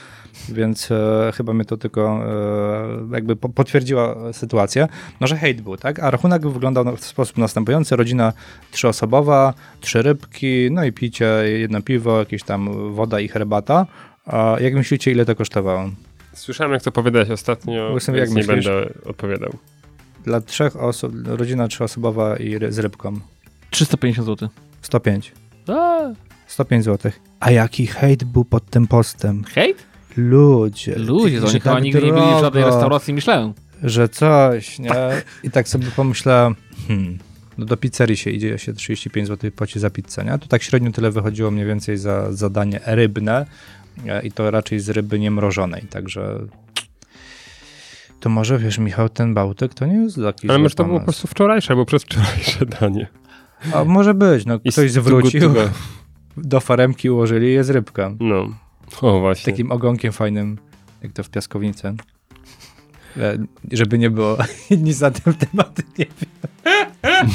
więc 0.48 0.90
e, 0.90 1.32
chyba 1.34 1.52
mnie 1.52 1.64
to 1.64 1.76
tylko 1.76 2.20
e, 3.10 3.14
jakby 3.14 3.36
po, 3.36 3.48
potwierdziła 3.48 4.32
sytuację, 4.32 4.88
no 5.20 5.26
że 5.26 5.36
hejt 5.36 5.60
był, 5.60 5.76
tak? 5.76 5.98
A 5.98 6.10
rachunek 6.10 6.48
wyglądał 6.48 6.96
w 6.96 7.04
sposób 7.04 7.38
następujący, 7.38 7.96
rodzina 7.96 8.32
trzyosobowa, 8.70 9.54
trzy 9.80 10.02
rybki, 10.02 10.68
no 10.70 10.84
i 10.84 10.92
picie, 10.92 11.26
jedno 11.46 11.82
piwo, 11.82 12.18
jakieś 12.18 12.42
tam 12.42 12.92
woda 12.94 13.20
i 13.20 13.28
herbata. 13.28 13.86
A 14.26 14.56
jak 14.60 14.74
myślicie, 14.74 15.12
ile 15.12 15.24
to 15.24 15.34
kosztowało? 15.34 15.90
słyszałem, 16.38 16.72
jak 16.72 16.82
to 16.82 16.92
powiedziałeś 16.92 17.30
ostatnio, 17.30 17.90
więc 17.90 18.06
jak 18.06 18.28
nie 18.28 18.34
myślisz? 18.34 18.46
będę 18.46 18.88
odpowiadał. 19.04 19.50
Dla 20.24 20.40
trzech 20.40 20.76
osób, 20.76 21.12
rodzina 21.26 21.68
trzyosobowa 21.68 22.36
i 22.36 22.58
ry, 22.58 22.72
z 22.72 22.78
rybką. 22.78 23.20
350 23.70 24.26
zł. 24.26 24.48
105. 24.82 25.32
A, 25.68 26.00
105 26.46 26.84
zł. 26.84 27.12
A 27.40 27.50
jaki 27.50 27.86
hejt 27.86 28.24
był 28.24 28.44
pod 28.44 28.70
tym 28.70 28.86
postem? 28.86 29.44
hejt? 29.44 29.88
Ludzie. 30.16 30.96
Ludzie, 30.96 31.40
to 31.40 31.46
oni 31.46 31.60
chyba 31.60 31.74
tak 31.74 31.82
nigdy 31.82 32.02
nie 32.02 32.12
byli 32.12 32.26
w 32.26 32.40
żadnej 32.40 32.62
drogo, 32.62 32.66
restauracji 32.66 33.14
Michelin. 33.14 33.52
Że 33.82 34.08
coś, 34.08 34.78
nie? 34.78 34.90
I 35.42 35.50
tak 35.50 35.68
sobie 35.68 35.86
pomyślałem, 35.96 36.54
hmm, 36.88 37.18
no 37.58 37.66
do 37.66 37.76
pizzerii 37.76 38.16
się 38.16 38.30
idzie, 38.30 38.58
się 38.58 38.72
35 38.72 39.28
zł 39.28 39.50
płaci 39.50 39.80
za 39.80 39.90
pizzę, 39.90 40.24
nie? 40.24 40.38
To 40.38 40.46
tak 40.46 40.62
średnio 40.62 40.92
tyle 40.92 41.10
wychodziło 41.10 41.50
mniej 41.50 41.66
więcej 41.66 41.96
za 41.96 42.32
zadanie 42.32 42.80
rybne 42.86 43.46
e, 44.06 44.26
i 44.26 44.32
to 44.32 44.50
raczej 44.50 44.80
z 44.80 44.88
ryby 44.88 45.18
niemrożonej, 45.18 45.82
także... 45.82 46.38
To 48.20 48.28
może, 48.28 48.58
wiesz, 48.58 48.78
Michał, 48.78 49.08
ten 49.08 49.34
Bałtyk 49.34 49.74
to 49.74 49.86
nie 49.86 49.96
jest 49.96 50.16
taki 50.22 50.50
Ale 50.50 50.58
może 50.58 50.74
to 50.74 50.84
było 50.84 50.98
po 50.98 51.04
prostu 51.04 51.28
wczorajsze, 51.28 51.70
albo 51.70 51.84
przez 51.84 52.02
wczorajsze 52.02 52.66
danie. 52.66 53.06
A 53.74 53.84
może 53.84 54.14
być, 54.14 54.46
no 54.46 54.58
I 54.64 54.70
ktoś 54.72 54.92
zwrócił, 54.92 55.54
do 56.36 56.60
faremki 56.60 57.10
ułożyli 57.10 57.52
jest 57.52 57.70
rybka. 57.70 58.10
No, 58.20 58.48
o 59.00 59.20
właśnie. 59.20 59.52
Takim 59.52 59.72
ogonkiem 59.72 60.12
fajnym, 60.12 60.58
jak 61.02 61.12
to 61.12 61.22
w 61.22 61.30
piaskownicy. 61.30 61.94
E, 63.16 63.38
Żeby 63.72 63.98
nie 63.98 64.10
było 64.10 64.36
nic 64.70 65.00
na 65.00 65.10
tym 65.10 65.34
temacie, 65.34 65.82
nie 65.98 66.06
wiem. 66.06 66.50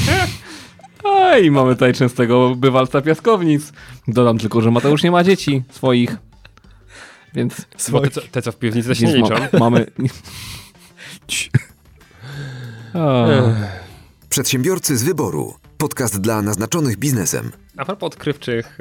A 1.03 1.38
i 1.38 1.51
mamy 1.51 1.74
tutaj 1.74 1.93
częstego 1.93 2.55
bywalca 2.55 3.01
piaskownic. 3.01 3.74
Dodam 4.07 4.38
tylko, 4.38 4.61
że 4.61 4.71
Mateusz 4.71 5.03
nie 5.03 5.11
ma 5.11 5.24
dzieci 5.24 5.63
swoich. 5.71 6.17
Więc 7.34 7.67
Bo 7.91 7.99
te, 8.01 8.09
co, 8.09 8.21
te, 8.21 8.41
co 8.41 8.51
w 8.51 8.57
piwnicy 8.57 8.89
też 8.89 8.99
nie 8.99 9.15
liczą. 9.15 9.30
ma, 9.53 9.59
mamy... 9.59 9.86
Przedsiębiorcy 14.30 14.97
z 14.97 15.03
wyboru. 15.03 15.53
Podcast 15.84 16.21
dla 16.21 16.41
naznaczonych 16.41 16.97
biznesem. 16.97 17.51
A 17.77 17.86
propos 17.86 18.07
odkrywczych 18.07 18.79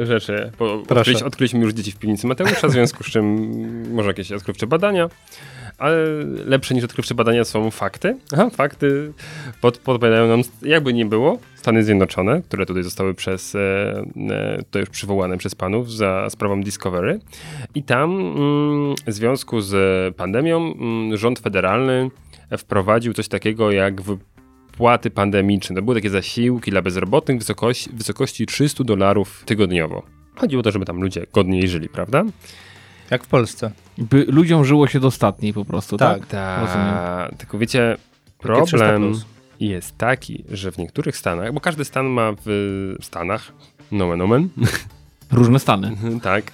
e, 0.00 0.06
rzeczy, 0.06 0.52
bo 0.58 0.82
odkryliśmy 1.24 1.60
już 1.60 1.72
dzieci 1.72 1.92
w 1.92 1.96
piwnicy 1.96 2.26
Mateusza, 2.26 2.68
w 2.68 2.72
związku 2.72 3.04
z 3.04 3.06
czym 3.06 3.52
może 3.96 4.08
jakieś 4.08 4.32
odkrywcze 4.32 4.66
badania, 4.66 5.08
ale 5.78 5.96
lepsze 6.46 6.74
niż 6.74 6.84
odkrywcze 6.84 7.14
badania 7.14 7.44
są 7.44 7.70
fakty. 7.70 8.16
Aha, 8.32 8.50
fakty 8.50 9.12
pod, 9.60 9.78
podpowiadają 9.78 10.28
nam, 10.28 10.42
jakby 10.62 10.92
nie 10.92 11.06
było, 11.06 11.38
Stany 11.56 11.84
Zjednoczone, 11.84 12.42
które 12.42 12.66
tutaj 12.66 12.82
zostały 12.82 13.14
przez, 13.14 13.54
e, 13.54 13.58
e, 14.30 14.62
to 14.70 14.78
już 14.78 14.88
przywołane 14.88 15.38
przez 15.38 15.54
panów 15.54 15.92
za 15.92 16.30
sprawą 16.30 16.62
Discovery 16.62 17.20
i 17.74 17.82
tam 17.82 18.10
mm, 18.10 18.94
w 19.06 19.12
związku 19.12 19.60
z 19.60 19.74
pandemią 20.16 20.74
mm, 20.74 21.16
rząd 21.16 21.38
federalny 21.38 22.10
wprowadził 22.58 23.12
coś 23.12 23.28
takiego 23.28 23.70
jak 23.70 24.00
wypłaty 24.80 25.10
pandemiczne. 25.10 25.76
To 25.76 25.82
były 25.82 25.96
takie 25.96 26.10
zasiłki 26.10 26.70
dla 26.70 26.82
bezrobotnych 26.82 27.36
w 27.36 27.40
wysokości, 27.40 27.90
wysokości 27.92 28.46
300 28.46 28.84
dolarów 28.84 29.42
tygodniowo. 29.46 30.02
Chodziło 30.36 30.60
o 30.60 30.62
to, 30.62 30.70
żeby 30.70 30.84
tam 30.84 31.02
ludzie 31.02 31.26
godniej 31.32 31.68
żyli, 31.68 31.88
prawda? 31.88 32.24
Jak 33.10 33.24
w 33.24 33.28
Polsce. 33.28 33.70
by 33.98 34.24
ludziom 34.28 34.64
żyło 34.64 34.86
się 34.86 35.00
dostatniej 35.00 35.52
po 35.52 35.64
prostu, 35.64 35.96
tak? 35.96 36.26
Tak. 36.26 36.72
Tak. 36.72 37.34
Tylko 37.38 37.58
wiecie, 37.58 37.96
Takie 38.42 38.62
300 38.62 38.76
problem 38.78 39.14
jest 39.60 39.98
taki, 39.98 40.44
że 40.50 40.72
w 40.72 40.78
niektórych 40.78 41.16
stanach, 41.16 41.52
bo 41.52 41.60
każdy 41.60 41.84
stan 41.84 42.06
ma 42.06 42.32
w 42.46 42.94
Stanach, 43.02 43.52
nomen 43.92 44.20
omen, 44.20 44.48
Różne 45.32 45.58
stany. 45.58 45.96
tak, 46.22 46.44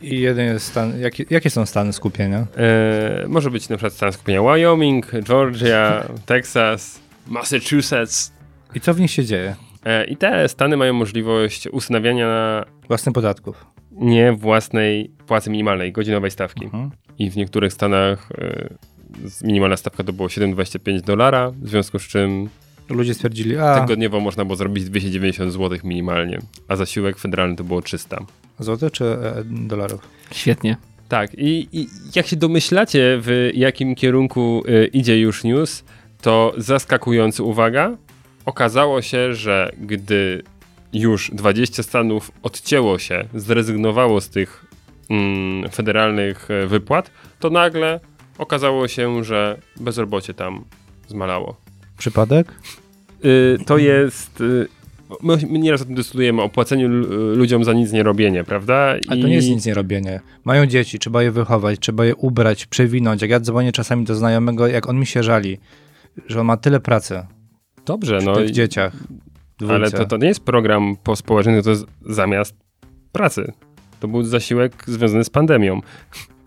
I 0.00 0.20
jeden 0.20 0.46
jest 0.46 0.66
stan. 0.66 1.00
Jakie, 1.00 1.24
jakie 1.30 1.50
są 1.50 1.66
stany 1.66 1.92
skupienia? 1.92 2.46
e, 2.56 3.24
może 3.28 3.50
być 3.50 3.68
na 3.68 3.76
przykład 3.76 3.92
stan 3.92 4.12
skupienia 4.12 4.42
Wyoming, 4.42 5.06
Georgia, 5.22 6.04
Texas, 6.26 7.03
Massachusetts. 7.26 8.32
I 8.74 8.80
co 8.80 8.94
w 8.94 9.00
nich 9.00 9.10
się 9.10 9.24
dzieje? 9.24 9.56
E, 9.84 10.04
I 10.04 10.16
te 10.16 10.48
stany 10.48 10.76
mają 10.76 10.92
możliwość 10.92 11.66
ustanawiania 11.68 12.64
Własnych 12.88 13.12
podatków. 13.12 13.66
nie 13.92 14.32
własnej 14.32 15.10
płacy 15.26 15.50
minimalnej, 15.50 15.92
godzinowej 15.92 16.30
stawki. 16.30 16.64
Mhm. 16.64 16.90
I 17.18 17.30
w 17.30 17.36
niektórych 17.36 17.72
stanach 17.72 18.28
z- 19.24 19.42
minimalna 19.44 19.76
stawka 19.76 20.04
to 20.04 20.12
było 20.12 20.28
7,25 20.28 21.00
dolara, 21.02 21.50
w 21.50 21.68
związku 21.68 21.98
z 21.98 22.02
czym 22.02 22.48
Ludzie 22.88 23.14
stwierdzili, 23.14 23.56
a 23.56 23.80
tygodniowo 23.80 24.20
można 24.20 24.44
było 24.44 24.56
zrobić 24.56 24.84
290 24.84 25.52
zł 25.52 25.78
minimalnie, 25.84 26.38
a 26.68 26.76
zasiłek 26.76 27.18
federalny 27.18 27.56
to 27.56 27.64
było 27.64 27.82
300. 27.82 28.18
złote 28.58 28.90
czy 28.90 29.04
e, 29.04 29.44
dolarów? 29.44 30.00
Świetnie. 30.32 30.76
Tak, 31.08 31.34
i, 31.34 31.68
i 31.72 31.86
jak 32.16 32.26
się 32.26 32.36
domyślacie, 32.36 33.18
w 33.20 33.50
jakim 33.54 33.94
kierunku 33.94 34.62
e, 34.68 34.84
idzie 34.86 35.18
już 35.20 35.44
news, 35.44 35.84
to 36.24 36.52
zaskakujący 36.56 37.42
uwaga, 37.42 37.96
okazało 38.44 39.02
się, 39.02 39.34
że 39.34 39.72
gdy 39.78 40.42
już 40.92 41.30
20 41.30 41.82
stanów 41.82 42.32
odcięło 42.42 42.98
się, 42.98 43.24
zrezygnowało 43.34 44.20
z 44.20 44.28
tych 44.28 44.66
mm, 45.10 45.70
federalnych 45.70 46.50
e, 46.50 46.66
wypłat, 46.66 47.10
to 47.40 47.50
nagle 47.50 48.00
okazało 48.38 48.88
się, 48.88 49.24
że 49.24 49.58
bezrobocie 49.80 50.34
tam 50.34 50.64
zmalało. 51.08 51.56
Przypadek? 51.98 52.54
Y, 53.24 53.58
to 53.66 53.78
jest 53.78 54.40
y, 54.40 54.68
My, 55.22 55.36
my 55.50 55.58
nieraz 55.58 55.82
o 55.82 55.84
tym 55.84 55.94
dyskutujemy, 55.94 56.42
o 56.42 56.48
płaceniu 56.48 56.86
l- 56.86 57.36
ludziom 57.36 57.64
za 57.64 57.72
nic 57.72 57.92
nie 57.92 58.02
robienie, 58.02 58.44
prawda? 58.44 58.74
Ale 59.08 59.22
to 59.22 59.28
nie 59.28 59.34
jest 59.34 59.48
nic 59.48 59.66
nie 59.66 59.74
robienie. 59.74 60.20
Mają 60.44 60.66
dzieci, 60.66 60.98
trzeba 60.98 61.22
je 61.22 61.30
wychować, 61.30 61.78
trzeba 61.78 62.04
je 62.04 62.16
ubrać, 62.16 62.66
przewinąć. 62.66 63.22
Jak 63.22 63.30
ja 63.30 63.40
dzwonię 63.40 63.72
czasami 63.72 64.04
do 64.04 64.14
znajomego, 64.14 64.66
jak 64.66 64.88
on 64.88 64.98
mi 64.98 65.06
się 65.06 65.22
żali, 65.22 65.58
że 66.26 66.40
on 66.40 66.46
ma 66.46 66.56
tyle 66.56 66.80
pracy 66.80 67.26
Dobrze, 67.86 68.16
przy 68.18 68.26
no. 68.26 68.34
tych 68.36 68.50
i- 68.50 68.52
dzieciach. 68.52 68.92
Dwójce. 69.58 69.74
Ale 69.74 69.90
to, 69.90 70.04
to 70.04 70.16
nie 70.16 70.26
jest 70.28 70.40
program 70.44 70.96
pospołeczny, 71.02 71.62
to 71.62 71.70
jest 71.70 71.86
zamiast 72.02 72.54
pracy. 73.12 73.52
To 74.00 74.08
był 74.08 74.22
zasiłek 74.22 74.84
związany 74.86 75.24
z 75.24 75.30
pandemią. 75.30 75.80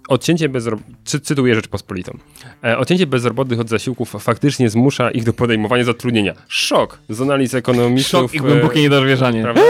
Odcięcie 0.07 0.49
bezrob... 0.49 0.79
Cy, 1.05 1.19
cytuję 1.19 1.55
Rzeczpospolitą. 1.55 2.17
E, 2.63 2.77
odcięcie 2.77 3.07
bezrobotnych 3.07 3.59
od 3.59 3.69
zasiłków 3.69 4.15
faktycznie 4.19 4.69
zmusza 4.69 5.11
ich 5.11 5.23
do 5.23 5.33
podejmowania 5.33 5.83
zatrudnienia. 5.83 6.33
Szok 6.47 6.99
z 7.09 7.21
analiz 7.21 7.53
ekonomistów. 7.53 8.21
Szok 8.21 8.33
i 8.33 8.37
głębokie 8.37 8.79
e, 8.79 8.81
niedowierzanie. 8.81 9.41
prawda? 9.41 9.61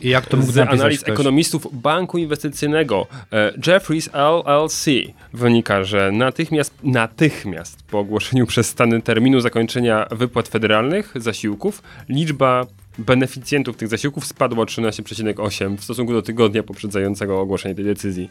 I 0.00 0.08
jak 0.08 0.26
to 0.26 0.36
mógł 0.36 0.52
Z 0.52 0.56
napisać 0.56 0.80
analiz 0.80 1.00
ktoś? 1.00 1.12
ekonomistów 1.12 1.66
Banku 1.72 2.18
Inwestycyjnego 2.18 3.06
e, 3.32 3.52
Jeffries 3.66 4.10
LLC 4.12 4.86
wynika, 5.32 5.84
że 5.84 6.12
natychmiast, 6.12 6.74
natychmiast 6.82 7.82
po 7.82 7.98
ogłoszeniu 7.98 8.46
przez 8.46 8.68
Stany 8.68 9.02
terminu 9.02 9.40
zakończenia 9.40 10.06
wypłat 10.10 10.48
federalnych 10.48 11.12
zasiłków 11.16 11.82
liczba 12.08 12.66
beneficjentów 12.98 13.76
tych 13.76 13.88
zasiłków 13.88 14.26
spadła 14.26 14.62
o 14.62 14.66
13,8 14.66 15.76
w 15.76 15.84
stosunku 15.84 16.12
do 16.12 16.22
tygodnia 16.22 16.62
poprzedzającego 16.62 17.40
ogłoszenie 17.40 17.74
tej 17.74 17.84
decyzji. 17.84 18.28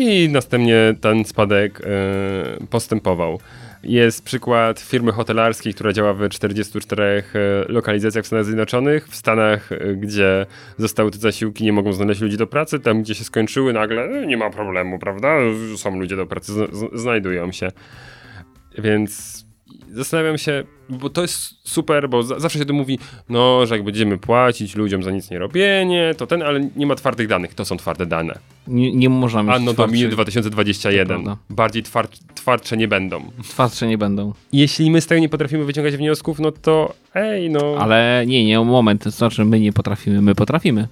I 0.00 0.28
następnie 0.28 0.94
ten 1.00 1.24
spadek 1.24 1.80
e, 1.80 2.66
postępował. 2.70 3.40
Jest 3.82 4.24
przykład 4.24 4.80
firmy 4.80 5.12
hotelarskiej, 5.12 5.74
która 5.74 5.92
działa 5.92 6.14
w 6.14 6.28
44 6.28 7.02
e, 7.02 7.22
lokalizacjach 7.68 8.24
w 8.24 8.26
Stanach 8.26 8.44
Zjednoczonych. 8.44 9.08
W 9.08 9.16
Stanach, 9.16 9.72
e, 9.72 9.94
gdzie 9.94 10.46
zostały 10.76 11.10
te 11.10 11.18
zasiłki, 11.18 11.64
nie 11.64 11.72
mogą 11.72 11.92
znaleźć 11.92 12.20
ludzi 12.20 12.36
do 12.36 12.46
pracy. 12.46 12.80
Tam, 12.80 13.02
gdzie 13.02 13.14
się 13.14 13.24
skończyły, 13.24 13.72
nagle 13.72 14.26
nie 14.26 14.36
ma 14.36 14.50
problemu, 14.50 14.98
prawda? 14.98 15.36
Są 15.76 16.00
ludzie 16.00 16.16
do 16.16 16.26
pracy, 16.26 16.52
znajdują 16.92 17.52
się. 17.52 17.68
Więc 18.78 19.44
zastanawiam 19.94 20.38
się, 20.38 20.64
bo 20.88 21.10
to 21.10 21.22
jest 21.22 21.68
super, 21.68 22.08
bo 22.08 22.22
za, 22.22 22.38
zawsze 22.38 22.58
się 22.58 22.64
to 22.64 22.72
mówi, 22.74 22.98
no, 23.28 23.66
że 23.66 23.74
jak 23.74 23.84
będziemy 23.84 24.18
płacić 24.18 24.76
ludziom 24.76 25.02
za 25.02 25.10
nic 25.10 25.30
nie 25.30 25.38
robienie, 25.38 26.14
to 26.16 26.26
ten, 26.26 26.42
ale 26.42 26.60
nie 26.76 26.86
ma 26.86 26.94
twardych 26.94 27.28
danych. 27.28 27.54
To 27.54 27.64
są 27.64 27.76
twarde 27.76 28.06
dane. 28.06 28.38
Nie, 28.66 28.92
nie 28.92 29.08
można 29.08 29.42
mieć 29.42 29.54
Anno 29.56 29.72
twardszy- 29.72 29.76
Domini 29.76 30.04
To 30.04 30.10
2021. 30.10 31.06
prawda. 31.06 31.36
Bardziej 31.50 31.82
tward, 31.82 32.18
twardsze 32.34 32.76
nie 32.76 32.88
będą. 32.88 33.22
Twardsze 33.48 33.86
nie 33.86 33.98
będą. 33.98 34.32
Jeśli 34.52 34.90
my 34.90 35.00
z 35.00 35.06
tego 35.06 35.20
nie 35.20 35.28
potrafimy 35.28 35.64
wyciągać 35.64 35.96
wniosków, 35.96 36.38
no 36.40 36.52
to 36.52 36.94
ej, 37.14 37.50
no. 37.50 37.76
Ale 37.78 38.24
nie, 38.26 38.44
nie, 38.44 38.60
moment. 38.60 39.02
To 39.04 39.10
znaczy 39.10 39.44
my 39.44 39.60
nie 39.60 39.72
potrafimy, 39.72 40.22
my 40.22 40.34
potrafimy. 40.34 40.88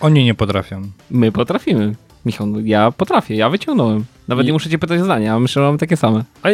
Oni 0.00 0.24
nie 0.24 0.34
potrafią. 0.34 0.82
My 1.10 1.32
potrafimy. 1.32 1.94
Michał, 2.26 2.46
no 2.46 2.58
ja 2.64 2.90
potrafię, 2.90 3.36
ja 3.36 3.50
wyciągnąłem. 3.50 4.04
Nawet 4.28 4.44
I- 4.44 4.46
nie 4.46 4.52
muszę 4.52 4.70
cię 4.70 4.78
pytać 4.78 5.00
zdania, 5.00 5.34
a 5.34 5.38
myślę, 5.38 5.62
że 5.62 5.66
mamy 5.66 5.78
takie 5.78 5.96
same. 5.96 6.24
A, 6.42 6.48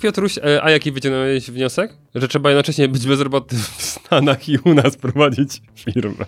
Piotruś, 0.00 0.38
e, 0.38 0.64
a 0.64 0.70
jaki 0.70 0.92
wyciągnąłeś 0.92 1.50
wniosek? 1.50 1.96
Że 2.14 2.28
trzeba 2.28 2.50
jednocześnie 2.50 2.88
być 2.88 3.06
bezrobotnym 3.06 3.60
w 3.60 3.82
Stanach 3.82 4.48
i 4.48 4.58
u 4.58 4.74
nas 4.74 4.96
prowadzić 4.96 5.62
firmę. 5.74 6.24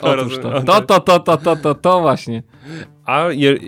Otóż 0.00 0.38
to. 0.38 0.62
To, 0.62 0.80
to, 0.80 1.00
to, 1.00 1.18
to, 1.20 1.36
to, 1.36 1.56
to, 1.56 1.74
to 1.74 2.00
właśnie. 2.00 2.42
A 3.06 3.20
je, 3.30 3.58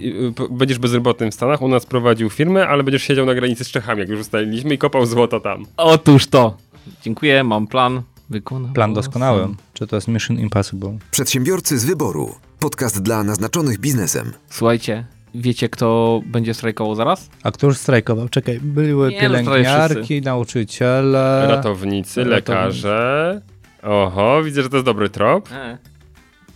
będziesz 0.50 0.78
bezrobotnym 0.78 1.30
w 1.30 1.34
Stanach, 1.34 1.62
u 1.62 1.68
nas 1.68 1.86
prowadził 1.86 2.30
firmę, 2.30 2.68
ale 2.68 2.82
będziesz 2.82 3.02
siedział 3.02 3.26
na 3.26 3.34
granicy 3.34 3.64
z 3.64 3.70
Czechami, 3.70 4.00
jak 4.00 4.08
już 4.08 4.20
ustaliliśmy, 4.20 4.74
i 4.74 4.78
kopał 4.78 5.06
złoto 5.06 5.40
tam. 5.40 5.66
Otóż 5.76 6.26
to. 6.26 6.56
Dziękuję, 7.02 7.44
mam 7.44 7.66
plan. 7.66 8.02
Wykonam. 8.30 8.72
Plan 8.72 8.94
doskonały. 8.94 9.48
Czy 9.74 9.86
to 9.86 9.96
jest 9.96 10.08
Mission 10.08 10.38
Impossible? 10.38 10.98
Przedsiębiorcy 11.10 11.78
z 11.78 11.84
wyboru. 11.84 12.34
Podcast 12.58 13.02
dla 13.02 13.24
naznaczonych 13.24 13.78
biznesem. 13.78 14.32
Słuchajcie, 14.50 15.04
wiecie 15.36 15.68
kto 15.68 16.20
będzie 16.26 16.54
strajkował 16.54 16.94
zaraz? 16.94 17.30
A 17.42 17.50
kto 17.50 17.66
już 17.66 17.78
strajkował? 17.78 18.28
Czekaj, 18.28 18.60
były 18.60 19.08
Nie, 19.08 19.14
no, 19.16 19.20
pielęgniarki, 19.20 19.94
wszyscy. 20.04 20.20
nauczyciele. 20.20 21.46
Ratownicy, 21.48 22.20
ratownicy. 22.24 22.24
lekarze. 22.24 23.40
Oho, 23.82 24.42
widzę, 24.42 24.62
że 24.62 24.68
to 24.68 24.76
jest 24.76 24.84
dobry 24.86 25.10
trop. 25.10 25.48
E, 25.52 25.78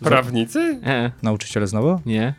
Prawnicy? 0.04 0.80
e, 0.84 1.10
Nauczyciele 1.22 1.66
znowu? 1.66 2.00
nie. 2.06 2.34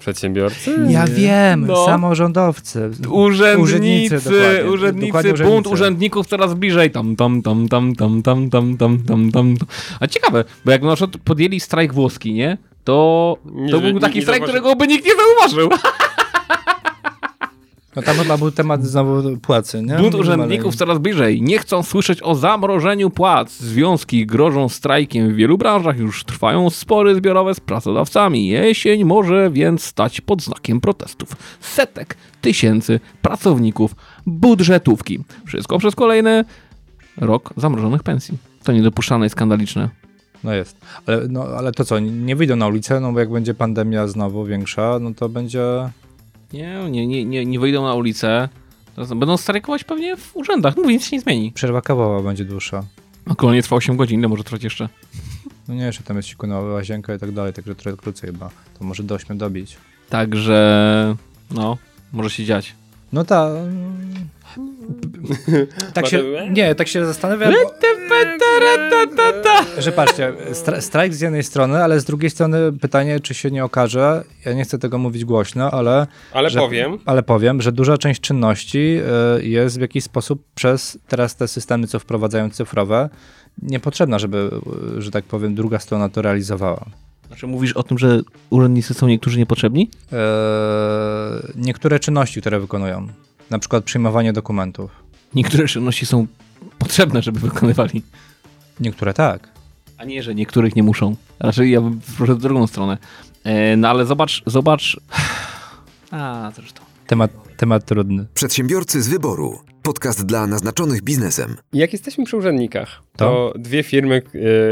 Przedsiębiorcy? 0.00 0.76
Ja 0.88 1.06
wiem, 1.06 1.66
No. 1.66 1.86
samorządowcy. 1.86 2.90
Urzędnicy, 3.08 4.14
dokładnie. 4.16 4.70
urzędnicy, 4.70 5.06
Dokładnie 5.12 5.32
bunt 5.44 5.66
urzędników 5.66 6.26
coraz 6.26 6.54
bliżej. 6.54 6.90
Tam, 6.90 7.16
tam, 7.16 7.42
tam, 7.42 7.68
tam, 7.68 7.94
tam, 7.94 8.22
tam, 8.22 8.48
tam, 8.50 8.76
tam, 8.76 8.98
tam, 9.02 9.32
tam. 9.32 9.56
A 10.00 10.06
ciekawe, 10.06 10.44
bo 10.64 10.70
jak 10.70 10.82
na 10.82 10.96
przykład 10.96 11.22
podjęli 11.24 11.60
strajk 11.60 11.94
włoski, 11.94 12.32
nie? 12.32 12.58
To, 12.84 13.36
Nie, 13.44 13.70
to 13.70 13.80
że- 13.80 13.90
był 13.90 14.00
taki 14.00 14.16
nie 14.16 14.22
strajk, 14.22 14.40
zauważył. 14.42 14.60
którego 14.62 14.76
by 14.76 14.86
nikt 14.86 15.04
nie 15.06 15.12
zauważył. 15.16 15.68
No 17.96 18.02
tam 18.02 18.16
chyba 18.16 18.38
był 18.38 18.50
temat 18.50 18.84
znowu 18.84 19.36
płacy, 19.36 19.82
nie? 19.82 19.94
Bunt 19.94 20.14
urzędników 20.14 20.76
coraz 20.76 20.98
bliżej. 20.98 21.42
Nie 21.42 21.58
chcą 21.58 21.82
słyszeć 21.82 22.22
o 22.22 22.34
zamrożeniu 22.34 23.10
płac. 23.10 23.52
Związki 23.52 24.26
grożą 24.26 24.68
strajkiem 24.68 25.32
w 25.32 25.34
wielu 25.34 25.58
branżach. 25.58 25.98
Już 25.98 26.24
trwają 26.24 26.70
spory 26.70 27.14
zbiorowe 27.14 27.54
z 27.54 27.60
pracodawcami. 27.60 28.48
Jesień 28.48 29.04
może 29.04 29.50
więc 29.50 29.84
stać 29.84 30.20
pod 30.20 30.42
znakiem 30.42 30.80
protestów. 30.80 31.36
Setek 31.60 32.16
tysięcy 32.40 33.00
pracowników 33.22 33.94
budżetówki. 34.26 35.18
Wszystko 35.46 35.78
przez 35.78 35.94
kolejny 35.94 36.44
rok 37.16 37.54
zamrożonych 37.56 38.02
pensji. 38.02 38.38
To 38.64 38.72
niedopuszczalne 38.72 39.26
i 39.26 39.30
skandaliczne. 39.30 39.88
No 40.44 40.54
jest. 40.54 40.76
Ale, 41.06 41.28
no, 41.28 41.44
ale 41.44 41.72
to 41.72 41.84
co, 41.84 41.98
nie 41.98 42.36
wyjdą 42.36 42.56
na 42.56 42.66
ulicę, 42.66 43.00
no 43.00 43.12
bo 43.12 43.20
jak 43.20 43.30
będzie 43.30 43.54
pandemia 43.54 44.06
znowu 44.06 44.44
większa, 44.44 44.98
no 45.00 45.14
to 45.14 45.28
będzie... 45.28 45.90
Nie, 46.52 46.90
nie, 46.90 47.06
nie, 47.06 47.24
nie, 47.24 47.46
nie 47.46 47.60
wyjdą 47.60 47.84
na 47.84 47.94
ulicę. 47.94 48.48
Będą 49.16 49.36
strajkować 49.36 49.84
pewnie 49.84 50.16
w 50.16 50.36
urzędach. 50.36 50.76
Mówię, 50.76 50.94
nic 50.94 51.04
się 51.04 51.16
nie 51.16 51.20
zmieni. 51.20 51.52
Przerwa 51.52 51.82
kawowa 51.82 52.22
będzie 52.22 52.44
dłuższa. 52.44 52.84
A 53.26 53.34
kolonie 53.34 53.62
trwa 53.62 53.76
8 53.76 53.96
godzin, 53.96 54.18
ile 54.18 54.28
może 54.28 54.44
trwać 54.44 54.64
jeszcze? 54.64 54.88
No 55.68 55.74
nie, 55.74 55.82
jeszcze 55.82 56.02
tam 56.02 56.16
jest 56.16 56.28
siku 56.28 56.46
na 56.46 56.60
łazienka 56.60 57.14
i 57.14 57.18
tak 57.18 57.32
dalej, 57.32 57.52
także 57.52 57.74
trochę 57.74 57.96
krócej 57.96 58.30
chyba. 58.30 58.50
To 58.78 58.84
może 58.84 59.02
do 59.02 59.14
8 59.14 59.38
dobić. 59.38 59.76
Także, 60.08 61.16
no, 61.50 61.78
może 62.12 62.30
się 62.30 62.44
dziać. 62.44 62.74
No 63.12 63.24
ta... 63.24 63.50
tak 65.94 66.06
się... 66.06 66.22
Nie, 66.50 66.74
tak 66.74 66.88
się 66.88 67.06
zastanawiam, 67.06 67.52
że 69.78 69.92
patrzcie, 69.92 70.32
stra- 70.52 70.80
strajk 70.80 71.14
z 71.14 71.20
jednej 71.20 71.42
strony, 71.42 71.84
ale 71.84 72.00
z 72.00 72.04
drugiej 72.04 72.30
strony 72.30 72.72
pytanie, 72.72 73.20
czy 73.20 73.34
się 73.34 73.50
nie 73.50 73.64
okaże, 73.64 74.24
ja 74.46 74.52
nie 74.52 74.64
chcę 74.64 74.78
tego 74.78 74.98
mówić 74.98 75.24
głośno, 75.24 75.70
ale 75.70 76.06
Ale 76.32 76.50
że- 76.50 76.58
powiem, 76.60 76.98
ale 77.06 77.22
powiem, 77.22 77.62
że 77.62 77.72
duża 77.72 77.98
część 77.98 78.20
czynności 78.20 78.98
y, 79.38 79.46
jest 79.46 79.78
w 79.78 79.80
jakiś 79.80 80.04
sposób 80.04 80.42
przez 80.54 80.98
teraz 81.08 81.36
te 81.36 81.48
systemy, 81.48 81.86
co 81.86 81.98
wprowadzają 81.98 82.50
cyfrowe, 82.50 83.08
niepotrzebna, 83.62 84.18
żeby, 84.18 84.50
y, 84.98 85.02
że 85.02 85.10
tak 85.10 85.24
powiem, 85.24 85.54
druga 85.54 85.78
strona 85.78 86.08
to 86.08 86.22
realizowała. 86.22 86.84
Znaczy 87.26 87.46
mówisz 87.46 87.72
o 87.72 87.82
tym, 87.82 87.98
że 87.98 88.20
urzędnicy 88.50 88.94
są 88.94 89.06
niektórzy 89.08 89.38
niepotrzebni? 89.38 89.90
E, 90.12 90.16
niektóre 91.56 91.98
czynności, 91.98 92.40
które 92.40 92.60
wykonują, 92.60 93.08
na 93.50 93.58
przykład 93.58 93.84
przyjmowanie 93.84 94.32
dokumentów. 94.32 94.90
Niektóre 95.34 95.68
czynności 95.68 96.06
są 96.06 96.26
potrzebne, 96.78 97.22
żeby 97.22 97.40
wykonywali. 97.40 98.02
Niektóre 98.80 99.14
tak. 99.14 99.48
A 99.98 100.04
nie, 100.04 100.22
że 100.22 100.34
niektórych 100.34 100.76
nie 100.76 100.82
muszą. 100.82 101.16
Raczej 101.40 101.70
ja 101.70 101.80
bym 101.80 102.00
proszę 102.16 102.34
w 102.34 102.38
drugą 102.38 102.66
stronę. 102.66 102.98
E, 103.44 103.76
no 103.76 103.88
ale 103.88 104.06
zobacz, 104.06 104.42
zobacz... 104.46 104.96
A, 106.10 106.52
zresztą. 106.56 106.82
Temat, 107.06 107.30
temat 107.56 107.84
trudny. 107.84 108.26
Przedsiębiorcy 108.34 109.02
z 109.02 109.08
wyboru. 109.08 109.58
Podcast 109.82 110.26
dla 110.26 110.46
naznaczonych 110.46 111.02
biznesem. 111.02 111.56
jak 111.72 111.92
jesteśmy 111.92 112.24
przy 112.24 112.36
urzędnikach, 112.36 113.02
to 113.16 113.54
dwie 113.58 113.82
firmy, 113.82 114.22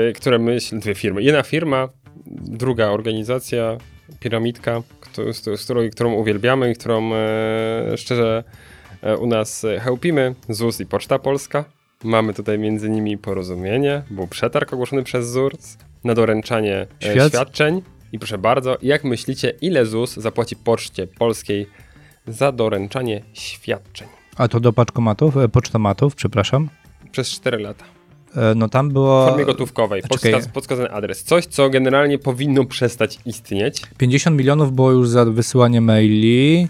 e, 0.08 0.12
które 0.12 0.38
myślę, 0.38 0.78
dwie 0.78 0.94
firmy. 0.94 1.22
Jedna 1.22 1.42
firma, 1.42 1.88
druga 2.30 2.86
organizacja, 2.86 3.76
piramidka, 4.20 4.82
kto, 5.00 5.32
z, 5.32 5.60
z 5.60 5.64
którą, 5.64 5.90
którą 5.90 6.12
uwielbiamy 6.12 6.70
i 6.70 6.74
którą 6.74 7.14
e, 7.14 7.96
szczerze 7.96 8.44
u 9.20 9.26
nas 9.26 9.64
e, 9.64 9.80
chełpimy, 9.80 10.34
ZUS 10.48 10.80
i 10.80 10.86
Poczta 10.86 11.18
Polska. 11.18 11.64
Mamy 12.04 12.34
tutaj 12.34 12.58
między 12.58 12.90
nimi 12.90 13.18
porozumienie, 13.18 14.02
był 14.10 14.26
przetarg 14.26 14.72
ogłoszony 14.72 15.02
przez 15.02 15.30
ZUS 15.30 15.78
na 16.04 16.14
doręczanie 16.14 16.86
e, 17.02 17.14
Świat- 17.14 17.28
świadczeń. 17.28 17.82
I 18.12 18.18
proszę 18.18 18.38
bardzo, 18.38 18.76
jak 18.82 19.04
myślicie, 19.04 19.52
ile 19.60 19.86
ZUS 19.86 20.14
zapłaci 20.14 20.56
Poczcie 20.56 21.06
Polskiej 21.06 21.66
za 22.26 22.52
doręczanie 22.52 23.22
świadczeń? 23.32 24.08
A 24.36 24.48
to 24.48 24.60
do 24.60 24.72
paczkomatów, 24.72 25.36
e, 25.36 25.48
pocztomatów, 25.48 26.14
przepraszam. 26.14 26.68
Przez 27.12 27.30
4 27.30 27.58
lata. 27.58 27.84
E, 28.36 28.54
no 28.54 28.68
tam 28.68 28.90
W 28.90 28.92
było 28.92 29.26
formie 29.28 29.44
gotówkowej. 29.44 30.02
Podskaz, 30.08 30.48
podskazany 30.48 30.90
adres. 30.90 31.24
Coś, 31.24 31.46
co 31.46 31.70
generalnie 31.70 32.18
powinno 32.18 32.64
przestać 32.64 33.18
istnieć. 33.26 33.82
50 33.98 34.36
milionów 34.36 34.72
było 34.72 34.90
już 34.92 35.08
za 35.08 35.24
wysyłanie 35.24 35.80
maili, 35.80 36.68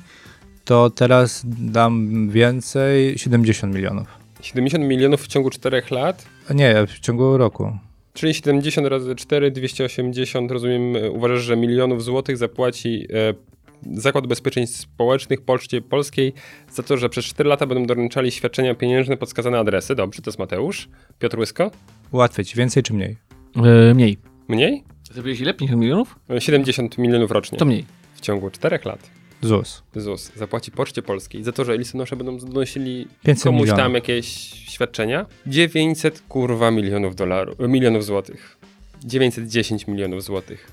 to 0.68 0.90
teraz 0.90 1.42
dam 1.46 2.28
więcej, 2.30 3.18
70 3.18 3.74
milionów. 3.74 4.06
70 4.40 4.84
milionów 4.84 5.22
w 5.22 5.26
ciągu 5.26 5.50
4 5.50 5.82
lat. 5.90 6.26
Nie, 6.54 6.86
w 6.86 7.00
ciągu 7.00 7.36
roku. 7.36 7.78
Czyli 8.12 8.34
70 8.34 8.86
razy 8.86 9.14
4, 9.14 9.50
280, 9.50 10.50
rozumiem, 10.50 10.96
e, 10.96 11.10
uważasz, 11.10 11.40
że 11.40 11.56
milionów 11.56 12.04
złotych 12.04 12.36
zapłaci 12.36 13.06
e, 13.12 13.98
Zakład 13.98 14.24
Ubezpieczeń 14.24 14.66
Społecznych 14.66 15.40
Poczcie 15.40 15.80
Polskiej 15.80 16.32
za 16.72 16.82
to, 16.82 16.96
że 16.96 17.08
przez 17.08 17.24
4 17.24 17.48
lata 17.48 17.66
będą 17.66 17.86
doręczali 17.86 18.30
świadczenia 18.30 18.74
pieniężne 18.74 19.16
pod 19.16 19.28
wskazane 19.28 19.58
adresy. 19.58 19.94
Dobrze, 19.94 20.22
to 20.22 20.30
jest 20.30 20.38
Mateusz. 20.38 20.88
Piotr 21.18 21.38
Łysko? 21.38 21.70
Ułatwić, 22.12 22.56
więcej 22.56 22.82
czy 22.82 22.94
mniej? 22.94 23.16
E, 23.56 23.94
mniej. 23.94 24.18
Mniej? 24.48 24.84
Zrobiłeś 25.12 25.40
ile? 25.40 25.54
50 25.54 25.82
milionów? 25.82 26.18
E, 26.30 26.40
70 26.40 26.98
milionów 26.98 27.30
rocznie. 27.30 27.58
To 27.58 27.64
mniej. 27.64 27.84
W 28.14 28.20
ciągu 28.20 28.50
4 28.50 28.78
lat. 28.84 29.17
ZUS. 29.42 29.82
ZUS 29.96 30.32
zapłaci 30.36 30.70
Poczcie 30.70 31.02
Polskiej 31.02 31.44
za 31.44 31.52
to, 31.52 31.64
że 31.64 31.78
listonosze 31.78 32.16
będą 32.16 32.38
donosili 32.38 33.06
500 33.24 33.44
komuś 33.44 33.60
milionów. 33.60 33.78
tam 33.78 33.94
jakieś 33.94 34.26
świadczenia. 34.68 35.26
900 35.46 36.22
kurwa 36.28 36.70
milionów 36.70 37.16
dolarów, 37.16 37.58
milionów 37.58 38.04
złotych. 38.04 38.56
910 39.04 39.86
milionów 39.86 40.24
złotych. 40.24 40.70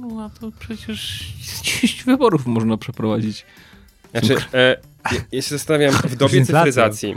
No 0.00 0.24
a 0.24 0.40
to 0.40 0.52
przecież 0.58 1.32
10 1.62 2.04
wyborów 2.04 2.46
można 2.46 2.76
przeprowadzić. 2.76 3.46
Znaczy, 4.10 4.36
e, 4.54 4.76
ja, 5.12 5.18
ja 5.32 5.42
się 5.42 5.50
zastanawiam, 5.50 5.94
w 5.94 6.16
dobie 6.16 6.38
Inflacja. 6.38 6.60
cyfryzacji, 6.60 7.14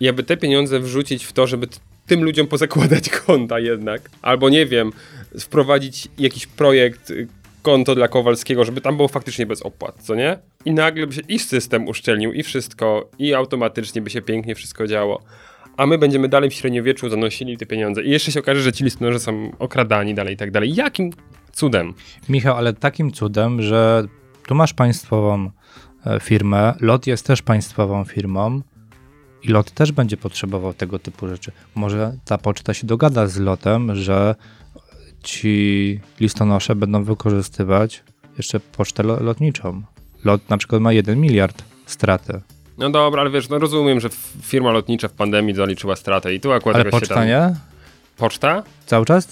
i 0.00 0.08
aby 0.08 0.22
te 0.22 0.36
pieniądze 0.36 0.80
wrzucić 0.80 1.24
w 1.24 1.32
to, 1.32 1.46
żeby 1.46 1.68
tym 2.06 2.24
ludziom 2.24 2.46
pozakładać 2.46 3.08
konta 3.08 3.60
jednak, 3.60 4.10
albo 4.22 4.48
nie 4.48 4.66
wiem, 4.66 4.92
wprowadzić 5.40 6.08
jakiś 6.18 6.46
projekt, 6.46 7.12
konto 7.68 7.94
dla 7.94 8.08
Kowalskiego, 8.08 8.64
żeby 8.64 8.80
tam 8.80 8.96
było 8.96 9.08
faktycznie 9.08 9.46
bez 9.46 9.62
opłat, 9.62 10.02
co 10.02 10.14
nie? 10.14 10.38
I 10.64 10.72
nagle 10.72 11.06
by 11.06 11.12
się 11.12 11.20
i 11.28 11.38
system 11.38 11.88
uszczelnił, 11.88 12.32
i 12.32 12.42
wszystko, 12.42 13.08
i 13.18 13.34
automatycznie 13.34 14.02
by 14.02 14.10
się 14.10 14.22
pięknie 14.22 14.54
wszystko 14.54 14.86
działo. 14.86 15.22
A 15.76 15.86
my 15.86 15.98
będziemy 15.98 16.28
dalej 16.28 16.50
w 16.50 16.54
średniowieczu 16.54 17.08
zanosili 17.08 17.56
te 17.56 17.66
pieniądze. 17.66 18.02
I 18.02 18.10
jeszcze 18.10 18.32
się 18.32 18.40
okaże, 18.40 18.60
że 18.60 18.72
ci 18.72 18.84
listonosze 18.84 19.20
są 19.20 19.52
okradani 19.58 20.14
dalej 20.14 20.34
i 20.34 20.36
tak 20.36 20.50
dalej. 20.50 20.74
Jakim 20.74 21.10
cudem? 21.52 21.94
Michał, 22.28 22.56
ale 22.56 22.72
takim 22.72 23.12
cudem, 23.12 23.62
że 23.62 24.04
tu 24.46 24.54
masz 24.54 24.74
państwową 24.74 25.50
e, 26.06 26.20
firmę, 26.20 26.74
LOT 26.80 27.06
jest 27.06 27.26
też 27.26 27.42
państwową 27.42 28.04
firmą 28.04 28.60
i 29.42 29.48
LOT 29.48 29.70
też 29.70 29.92
będzie 29.92 30.16
potrzebował 30.16 30.74
tego 30.74 30.98
typu 30.98 31.28
rzeczy. 31.28 31.52
Może 31.74 32.12
ta 32.24 32.38
poczta 32.38 32.74
się 32.74 32.86
dogada 32.86 33.26
z 33.26 33.38
LOTem, 33.38 33.94
że 33.94 34.34
ci 35.22 36.00
listonosze 36.20 36.74
będą 36.74 37.04
wykorzystywać 37.04 38.02
jeszcze 38.36 38.60
pocztę 38.60 39.02
lo- 39.02 39.22
lotniczą. 39.22 39.82
LOT 40.24 40.50
na 40.50 40.56
przykład 40.56 40.82
ma 40.82 40.92
1 40.92 41.20
miliard 41.20 41.62
straty, 41.86 42.40
No 42.78 42.90
dobra, 42.90 43.20
ale 43.20 43.30
wiesz, 43.30 43.48
no 43.48 43.58
rozumiem, 43.58 44.00
że 44.00 44.08
firma 44.42 44.72
lotnicza 44.72 45.08
w 45.08 45.12
pandemii 45.12 45.54
zaliczyła 45.54 45.96
stratę 45.96 46.34
i 46.34 46.40
tu 46.40 46.52
akurat 46.52 46.76
ale 46.80 46.90
poczta 46.90 47.14
tam... 47.14 47.26
nie? 47.26 47.54
Poczta? 48.16 48.62
Cały 48.86 49.04
czas 49.04 49.28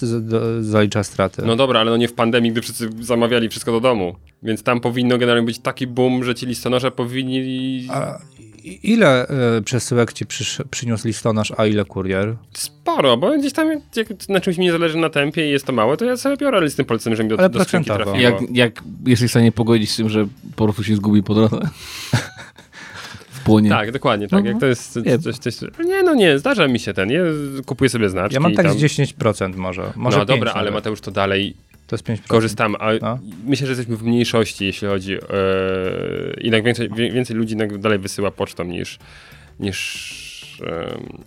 zalicza 0.61 1.03
straty. 1.03 1.41
No 1.45 1.55
dobra, 1.55 1.79
ale 1.79 1.91
no 1.91 1.97
nie 1.97 2.07
w 2.07 2.13
pandemii, 2.13 2.51
gdy 2.51 2.61
wszyscy 2.61 2.89
zamawiali 3.01 3.49
wszystko 3.49 3.71
do 3.71 3.79
domu. 3.79 4.15
Więc 4.43 4.63
tam 4.63 4.79
powinno 4.79 5.17
generalnie 5.17 5.45
być 5.45 5.59
taki 5.59 5.87
boom, 5.87 6.23
że 6.23 6.35
ci 6.35 6.45
listonosze 6.45 6.91
powinni... 6.91 7.87
A 7.91 8.19
ile 8.67 9.27
e, 9.27 9.61
przesyłek 9.61 10.13
ci 10.13 10.25
przysz- 10.25 10.63
przyniósł 10.71 11.07
listonosz, 11.07 11.53
a 11.57 11.65
ile 11.65 11.85
kurier? 11.85 12.35
Sporo, 12.53 13.17
bo 13.17 13.37
gdzieś 13.37 13.53
tam 13.53 13.81
jak 13.95 14.07
na 14.29 14.39
czymś 14.39 14.57
mi 14.57 14.65
nie 14.65 14.71
zależy 14.71 14.97
na 14.97 15.09
tempie 15.09 15.47
i 15.47 15.51
jest 15.51 15.65
to 15.65 15.73
małe, 15.73 15.97
to 15.97 16.05
ja 16.05 16.17
sobie 16.17 16.37
biorę 16.37 16.61
listy 16.61 16.83
poleceń, 16.83 17.15
że 17.15 17.23
mi 17.23 17.29
do, 17.29 17.39
Ale 17.39 17.49
do 17.49 17.63
skrzynki 17.63 17.89
trafiło. 17.89 18.17
Jak, 18.17 18.35
jak 18.53 18.83
jesteś 19.05 19.29
w 19.29 19.31
stanie 19.31 19.51
pogodzić 19.51 19.91
z 19.91 19.95
tym, 19.97 20.09
że 20.09 20.27
po 20.55 20.63
prostu 20.63 20.83
się 20.83 20.95
zgubi 20.95 21.23
po 21.23 21.33
drodze? 21.33 21.59
w 23.29 23.43
płonie. 23.43 23.69
Tak, 23.69 23.91
dokładnie, 23.91 24.27
tak. 24.27 24.43
No, 24.43 24.49
Jak 24.49 24.59
to 24.59 24.65
jest 24.65 24.95
nie. 25.05 25.19
coś, 25.19 25.37
coś... 25.37 25.55
Nie, 25.85 26.03
no 26.03 26.13
nie, 26.13 26.39
zdarza 26.39 26.67
mi 26.67 26.79
się 26.79 26.93
ten. 26.93 27.11
Ja 27.11 27.21
kupuję 27.65 27.89
sobie 27.89 28.09
znaczki. 28.09 28.33
Ja 28.33 28.39
mam 28.39 28.53
tak 28.53 28.65
tam... 28.65 28.79
z 28.79 28.81
10% 28.83 29.55
może. 29.55 29.93
może 29.95 30.17
No 30.17 30.25
5 30.25 30.39
dobra, 30.39 30.53
ale. 30.53 30.71
Mateusz 30.71 31.01
to 31.01 31.11
dalej 31.11 31.55
To 31.87 31.95
jest 31.95 32.05
5%. 32.05 32.27
korzystamy, 32.27 32.77
a 32.79 32.91
No. 33.01 33.19
myślę, 33.45 33.67
że 33.67 33.71
jesteśmy 33.71 33.97
w 33.97 34.03
mniejszości, 34.03 34.65
jeśli 34.65 34.87
chodzi 34.87 35.13
e, 35.13 35.19
jednak 36.41 36.63
więcej, 36.63 36.89
więcej 36.89 37.35
ludzi 37.35 37.51
jednak 37.51 37.77
dalej 37.77 37.99
wysyła 37.99 38.31
pocztą 38.31 38.63
niż, 38.63 38.99
niż 39.59 40.61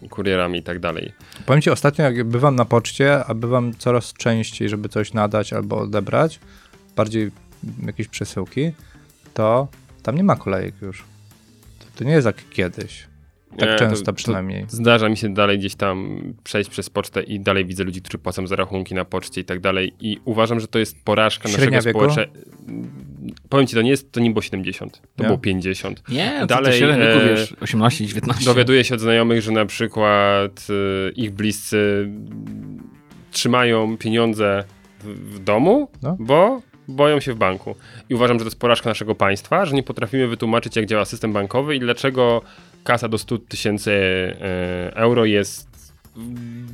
e, 0.03 0.09
kurierami 0.09 0.59
i 0.59 0.63
tak 0.63 0.79
dalej. 0.79 1.13
Powiem 1.47 1.63
ci, 1.63 1.71
ostatnio 1.71 2.05
jak 2.05 2.25
bywam 2.25 2.57
na 2.57 2.65
poczcie, 2.65 3.25
a 3.25 3.35
bywam 3.35 3.75
coraz 3.79 4.13
częściej, 4.13 4.69
żeby 4.69 4.89
coś 4.89 5.13
nadać 5.13 5.53
albo 5.53 5.79
odebrać, 5.79 6.41
bardziej 6.97 7.31
jakieś 7.87 8.09
przesyłki, 8.09 8.73
to 9.35 9.69
tam 10.03 10.17
nie 10.17 10.25
ma 10.25 10.37
kolejek 10.37 10.75
już. 10.83 11.05
To, 11.79 11.85
to 11.99 12.05
nie 12.05 12.13
jest 12.13 12.27
jak 12.27 12.49
kiedyś. 12.51 13.10
Tak 13.59 13.69
Nie, 13.71 13.77
często 13.77 13.97
to- 13.99 14.05
to 14.05 14.13
przynajmniej. 14.13 14.65
Zdarza 14.69 15.09
mi 15.09 15.17
się 15.17 15.35
dalej 15.35 15.59
gdzieś 15.59 15.75
tam 15.75 16.21
przejść 16.45 16.71
przez 16.71 16.91
pocztę 16.91 17.23
i 17.23 17.41
dalej 17.41 17.65
widzę 17.65 17.85
ludzi, 17.85 18.03
którzy 18.03 18.19
płacą 18.19 18.47
za 18.47 18.57
rachunki 18.57 18.95
na 18.95 19.05
poczcie 19.05 19.41
i 19.41 19.45
tak 19.45 19.61
dalej 19.61 19.93
i 20.01 20.19
uważam, 20.25 20.61
że 20.61 20.67
to 20.69 20.79
jest 20.79 21.05
porażka 21.05 21.49
Średnia 21.49 21.79
naszego 21.79 21.99
społeczeństwa. 21.99 22.41
Powiem 23.49 23.67
ci, 23.67 23.75
to 23.75 23.83
nie 23.83 23.91
jest, 23.91 24.13
to 24.13 24.21
nie 24.21 24.31
było 24.31 24.43
70, 24.43 25.01
to 25.17 25.23
Nie? 25.23 25.27
było 25.27 25.39
50. 25.39 26.03
Nie, 26.09 26.45
Dalej, 26.49 26.81
to 26.81 26.87
e, 26.87 27.29
wiesz, 27.29 27.55
18, 27.61 28.07
19. 28.07 28.45
Dowiaduję 28.45 28.85
się 28.85 28.95
od 28.95 29.01
znajomych, 29.01 29.43
że 29.43 29.53
na 29.53 29.67
przykład 29.67 30.67
y, 30.71 31.13
ich 31.17 31.31
bliscy 31.31 32.09
trzymają 33.31 33.97
pieniądze 33.97 34.65
w, 35.01 35.35
w 35.35 35.39
domu, 35.45 35.89
No. 36.03 36.17
bo 36.21 36.63
boją 36.89 37.21
się 37.21 37.33
w 37.35 37.37
banku. 37.37 37.75
I 38.09 38.15
uważam, 38.15 38.39
że 38.39 38.45
to 38.45 38.47
jest 38.49 38.59
porażka 38.61 38.91
naszego 38.91 39.15
państwa, 39.15 39.67
że 39.67 39.75
nie 39.75 39.83
potrafimy 39.83 40.29
wytłumaczyć, 40.29 40.77
jak 40.77 40.87
działa 40.87 41.05
system 41.05 41.33
bankowy 41.33 41.77
i 41.77 41.81
dlaczego 41.81 42.43
kasa 42.85 43.09
do 43.09 43.19
100 43.19 43.39
tysięcy 43.39 43.91
e, 43.93 44.97
euro 44.97 45.25
jest 45.25 45.71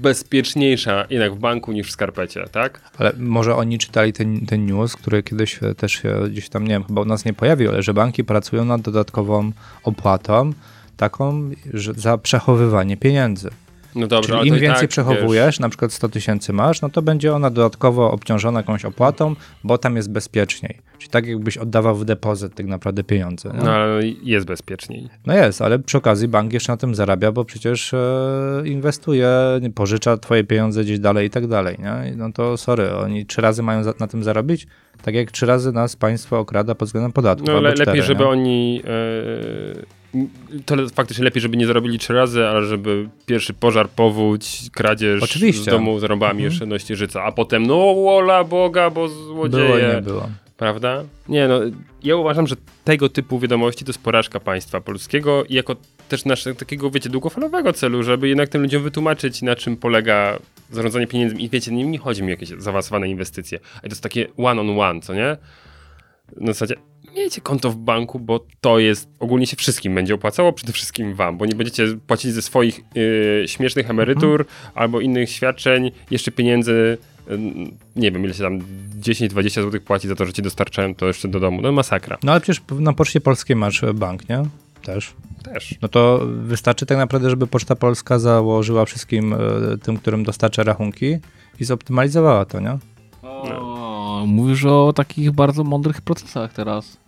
bezpieczniejsza 0.01 1.07
jednak 1.11 1.35
w 1.35 1.39
banku 1.39 1.73
niż 1.73 1.89
w 1.89 1.91
skarpecie, 1.91 2.45
tak? 2.53 2.81
Ale 2.99 3.13
może 3.19 3.57
oni 3.57 3.79
czytali 3.79 4.13
ten, 4.13 4.47
ten 4.47 4.67
news, 4.67 4.97
który 4.97 5.23
kiedyś 5.23 5.63
e, 5.63 5.75
też 5.75 5.93
się 5.93 6.15
gdzieś 6.31 6.49
tam, 6.49 6.65
nie 6.65 6.75
wiem, 6.75 6.85
chyba 6.85 7.03
u 7.03 7.05
nas 7.05 7.25
nie 7.25 7.33
pojawił, 7.33 7.71
ale 7.71 7.83
że 7.83 7.95
banki 7.95 8.25
pracują 8.25 8.65
nad 8.65 8.81
dodatkową 8.81 9.53
opłatą, 9.83 10.53
taką 10.97 11.51
że 11.75 11.95
za 11.95 12.19
przechowywanie 12.19 12.97
pieniędzy. 12.97 13.51
No 13.97 14.07
dobra, 14.07 14.39
Czyli 14.39 14.49
im 14.49 14.57
i 14.57 14.61
więcej 14.61 14.81
tak, 14.81 14.91
przechowujesz, 14.91 15.47
wiesz, 15.47 15.61
na 15.61 15.69
przykład 15.69 15.93
100 15.93 16.09
tysięcy 16.09 16.53
masz, 16.53 16.83
no 16.83 16.89
to 16.89 17.03
będzie 17.03 17.35
ona 17.35 17.51
dodatkowo 17.51 18.11
obciążona 18.11 18.61
jakąś 18.61 18.85
opłatą, 18.85 19.35
bo 19.65 19.79
tam 19.79 19.97
jest 19.97 20.11
bezpieczniej. 20.11 20.79
Czyli 20.99 21.11
tak 21.11 21.27
jakbyś 21.27 21.59
oddawał 21.59 21.97
w 21.97 22.05
depozyt 22.05 22.55
tak 22.55 22.67
naprawdę 22.67 23.05
pieniądze. 23.05 23.51
nie? 23.55 23.65
No 23.65 23.71
ale 23.71 24.01
jest 24.23 24.47
bezpieczniej. 24.47 25.09
No 25.27 25.35
jest, 25.35 25.63
ale 25.63 25.79
przy 25.79 25.99
okazji 25.99 26.29
bank 26.29 26.53
jeszcze 26.53 26.73
na 26.73 26.77
tym 26.77 26.95
zarabia, 26.95 27.33
bo 27.33 27.45
przecież 27.45 27.95
e, 27.95 28.63
inwestuje, 28.65 29.31
pożycza 29.75 30.17
twoje 30.17 30.45
pieniądze 30.45 30.85
gdzieś 30.85 30.99
dalej 30.99 31.27
i 31.27 31.31
tak 31.31 31.47
dalej. 31.47 31.77
Nie? 31.79 32.17
No 32.17 32.33
to 32.33 32.57
sorry, 32.57 32.95
oni 32.95 33.27
trzy 33.27 33.41
razy 33.41 33.63
mają 33.63 33.83
na 34.01 34.07
tym 34.07 34.25
zarobić, 34.25 34.67
tak 35.03 35.15
jak 35.15 35.31
trzy 35.31 35.47
razy 35.47 35.73
nas 35.73 35.97
państwo 35.97 36.39
okrada 36.39 36.75
pod 36.75 36.89
względem 36.89 37.13
podatków. 37.13 37.49
No 37.49 37.61
le, 37.61 37.73
cztery, 37.73 37.87
lepiej, 37.91 38.03
żeby 38.03 38.25
nie? 38.25 38.31
oni. 38.31 38.83
E, 38.85 39.97
to 40.67 40.77
faktycznie 40.95 41.25
lepiej, 41.25 41.43
żeby 41.43 41.57
nie 41.57 41.67
zarobili 41.67 41.99
trzy 41.99 42.13
razy, 42.13 42.47
ale 42.47 42.67
żeby 42.67 43.09
pierwszy 43.27 43.55
pożar, 43.55 43.89
powódź, 43.89 44.61
kradzież 44.73 45.23
Oczywiście. 45.23 45.63
z 45.63 45.75
domu 45.75 45.99
zarobami 45.99 46.31
Mhm. 46.31 46.51
jeszcze 46.51 46.67
nościerzyca, 46.67 47.23
a 47.25 47.33
potem 47.33 47.67
no 47.67 47.95
wola 47.95 48.45
Boga, 48.45 48.91
bo 48.91 49.09
złodzieje. 49.09 49.67
Było, 49.67 49.95
nie 49.95 50.03
było. 50.03 50.29
Prawda? 50.57 51.05
Nie 51.29 51.49
no, 51.49 51.61
ja 52.03 52.17
uważam, 52.17 52.47
że 52.47 52.57
tego 52.85 53.09
typu 53.09 53.39
wiadomości 53.39 53.85
to 53.85 53.89
jest 53.89 54.03
porażka 54.03 54.41
państwa 54.41 54.81
polskiego 54.81 55.45
i 55.45 55.55
jako 55.55 55.77
też 56.09 56.25
naszego 56.25 56.59
takiego, 56.59 56.91
wiecie, 56.91 57.09
długofalowego 57.11 57.73
celu, 57.73 58.03
żeby 58.03 58.29
jednak 58.29 58.49
tym 58.49 58.63
ludziom 58.63 58.83
wytłumaczyć, 58.83 59.43
na 59.43 59.57
czym 59.57 59.77
polega 59.77 60.39
zarządzanie 60.71 61.07
pieniędzmi. 61.07 61.45
I 61.45 61.49
wiecie, 61.49 61.73
nie, 61.73 61.85
nie 61.85 61.99
chodzi 61.99 62.23
mi 62.23 62.29
o 62.29 62.31
jakieś 62.31 62.49
zaawansowane 62.49 63.09
inwestycje, 63.09 63.59
ale 63.75 63.83
to 63.83 63.89
jest 63.89 64.03
takie 64.03 64.27
one 64.37 64.61
on 64.61 64.81
one, 64.81 65.01
co 65.01 65.15
nie? 65.15 65.37
Na 66.37 66.47
zasadzie, 66.47 66.75
miejcie 67.17 67.41
konto 67.41 67.71
w 67.71 67.77
banku, 67.77 68.21
bo 68.21 68.47
to 68.61 68.79
jest, 68.79 69.09
ogólnie 69.21 69.47
się 69.47 69.57
wszystkim 69.57 69.95
będzie 69.95 70.15
opłacało, 70.15 70.53
przede 70.53 70.73
wszystkim 70.73 71.15
wam, 71.15 71.39
bo 71.39 71.47
nie 71.47 71.55
będziecie 71.55 71.87
płacić 72.07 72.33
ze 72.33 72.43
swoich 72.43 72.81
y, 72.97 73.49
śmiesznych 73.49 73.91
emerytur 73.91 74.47
albo 74.75 75.01
innych 75.01 75.31
świadczeń 75.31 75.91
jeszcze 76.11 76.31
pieniędzy, 76.31 76.99
y, 77.31 77.39
nie 77.97 78.13
wiem, 78.13 78.25
ile 78.25 78.35
się 78.35 78.43
tam 78.43 78.61
10-20 79.01 79.51
zł 79.51 79.81
płaci 79.81 80.09
za 80.09 80.15
to, 80.15 80.27
że 80.27 80.33
ci 80.33 80.43
dostarczają 80.43 80.95
to 80.95 81.07
jeszcze 81.07 81.29
do 81.29 81.41
domu. 81.41 81.63
No 81.63 81.73
masakra. 81.73 82.19
No 82.23 82.33
ale 82.33 82.41
przecież 82.41 82.63
na 82.71 82.93
Poczcie 82.93 83.21
Polskiej 83.21 83.57
masz 83.57 83.85
e, 83.85 83.95
bank, 83.95 84.29
nie? 84.29 84.43
Też. 84.83 85.15
Też. 85.43 85.75
No 85.83 85.89
to 85.89 86.21
wystarczy 86.27 86.87
tak 86.87 86.99
naprawdę, 86.99 87.31
żeby 87.31 87.47
Poczta 87.47 87.77
Polska 87.77 88.19
założyła 88.19 88.85
wszystkim 88.85 89.33
e, 89.33 89.39
tym, 89.83 89.97
którym 89.97 90.25
dostarcza 90.25 90.63
rachunki 90.63 91.19
i 91.61 91.65
zoptymalizowała 91.65 92.45
to, 92.45 92.61
nie? 92.61 92.79
O, 93.23 94.25
mówisz 94.27 94.65
o 94.65 94.93
takich 94.93 95.33
bardzo 95.33 95.65
mądrych 95.65 96.01
procesach 96.01 96.53
teraz. 96.53 97.06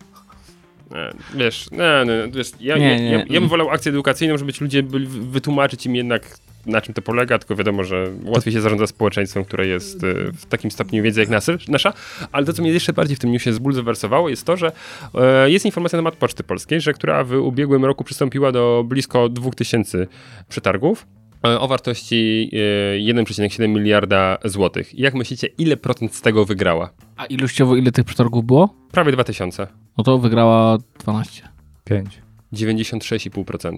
E, 0.91 1.13
Wiesz, 1.35 1.71
nie, 1.71 2.05
nie, 2.05 2.31
wiesz 2.31 2.51
ja, 2.59 2.77
Nie, 2.77 2.99
nie. 2.99 3.11
ja, 3.11 3.17
ja 3.29 3.39
bym 3.39 3.49
wolał 3.49 3.69
akcję 3.69 3.89
edukacyjną, 3.89 4.37
żeby 4.37 4.53
ci 4.53 4.63
ludzie 4.63 4.83
byli, 4.83 5.07
wytłumaczyć 5.07 5.85
im 5.85 5.95
jednak 5.95 6.37
na 6.65 6.81
czym 6.81 6.93
to 6.93 7.01
polega, 7.01 7.39
tylko 7.39 7.55
wiadomo, 7.55 7.83
że 7.83 8.07
łatwiej 8.23 8.53
się 8.53 8.61
zarządza 8.61 8.87
społeczeństwem, 8.87 9.45
które 9.45 9.67
jest 9.67 10.03
e, 10.03 10.07
w 10.31 10.45
takim 10.45 10.71
stopniu 10.71 11.03
wiedzy 11.03 11.19
jak 11.19 11.29
nasza, 11.67 11.93
ale 12.31 12.45
to, 12.45 12.53
co 12.53 12.61
mnie 12.61 12.71
jeszcze 12.71 12.93
bardziej 12.93 13.15
w 13.15 13.19
tym 13.19 13.31
newsie 13.31 13.53
zbulwersowało, 13.53 14.29
jest 14.29 14.45
to, 14.45 14.57
że 14.57 14.71
e, 15.15 15.51
jest 15.51 15.65
informacja 15.65 15.97
na 15.97 16.01
temat 16.01 16.15
Poczty 16.15 16.43
Polskiej, 16.43 16.81
że 16.81 16.93
która 16.93 17.23
w 17.23 17.31
ubiegłym 17.33 17.85
roku 17.85 18.03
przystąpiła 18.03 18.51
do 18.51 18.83
blisko 18.87 19.29
2000 19.29 20.07
przetargów 20.49 21.05
o 21.43 21.67
wartości 21.67 22.49
e, 22.53 23.13
1,7 23.13 23.69
miliarda 23.69 24.37
złotych. 24.45 24.99
Jak 24.99 25.13
myślicie, 25.13 25.47
ile 25.57 25.77
procent 25.77 26.15
z 26.15 26.21
tego 26.21 26.45
wygrała? 26.45 26.89
A 27.17 27.25
ilościowo 27.25 27.75
ile 27.75 27.91
tych 27.91 28.05
przetargów 28.05 28.45
było? 28.45 28.75
Prawie 28.91 29.11
2000. 29.11 29.67
No 29.97 30.03
to 30.03 30.17
wygrała 30.17 30.77
12. 30.99 31.49
5. 31.83 32.21
96,5%. 32.53 33.77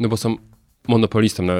No 0.00 0.08
bo 0.08 0.16
są 0.16 0.36
monopolistą, 0.88 1.42
na, 1.42 1.52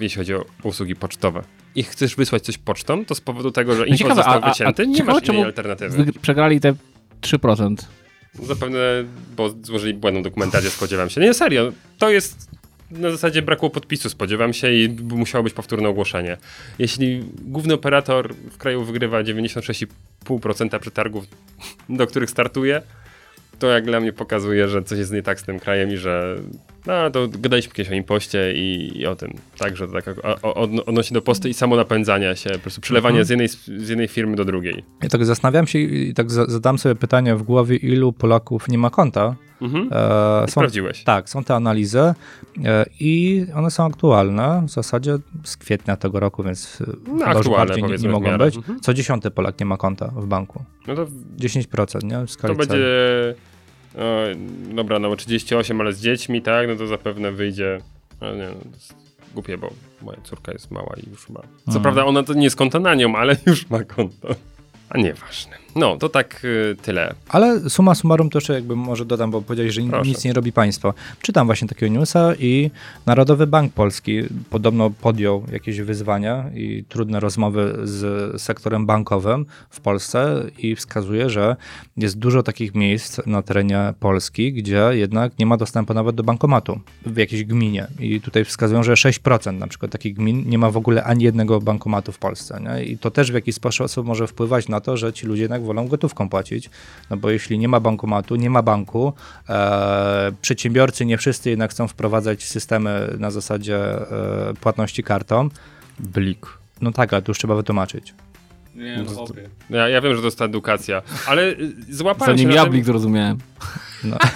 jeśli 0.00 0.18
chodzi 0.18 0.34
o 0.34 0.44
usługi 0.62 0.96
pocztowe. 0.96 1.42
I 1.74 1.82
chcesz 1.82 2.16
wysłać 2.16 2.42
coś 2.42 2.58
pocztą, 2.58 3.04
to 3.04 3.14
z 3.14 3.20
powodu 3.20 3.50
tego, 3.50 3.72
że 3.74 3.78
No 3.80 3.84
import 3.84 3.98
ciekawe, 3.98 4.14
został 4.14 4.34
a- 4.34 4.40
a- 4.40 4.46
a 4.46 4.52
wycięty, 4.52 4.86
nie 4.86 4.94
ciekawe, 4.96 5.20
masz 5.20 5.28
innej 5.28 5.44
alternatywy. 5.44 6.04
Wygr- 6.04 6.18
przegrali 6.18 6.60
te 6.60 6.74
3%. 7.20 7.74
Zapewne, 8.34 8.78
bo 9.36 9.50
złożyli 9.62 9.94
błędną 9.94 10.22
dokumentację, 10.22 10.70
spodziewam 10.70 11.10
się. 11.10 11.20
Nie, 11.20 11.34
serio, 11.34 11.72
to 11.98 12.10
jest 12.10 12.50
na 12.90 13.10
zasadzie 13.10 13.42
brakło 13.42 13.70
podpisu, 13.70 14.10
spodziewam 14.10 14.52
się 14.52 14.72
i 14.72 14.88
musiało 15.02 15.44
być 15.44 15.54
powtórne 15.54 15.88
ogłoszenie. 15.88 16.36
Jeśli 16.78 17.24
główny 17.42 17.74
operator 17.74 18.34
w 18.34 18.56
kraju 18.58 18.84
wygrywa 18.84 19.22
96,5% 19.22 20.78
przetargów, 20.78 21.24
do 21.88 22.06
których 22.06 22.30
startuje, 22.30 22.82
to 23.58 23.66
jak 23.66 23.84
dla 23.84 24.00
mnie 24.00 24.12
pokazuje, 24.12 24.68
że 24.68 24.82
coś 24.82 24.98
jest 24.98 25.12
nie 25.12 25.22
tak 25.22 25.40
z 25.40 25.42
tym 25.42 25.60
krajem 25.60 25.92
i 25.92 25.96
że 25.96 26.36
no 26.86 27.10
to 27.10 27.28
gadaliśmy 27.28 27.72
kiedyś 27.72 27.92
o 27.92 27.94
impoście 27.94 28.52
i, 28.54 28.98
i 28.98 29.06
o 29.06 29.16
tym, 29.16 29.32
tak, 29.58 29.76
że 29.76 29.88
to 29.88 29.92
tak 29.92 30.08
o, 30.08 30.42
o, 30.42 30.66
odno- 30.66 30.82
odnośnie 30.86 31.14
do 31.14 31.22
posty 31.22 31.48
i 31.48 31.54
samo 31.54 31.76
napędzania 31.76 32.36
się, 32.36 32.50
po 32.50 32.58
prostu 32.58 32.80
przelewanie 32.80 33.24
z, 33.24 33.30
jednej, 33.30 33.48
z 33.48 33.88
jednej 33.88 34.08
firmy 34.08 34.36
do 34.36 34.44
drugiej. 34.44 34.84
Ja 35.02 35.08
tak 35.08 35.24
zastanawiam 35.24 35.66
się 35.66 35.78
i 35.78 36.14
tak 36.14 36.30
za- 36.30 36.46
zadam 36.46 36.78
sobie 36.78 36.94
pytanie 36.94 37.34
w 37.36 37.42
głowie, 37.42 37.76
ilu 37.76 38.12
Polaków 38.12 38.68
nie 38.68 38.78
ma 38.78 38.90
konta. 38.90 39.34
Mhm. 39.62 39.88
E, 39.92 40.40
są, 40.40 40.46
Sprawdziłeś. 40.52 41.04
tak, 41.04 41.30
są 41.30 41.44
te 41.44 41.54
analizy 41.54 41.98
e, 42.00 42.14
i 43.00 43.44
one 43.54 43.70
są 43.70 43.86
aktualne 43.86 44.62
w 44.66 44.70
zasadzie 44.70 45.18
z 45.44 45.56
kwietnia 45.56 45.96
tego 45.96 46.20
roku, 46.20 46.42
więc 46.42 46.78
e, 46.80 47.12
już 47.12 47.22
aktualne, 47.22 47.76
nie, 47.76 47.96
nie 47.96 48.08
mogą 48.08 48.38
być. 48.38 48.56
Mhm. 48.56 48.80
Co 48.80 48.94
dziesiąty 48.94 49.30
Polak 49.30 49.60
nie 49.60 49.66
ma 49.66 49.76
konta 49.76 50.08
w 50.08 50.26
banku. 50.26 50.64
No 50.86 50.94
to 50.94 51.06
10%, 51.38 52.04
nie? 52.04 52.26
W 52.26 52.30
skali 52.30 52.54
To 52.54 52.58
będzie. 52.58 52.76
O, 53.96 54.00
dobra, 54.74 54.98
no 54.98 55.16
38, 55.16 55.80
ale 55.80 55.92
z 55.92 56.00
dziećmi, 56.00 56.42
tak? 56.42 56.68
No 56.68 56.76
to 56.76 56.86
zapewne 56.86 57.32
wyjdzie. 57.32 57.78
Ale 58.20 58.36
nie, 58.36 58.46
no, 58.46 58.54
to 58.54 58.68
jest 58.74 58.94
głupie, 59.34 59.58
bo 59.58 59.70
moja 60.02 60.18
córka 60.24 60.52
jest 60.52 60.70
mała 60.70 60.94
i 61.06 61.10
już 61.10 61.28
ma. 61.28 61.40
Co 61.40 61.48
Mhm. 61.66 61.82
prawda 61.82 62.04
ona 62.04 62.22
to 62.22 62.34
nie 62.34 62.44
jest 62.44 62.56
konto 62.56 62.80
na 62.80 62.94
nią, 62.94 63.16
ale 63.16 63.36
już 63.46 63.70
ma 63.70 63.84
konto. 63.84 64.28
A 64.88 64.98
nieważne. 64.98 65.56
No, 65.76 65.96
to 65.96 66.08
tak 66.08 66.44
y, 66.44 66.76
tyle. 66.82 67.14
Ale 67.28 67.70
suma 67.70 67.94
summarum 67.94 68.30
to 68.30 68.38
jeszcze 68.38 68.54
jakby 68.54 68.76
może 68.76 69.04
dodam, 69.04 69.30
bo 69.30 69.42
powiedziałeś, 69.42 69.74
że 69.74 69.82
Proszę. 69.82 70.08
nic 70.08 70.24
nie 70.24 70.32
robi 70.32 70.52
państwo. 70.52 70.94
Czytam 71.22 71.46
właśnie 71.46 71.68
takiego 71.68 71.92
newsa 71.92 72.34
i 72.38 72.70
Narodowy 73.06 73.46
Bank 73.46 73.72
Polski 73.72 74.22
podobno 74.50 74.90
podjął 74.90 75.44
jakieś 75.52 75.80
wyzwania 75.80 76.44
i 76.54 76.84
trudne 76.88 77.20
rozmowy 77.20 77.78
z 77.82 78.42
sektorem 78.42 78.86
bankowym 78.86 79.46
w 79.70 79.80
Polsce 79.80 80.44
i 80.58 80.76
wskazuje, 80.76 81.30
że 81.30 81.56
jest 81.96 82.18
dużo 82.18 82.42
takich 82.42 82.74
miejsc 82.74 83.20
na 83.26 83.42
terenie 83.42 83.94
Polski, 84.00 84.52
gdzie 84.52 84.88
jednak 84.92 85.38
nie 85.38 85.46
ma 85.46 85.56
dostępu 85.56 85.94
nawet 85.94 86.16
do 86.16 86.22
bankomatu 86.22 86.80
w 87.06 87.16
jakiejś 87.16 87.44
gminie. 87.44 87.86
I 88.00 88.20
tutaj 88.20 88.44
wskazują, 88.44 88.82
że 88.82 88.92
6% 88.92 89.58
na 89.58 89.66
przykład 89.66 89.92
takich 89.92 90.14
gmin 90.14 90.48
nie 90.48 90.58
ma 90.58 90.70
w 90.70 90.76
ogóle 90.76 91.04
ani 91.04 91.24
jednego 91.24 91.60
bankomatu 91.60 92.12
w 92.12 92.18
Polsce. 92.18 92.60
Nie? 92.60 92.84
I 92.84 92.98
to 92.98 93.10
też 93.10 93.30
w 93.30 93.34
jakiś 93.34 93.54
sposób 93.54 94.06
może 94.06 94.26
wpływać 94.26 94.68
na 94.68 94.80
to, 94.80 94.96
że 94.96 95.12
ci 95.12 95.26
ludzie 95.26 95.42
jednak 95.42 95.59
wolą 95.60 95.88
gotówką 95.88 96.28
płacić, 96.28 96.70
no 97.10 97.16
bo 97.16 97.30
jeśli 97.30 97.58
nie 97.58 97.68
ma 97.68 97.80
bankomatu, 97.80 98.36
nie 98.36 98.50
ma 98.50 98.62
banku, 98.62 99.12
e, 99.48 100.32
przedsiębiorcy 100.42 101.06
nie 101.06 101.18
wszyscy 101.18 101.50
jednak 101.50 101.70
chcą 101.70 101.88
wprowadzać 101.88 102.44
systemy 102.44 103.14
na 103.18 103.30
zasadzie 103.30 103.76
e, 103.76 104.54
płatności 104.60 105.02
kartą. 105.02 105.48
Blik. 105.98 106.46
No 106.80 106.92
tak, 106.92 107.12
ale 107.12 107.22
tu 107.22 107.30
już 107.30 107.38
trzeba 107.38 107.54
wytłumaczyć. 107.54 108.14
Nie, 108.74 109.04
no, 109.06 109.26
Ja, 109.70 109.88
ja 109.88 110.00
wiem, 110.00 110.14
że 110.14 110.20
to 110.20 110.26
jest 110.26 110.38
ta 110.38 110.44
edukacja, 110.44 111.02
ale 111.26 111.42
y, 111.42 111.74
złapałem 111.90 112.36
Zanim 112.36 112.50
się 112.50 112.54
ja 112.54 112.60
na 112.60 112.64
tym, 112.64 112.72
blik 112.72 112.84
zrozumiałem. 112.84 113.38
No. 114.04 114.16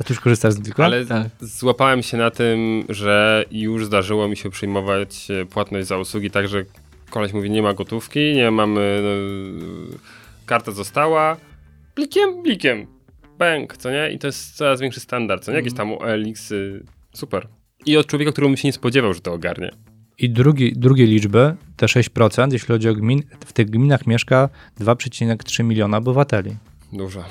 A 0.00 0.04
ty 0.04 0.12
już 0.12 0.20
korzystasz 0.20 0.54
z 0.54 0.58
Bliku? 0.58 0.82
ale 0.82 1.06
Tak. 1.06 1.26
złapałem 1.40 2.02
się 2.02 2.16
na 2.16 2.30
tym, 2.30 2.84
że 2.88 3.44
już 3.50 3.86
zdarzyło 3.86 4.28
mi 4.28 4.36
się 4.36 4.50
przyjmować 4.50 5.30
e, 5.30 5.46
płatność 5.46 5.86
za 5.86 5.98
usługi, 5.98 6.30
tak 6.30 6.48
że 6.48 6.64
koleś 7.10 7.32
mówi, 7.32 7.50
nie 7.50 7.62
ma 7.62 7.74
gotówki, 7.74 8.34
nie 8.34 8.50
mamy, 8.50 9.02
no, 9.02 9.98
karta 10.46 10.72
została, 10.72 11.36
blikiem, 11.96 12.42
blikiem, 12.42 12.86
bęk, 13.38 13.76
co 13.76 13.90
nie? 13.90 14.10
I 14.12 14.18
to 14.18 14.26
jest 14.26 14.56
coraz 14.56 14.80
większy 14.80 15.00
standard, 15.00 15.44
co 15.44 15.50
nie? 15.52 15.56
Jakieś 15.56 15.74
tam 15.74 15.92
OLX, 15.92 16.50
y, 16.50 16.84
super. 17.14 17.48
I 17.86 17.96
od 17.96 18.06
człowieka, 18.06 18.32
któremu 18.32 18.56
się 18.56 18.68
nie 18.68 18.72
spodziewał, 18.72 19.14
że 19.14 19.20
to 19.20 19.32
ogarnie. 19.32 19.70
I 20.18 20.30
drugi, 20.30 20.72
drugie 20.76 21.06
liczby, 21.06 21.54
te 21.76 21.86
6%, 21.86 22.52
jeśli 22.52 22.68
chodzi 22.68 22.88
o 22.88 22.94
gmin, 22.94 23.22
w 23.46 23.52
tych 23.52 23.70
gminach 23.70 24.06
mieszka 24.06 24.48
2,3 24.80 25.64
miliona 25.64 25.96
obywateli. 25.96 26.56
Dużo, 26.92 27.24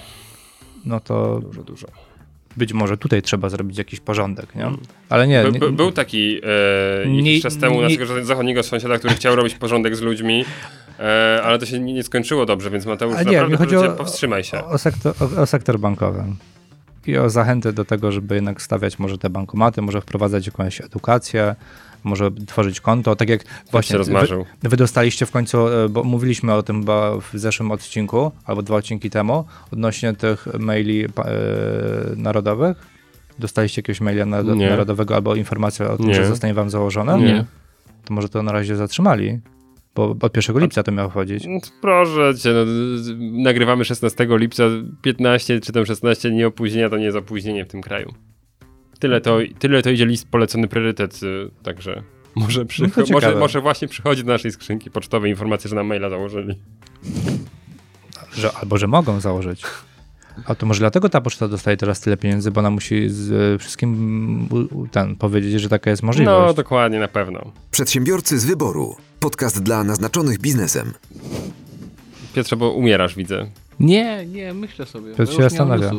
No 0.86 1.00
to 1.00 1.40
dużo, 1.40 1.64
dużo. 1.64 1.88
Być 2.58 2.74
może 2.74 2.98
tutaj 2.98 3.22
trzeba 3.22 3.50
zrobić 3.50 3.78
jakiś 3.78 4.00
porządek, 4.00 4.56
nie? 4.56 4.72
Ale 5.10 5.28
nie, 5.28 5.44
By, 5.44 5.52
nie 5.52 5.60
by, 5.60 5.72
był 5.72 5.92
taki 5.92 6.42
e, 7.04 7.08
Nie- 7.10 7.18
jakiś 7.18 7.42
czas 7.44 7.58
temu 7.58 7.76
nie- 7.76 7.82
naszego 7.82 8.26
zachodniego 8.26 8.64
sąsiada, 8.64 8.98
który 8.98 9.14
chciał 9.14 9.36
robić 9.36 9.56
porządek 9.56 9.96
z 9.96 10.02
ludźmi, 10.02 10.46
e, 11.00 11.42
ale 11.44 11.60
to 11.60 11.66
się 11.66 11.80
nie, 11.80 11.94
nie 11.94 12.04
skończyło 12.04 12.46
dobrze, 12.46 12.70
więc 12.70 12.86
Mateusz, 12.86 13.16
A 13.18 13.24
nie, 13.24 13.26
naprawdę 13.26 13.52
mi 13.52 13.58
chodzi 13.58 13.76
o- 13.76 13.82
cię, 13.84 13.90
powstrzymaj 13.98 14.44
się. 14.44 14.58
O, 14.64 14.68
o, 14.70 14.78
sektor, 14.78 15.14
o, 15.38 15.42
o 15.42 15.46
sektor 15.46 15.80
bankowy. 15.80 16.24
I 17.08 17.18
o 17.18 17.30
zachęty 17.30 17.74
do 17.74 17.86
tego, 17.86 18.12
żeby 18.12 18.36
jednak 18.36 18.62
stawiać 18.62 19.00
może 19.00 19.18
te 19.18 19.30
bankomaty, 19.30 19.82
może 19.82 20.02
wprowadzać 20.02 20.46
jakąś 20.46 20.82
edukację, 20.82 21.56
może 22.04 22.32
tworzyć 22.32 22.82
konto, 22.82 23.16
tak 23.16 23.30
jak 23.30 23.44
właśnie 23.72 23.94
się 23.94 23.98
rozmarzył. 23.98 24.46
Wy, 24.64 24.70
wy 24.70 24.78
dostaliście 24.78 25.26
w 25.26 25.32
końcu, 25.32 25.68
e, 25.68 25.90
bo 25.90 26.04
mówiliśmy 26.04 26.54
o 26.54 26.64
tym 26.64 26.80
chyba 26.80 27.18
w 27.18 27.30
zeszłym 27.34 27.72
odcinku, 27.72 28.32
albo 28.46 28.62
dwa 28.62 28.76
odcinki 28.76 29.10
temu, 29.10 29.46
odnośnie 29.72 30.14
tych 30.14 30.48
maili 30.60 31.06
e, 31.06 31.10
narodowych. 32.16 32.78
Dostaliście 33.40 33.80
jakiegoś 33.82 34.02
maila 34.02 34.26
Nie. 34.26 34.70
narodowego 34.70 35.16
albo 35.16 35.36
informację 35.36 35.90
o 35.90 35.98
tym, 35.98 36.08
Nie. 36.08 36.14
że 36.16 36.26
zostanie 36.28 36.54
wam 36.54 36.70
założone? 36.70 37.20
Nie. 37.20 37.46
To 38.06 38.14
może 38.14 38.30
to 38.30 38.44
na 38.44 38.52
razie 38.52 38.76
zatrzymali, 38.76 39.40
bo 39.96 40.16
od 40.22 40.36
1 40.38 40.60
lipca 40.60 40.84
to 40.84 40.92
miało 40.92 41.10
wchodzić. 41.10 41.46
No 41.48 41.60
Proszę 41.82 42.34
cię, 42.38 42.50
no, 42.54 42.66
nagrywamy 43.44 43.86
16 43.86 44.28
lipca, 44.30 44.64
15 45.02 45.60
czy 45.60 45.72
tam 45.74 45.86
16 45.86 46.30
dni 46.30 46.44
opóźnienia 46.46 46.90
to 46.90 46.98
nie 46.98 47.06
jest 47.06 47.18
opóźnienie 47.18 47.66
w 47.66 47.68
tym 47.68 47.82
kraju. 47.82 48.14
Tyle 49.04 49.22
to, 49.22 49.38
tyle 49.60 49.82
to 49.82 49.90
idzie 49.90 50.06
list 50.06 50.28
polecony 50.28 50.68
priorytet, 50.68 51.24
y, 51.24 51.50
także 51.64 52.04
może, 52.36 52.60
No 52.60 52.66
to 52.66 52.74
przycho- 52.74 53.12
może, 53.14 53.36
może 53.36 53.62
właśnie 53.62 53.88
przychodzi 53.88 54.24
do 54.24 54.32
naszej 54.32 54.52
skrzynki 54.52 54.92
pocztowej 54.92 55.32
informacja, 55.32 55.70
że 55.70 55.76
nam 55.76 55.88
maila 55.88 56.10
założyli. 56.10 56.60
Że, 58.34 58.52
albo 58.52 58.78
że 58.78 58.88
mogą 58.88 59.20
założyć. 59.20 59.64
A 60.46 60.56
to 60.56 60.66
może 60.66 60.80
dlatego 60.80 61.10
ta 61.10 61.22
poczta 61.22 61.48
dostaje 61.48 61.78
teraz 61.78 62.02
tyle 62.02 62.18
pieniędzy, 62.18 62.52
bo 62.52 62.60
ona 62.60 62.70
musi 62.70 63.10
z 63.10 63.32
e, 63.32 63.60
wszystkim 63.60 64.50
ten, 64.92 65.16
powiedzieć, 65.16 65.62
że 65.62 65.70
taka 65.70 65.90
jest 65.90 66.04
możliwość. 66.04 66.48
No, 66.48 66.54
dokładnie, 66.54 67.00
na 67.00 67.08
pewno. 67.08 67.52
Przedsiębiorcy 67.72 68.40
z 68.40 68.46
wyboru. 68.46 68.96
Podcast 69.20 69.64
dla 69.64 69.84
naznaczonych 69.84 70.40
biznesem. 70.40 70.94
Piotrze, 72.34 72.56
bo 72.56 72.72
umierasz, 72.72 73.16
widzę. 73.16 73.48
Nie, 73.80 74.26
nie, 74.26 74.54
myślę 74.54 74.86
sobie. 74.86 75.16
Piotr 75.16 75.34
się 75.34 75.44
już 75.44 75.54
nie 75.54 75.60
mam 75.60 75.70
zastanawia. 75.80 75.92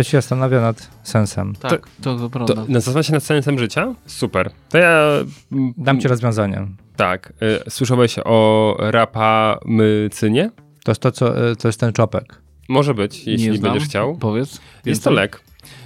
Ja 0.00 0.04
się 0.04 0.18
zastanawia 0.18 0.60
nad 0.60 0.90
sensem. 1.02 1.54
Tak, 1.54 1.88
to, 2.02 2.16
to 2.18 2.30
prawda. 2.30 2.54
To 2.54 2.64
nazywa 2.68 3.02
się 3.02 3.12
nad 3.12 3.22
sensem 3.22 3.58
życia? 3.58 3.94
Super. 4.06 4.50
To 4.68 4.78
ja... 4.78 5.06
mm, 5.52 5.74
Dam 5.76 6.00
ci 6.00 6.08
rozwiązanie. 6.08 6.66
Tak. 6.96 7.32
Y, 7.66 7.70
słyszałeś 7.70 8.16
o 8.24 8.76
rapamycynie? 8.78 10.50
To 10.84 10.90
jest 10.90 11.00
to, 11.00 11.10
co, 11.12 11.50
e, 11.50 11.56
to 11.56 11.68
jest 11.68 11.80
ten 11.80 11.92
czopek. 11.92 12.40
Może 12.68 12.94
być, 12.94 13.26
jeśli 13.26 13.50
nie 13.50 13.56
znam. 13.58 13.72
będziesz 13.72 13.88
chciał. 13.88 14.16
Powiedz. 14.16 14.60
Jest 14.84 15.04
to 15.04 15.10
lek, 15.10 15.40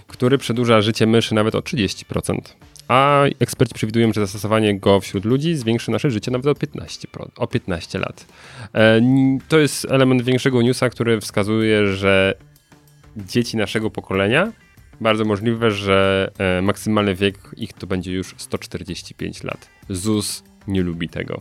który 0.06 0.38
przedłuża 0.38 0.80
życie 0.80 1.06
myszy 1.06 1.34
nawet 1.34 1.54
o 1.54 1.60
30%. 1.60 2.38
A 2.88 3.22
eksperci 3.40 3.74
przewidują, 3.74 4.12
że 4.12 4.20
zastosowanie 4.20 4.78
go 4.80 5.00
wśród 5.00 5.24
ludzi 5.24 5.54
zwiększy 5.54 5.90
nasze 5.90 6.10
życie 6.10 6.30
nawet 6.30 6.46
o 6.46 6.54
15, 6.54 7.08
pro- 7.08 7.28
o 7.36 7.46
15 7.46 7.98
lat. 7.98 8.26
E, 8.74 9.00
to 9.48 9.58
jest 9.58 9.86
element 9.90 10.22
większego 10.22 10.62
newsa, 10.62 10.88
który 10.90 11.20
wskazuje, 11.20 11.86
że 11.86 12.34
dzieci 13.16 13.56
naszego 13.56 13.90
pokolenia 13.90 14.52
bardzo 15.00 15.24
możliwe, 15.24 15.70
że 15.70 16.30
e, 16.38 16.62
maksymalny 16.62 17.14
wiek 17.14 17.38
ich 17.56 17.72
to 17.72 17.86
będzie 17.86 18.12
już 18.12 18.34
145 18.36 19.44
lat. 19.44 19.68
ZUS 19.88 20.44
nie 20.68 20.82
lubi 20.82 21.08
tego. 21.08 21.40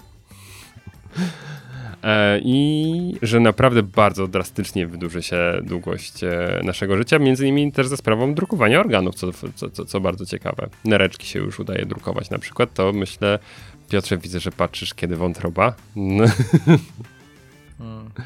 E, 2.04 2.40
I 2.44 3.16
że 3.22 3.40
naprawdę 3.40 3.84
bardzo 3.84 4.28
drastycznie 4.28 4.88
wydłuży 4.88 5.24
się 5.24 5.38
długość 5.64 6.24
e, 6.24 6.62
naszego 6.64 6.98
życia, 6.98 7.20
między 7.20 7.48
innymi 7.48 7.72
też 7.72 7.88
za 7.88 7.98
sprawą 7.98 8.34
drukowania 8.34 8.80
organów, 8.80 9.16
co, 9.16 9.32
co, 9.72 9.86
co, 9.86 10.02
bardzo 10.02 10.26
ciekawe. 10.26 10.70
Nereczki 10.86 11.28
się 11.28 11.40
już 11.40 11.60
udaje 11.60 11.86
drukować 11.86 12.30
na 12.30 12.40
przykład, 12.40 12.74
to 12.74 12.94
myślę, 12.94 13.40
Piotrze, 13.90 14.18
widzę, 14.18 14.40
że 14.40 14.52
patrzysz 14.52 14.94
kiedy 14.94 15.16
wątroba. 15.16 15.74
No. 15.96 16.26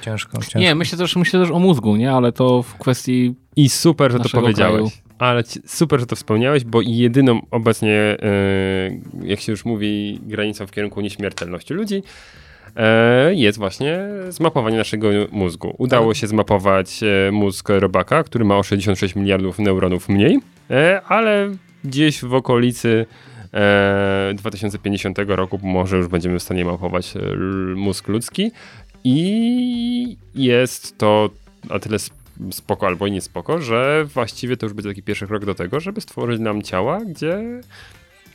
Ciężko, 0.02 0.38
ciężko. 0.38 0.60
Nie, 0.60 0.76
myślę 0.76 0.98
też, 0.98 1.16
myślę 1.16 1.40
też 1.40 1.52
o 1.52 1.60
mózgu, 1.60 1.96
nie? 1.96 2.12
Ale 2.12 2.32
to 2.32 2.64
w 2.64 2.78
kwestii... 2.78 3.36
I 3.56 3.70
super, 3.70 4.12
że 4.12 4.20
to 4.20 4.30
powiedziałeś. 4.30 4.76
kraju. 4.76 5.08
Ale 5.20 5.44
super, 5.66 6.00
że 6.00 6.06
to 6.06 6.16
wspomniałeś, 6.16 6.64
bo 6.64 6.82
jedyną 6.82 7.42
obecnie, 7.52 7.92
e, 7.92 8.18
jak 9.24 9.40
się 9.40 9.52
już 9.52 9.66
mówi, 9.66 10.20
granicą 10.24 10.68
w 10.68 10.72
kierunku 10.72 11.02
nieśmiertelności 11.02 11.74
ludzi 11.74 12.04
e, 12.76 13.34
jest 13.34 13.58
właśnie 13.58 14.00
zmapowanie 14.30 14.78
naszego 14.78 15.10
mózgu. 15.32 15.76
Udało 15.78 16.14
się 16.14 16.28
zmapować 16.28 17.04
e, 17.04 17.32
mózg 17.32 17.70
robaka, 17.70 18.24
który 18.24 18.46
ma 18.46 18.58
o 18.58 18.64
66 18.64 19.16
miliardów 19.16 19.60
neuronów 19.60 20.10
mniej, 20.10 20.40
ale 21.08 21.50
gdzieś 21.84 22.22
w 22.24 22.34
okolicy 22.34 23.06
e, 23.54 24.32
2050 24.36 25.18
roku 25.28 25.60
może 25.64 25.98
już 25.98 26.08
będziemy 26.08 26.40
w 26.40 26.44
stanie 26.44 26.66
mapować 26.66 27.14
mózg 27.76 28.08
ludzki 28.08 28.52
i 29.04 30.18
jest 30.36 30.98
to 30.98 31.30
na 31.70 31.80
tyle 31.80 31.96
sp- 31.96 32.18
spoko 32.52 32.88
albo 32.88 33.08
i 33.08 33.12
nie 33.12 33.22
spoko, 33.22 33.62
że 33.62 34.06
właściwie 34.14 34.58
to 34.58 34.66
już 34.66 34.74
będzie 34.74 34.90
taki 34.90 35.04
pierwszy 35.04 35.28
krok 35.28 35.46
do 35.46 35.56
tego, 35.56 35.80
żeby 35.80 36.02
stworzyć 36.02 36.40
nam 36.40 36.62
ciała, 36.62 37.00
gdzie 37.06 37.62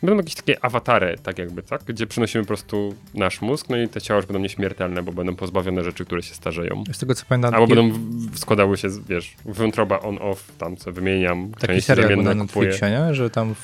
będą 0.03 0.17
jakieś 0.17 0.35
takie 0.35 0.65
awatary, 0.65 1.17
tak 1.23 1.39
jakby, 1.39 1.63
tak? 1.63 1.83
Gdzie 1.85 2.07
przynosimy 2.07 2.45
po 2.45 2.49
prostu 2.49 2.95
nasz 3.15 3.41
mózg, 3.41 3.69
no 3.71 3.77
i 3.77 3.89
te 3.89 4.01
ciała 4.01 4.19
już 4.19 4.27
będą 4.27 4.41
nieśmiertelne, 4.41 5.03
bo 5.03 5.13
będą 5.13 5.37
pozbawione 5.37 5.85
rzeczy, 5.85 6.05
które 6.05 6.23
się 6.23 6.35
starzeją. 6.35 6.85
Z 6.93 6.99
tego 6.99 7.15
co 7.15 7.25
pamiętam, 7.29 7.55
Albo 7.55 7.67
będą 7.75 7.99
składały 8.35 8.77
się, 8.77 8.89
wiesz, 9.09 9.35
wątroba 9.45 10.01
on-off, 10.01 10.53
tam 10.59 10.77
co 10.77 10.93
wymieniam, 10.93 11.51
taki 11.51 11.67
części 11.67 11.83
serial 11.83 12.23
na. 12.23 12.35
Netflixie, 12.35 12.91
nie? 12.91 13.15
że 13.15 13.31
tam 13.31 13.55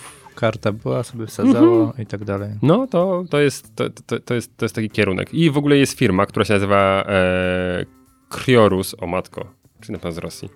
karta 0.41 0.72
była, 0.72 1.03
sobie 1.03 1.26
wsadzało 1.26 1.80
Mhm. 1.84 2.03
i 2.03 2.07
tak 2.07 2.24
dalej. 2.24 2.51
No, 2.62 2.86
to, 2.86 3.24
to, 3.30 3.41
jest, 3.41 3.76
to, 3.76 3.91
to, 4.07 4.20
to, 4.20 4.34
jest, 4.34 4.57
to 4.57 4.64
jest 4.64 4.74
taki 4.74 4.91
kierunek. 4.91 5.34
I 5.34 5.51
w 5.51 5.59
ogóle 5.59 5.76
jest 5.76 5.99
firma, 5.99 6.26
która 6.26 6.45
się 6.45 6.55
nazywa 6.55 7.05
e, 7.09 7.84
Kriorus, 8.28 8.95
o 8.99 9.07
matko, 9.07 9.47
czy 9.80 9.93
na 9.93 9.99
pewno 9.99 10.12
z 10.12 10.18
Rosji. 10.18 10.49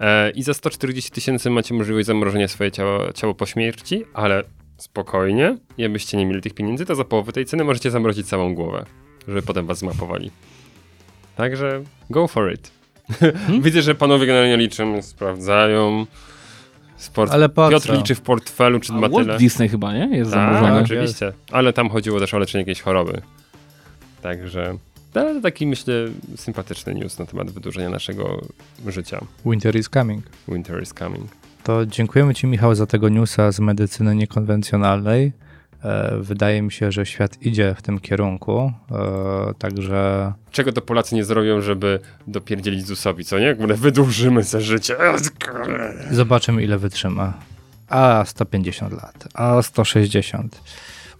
E, 0.00 0.30
I 0.30 0.42
za 0.42 0.54
140 0.54 1.10
tysięcy 1.10 1.50
macie 1.50 1.74
możliwość 1.74 2.06
zamrożenia 2.06 2.48
swoje 2.48 2.70
ciało, 2.70 3.12
ciało 3.12 3.34
po 3.34 3.46
śmierci, 3.46 4.04
ale 4.14 4.42
spokojnie, 4.76 5.58
jakbyście 5.78 6.16
nie 6.16 6.26
mieli 6.26 6.42
tych 6.42 6.54
pieniędzy, 6.54 6.86
to 6.86 6.94
za 6.94 7.04
połowę 7.04 7.32
tej 7.32 7.44
ceny 7.46 7.64
możecie 7.64 7.90
zamrozić 7.90 8.26
całą 8.26 8.54
głowę, 8.54 8.84
żeby 9.28 9.42
potem 9.42 9.66
was 9.66 9.78
zmapowali. 9.78 10.30
Także 11.36 11.82
go 12.10 12.28
for 12.28 12.52
it. 12.52 12.70
Widzę, 13.64 13.82
że 13.82 13.94
panowie 13.94 14.26
generalnie 14.26 14.56
liczą, 14.56 15.02
sprawdzają. 15.02 16.06
Sport... 16.98 17.32
Ale 17.32 17.48
po 17.48 17.68
Piotr 17.68 17.86
co? 17.86 17.94
liczy 17.94 18.14
w 18.14 18.20
portfelu, 18.20 18.80
czy 18.80 18.92
ma 18.92 19.08
tyle. 19.08 19.24
Walt 19.24 19.38
Disney 19.40 19.68
chyba, 19.68 19.92
nie? 19.94 20.16
Jest 20.16 20.30
Tak, 20.32 20.54
zamrożony. 20.54 20.80
oczywiście. 20.80 21.32
Ale 21.52 21.72
tam 21.72 21.88
chodziło 21.88 22.20
też 22.20 22.34
o 22.34 22.38
leczenie 22.38 22.62
jakiejś 22.62 22.80
choroby. 22.80 23.22
Także 24.22 24.74
to 25.12 25.40
taki, 25.42 25.66
myślę, 25.66 25.94
sympatyczny 26.36 26.94
news 26.94 27.18
na 27.18 27.26
temat 27.26 27.50
wydłużenia 27.50 27.90
naszego 27.90 28.46
życia. 28.86 29.20
Winter 29.46 29.76
is 29.76 29.88
coming. 29.88 30.24
Winter 30.48 30.82
is 30.82 30.94
coming. 30.98 31.30
To 31.64 31.86
dziękujemy 31.86 32.34
Ci, 32.34 32.46
Michał, 32.46 32.74
za 32.74 32.86
tego 32.86 33.08
newsa 33.08 33.52
z 33.52 33.60
medycyny 33.60 34.14
niekonwencjonalnej. 34.14 35.32
E, 35.84 36.18
Wydaje 36.20 36.62
mi 36.62 36.72
się, 36.72 36.92
że 36.92 37.06
świat 37.06 37.42
idzie 37.42 37.74
w 37.78 37.82
tym 37.82 38.00
kierunku, 38.00 38.72
e, 38.90 39.54
także 39.58 40.32
Czego 40.50 40.72
to 40.72 40.80
Polacy 40.80 41.14
nie 41.14 41.24
zrobią, 41.24 41.60
żeby 41.60 42.00
dopierdzielić 42.26 42.86
ZUS-owi, 42.86 43.24
co 43.24 43.38
nie? 43.38 43.46
Jak 43.46 43.58
mówię, 43.60 43.74
wydłużymy 43.74 44.44
sobie 44.44 44.64
życie. 44.64 44.96
zobaczymy, 46.10 46.62
ile 46.64 46.78
wytrzyma. 46.78 47.34
A 47.88 48.24
150 48.26 48.92
lat, 48.92 49.28
a 49.34 49.62
160. 49.62 50.60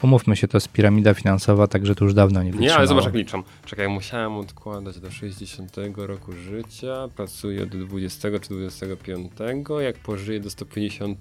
Umówmy 0.02 0.36
się, 0.36 0.48
to 0.48 0.56
jest 0.56 0.68
piramida 0.68 1.14
finansowa, 1.14 1.66
także 1.66 1.94
to 1.94 2.04
już 2.04 2.14
dawno 2.14 2.42
nie 2.42 2.50
wytrzymało. 2.50 2.72
Nie, 2.72 2.78
ale 2.78 2.86
zobacz 2.86 3.04
jak 3.04 3.14
liczą. 3.14 3.42
Czekaj, 3.64 3.88
musiałem 3.88 4.36
odkładać 4.36 5.00
do 5.00 5.10
60 5.10 5.76
roku 5.96 6.32
życia, 6.32 7.08
pracuję 7.16 7.66
do 7.66 7.78
20 7.78 8.28
czy 8.40 8.48
25, 8.48 9.62
jak 9.80 9.98
pożyję 9.98 10.40
do 10.40 10.50
150, 10.50 11.18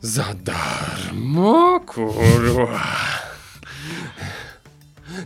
za 0.00 0.24
darmo, 0.44 1.80
kurwa. 1.86 2.82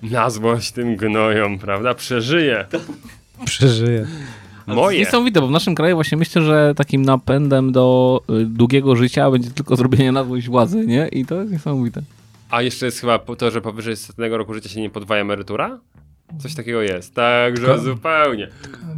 Na 0.03 0.31
złość 0.31 0.73
tym 0.73 0.97
gnojom, 0.97 1.59
prawda? 1.59 1.95
Przeżyję. 1.95 2.67
To 4.67 4.75
Moje. 4.75 4.99
niesamowite, 4.99 5.41
bo 5.41 5.47
w 5.49 5.51
naszym 5.51 5.75
kraju 5.75 5.97
właśnie 5.97 6.19
myślę, 6.19 6.43
że 6.43 6.73
takim 6.77 7.03
napędem 7.03 7.73
do 7.73 8.21
y, 8.43 8.45
długiego 8.47 8.97
życia 8.97 9.31
będzie 9.31 9.51
tylko 9.51 9.77
zrobienie 9.77 10.13
na 10.13 10.25
złość 10.25 10.49
władzy, 10.49 10.87
nie? 10.87 11.09
I 11.09 11.27
to 11.27 11.35
jest 11.41 11.53
niesamowite. 11.53 12.03
A 12.51 12.63
jeszcze 12.63 12.87
jest 12.87 13.01
chyba 13.01 13.19
to, 13.19 13.51
że 13.51 13.61
powyżej 13.61 13.97
setnego 13.97 14.39
roku 14.39 14.55
życia 14.55 14.69
się 14.69 14.81
nie 14.81 14.91
podwaja 14.91 15.21
emerytura? 15.23 15.79
Coś 16.39 16.55
takiego 16.55 16.83
jest. 16.83 17.15
Także 17.15 17.67
Ko- 17.67 17.79
zupełnie. 17.79 18.49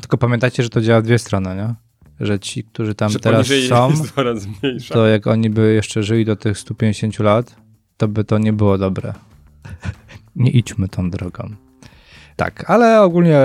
Tylko 0.00 0.18
pamiętajcie, 0.18 0.62
że 0.62 0.68
to 0.70 0.80
działa 0.80 1.02
dwie 1.02 1.18
strony, 1.18 1.56
nie? 1.56 1.74
Że 2.22 2.38
ci, 2.38 2.64
którzy 2.64 2.94
tam 2.94 3.10
że 3.10 3.20
teraz 3.20 3.48
są, 3.68 3.92
to 4.94 5.06
jak 5.06 5.26
oni 5.26 5.50
by 5.50 5.74
jeszcze 5.74 6.02
żyli 6.02 6.24
do 6.24 6.36
tych 6.36 6.58
150 6.58 7.18
lat, 7.18 7.56
to 7.96 8.08
by 8.08 8.24
to 8.24 8.38
nie 8.38 8.52
było 8.52 8.78
dobre. 8.78 9.14
nie 10.36 10.50
idźmy 10.50 10.88
tą 10.88 11.10
drogą. 11.10 11.56
Tak, 12.36 12.70
ale 12.70 13.02
ogólnie 13.02 13.38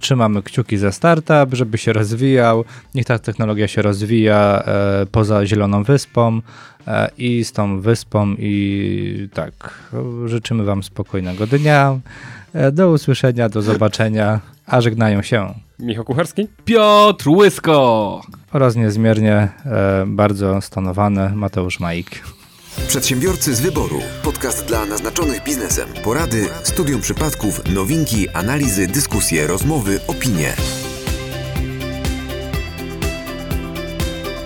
trzymamy 0.00 0.42
kciuki 0.42 0.78
za 0.78 0.92
startup, 0.92 1.52
żeby 1.52 1.78
się 1.78 1.92
rozwijał. 1.92 2.64
Niech 2.94 3.06
ta 3.06 3.18
technologia 3.18 3.68
się 3.68 3.82
rozwija 3.82 4.62
e, 4.66 5.06
poza 5.06 5.46
Zieloną 5.46 5.82
Wyspą 5.82 6.40
e, 6.86 7.10
i 7.18 7.44
z 7.44 7.52
tą 7.52 7.80
wyspą 7.80 8.34
i 8.38 9.28
tak, 9.34 9.74
życzymy 10.26 10.64
wam 10.64 10.82
spokojnego 10.82 11.46
dnia. 11.46 11.98
E, 12.54 12.72
do 12.72 12.90
usłyszenia, 12.90 13.48
do 13.48 13.62
zobaczenia, 13.62 14.40
a 14.66 14.80
żegnają 14.80 15.22
się 15.22 15.54
Michał 15.78 16.04
Kucharski? 16.04 16.48
Piotr 16.64 17.28
Łysko! 17.28 18.20
oraz 18.52 18.76
niezmiernie 18.76 19.48
e, 19.66 20.04
bardzo 20.06 20.60
stonowany 20.60 21.30
Mateusz 21.34 21.80
Majk. 21.80 22.10
Przedsiębiorcy 22.86 23.54
z 23.54 23.60
wyboru. 23.60 24.00
Podcast 24.22 24.66
dla 24.66 24.86
naznaczonych 24.86 25.44
biznesem. 25.44 25.88
Porady, 26.04 26.48
studium 26.62 27.00
przypadków, 27.00 27.74
nowinki, 27.74 28.28
analizy, 28.28 28.86
dyskusje, 28.86 29.46
rozmowy, 29.46 30.00
opinie. 30.06 30.52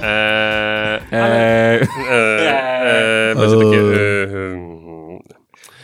Eee, 0.03 1.01
Eee, 1.13 1.81
eee, 2.11 2.49
eee, 3.31 3.37
będzie 3.37 3.57
takie... 3.57 3.79
Eee, 3.79 5.23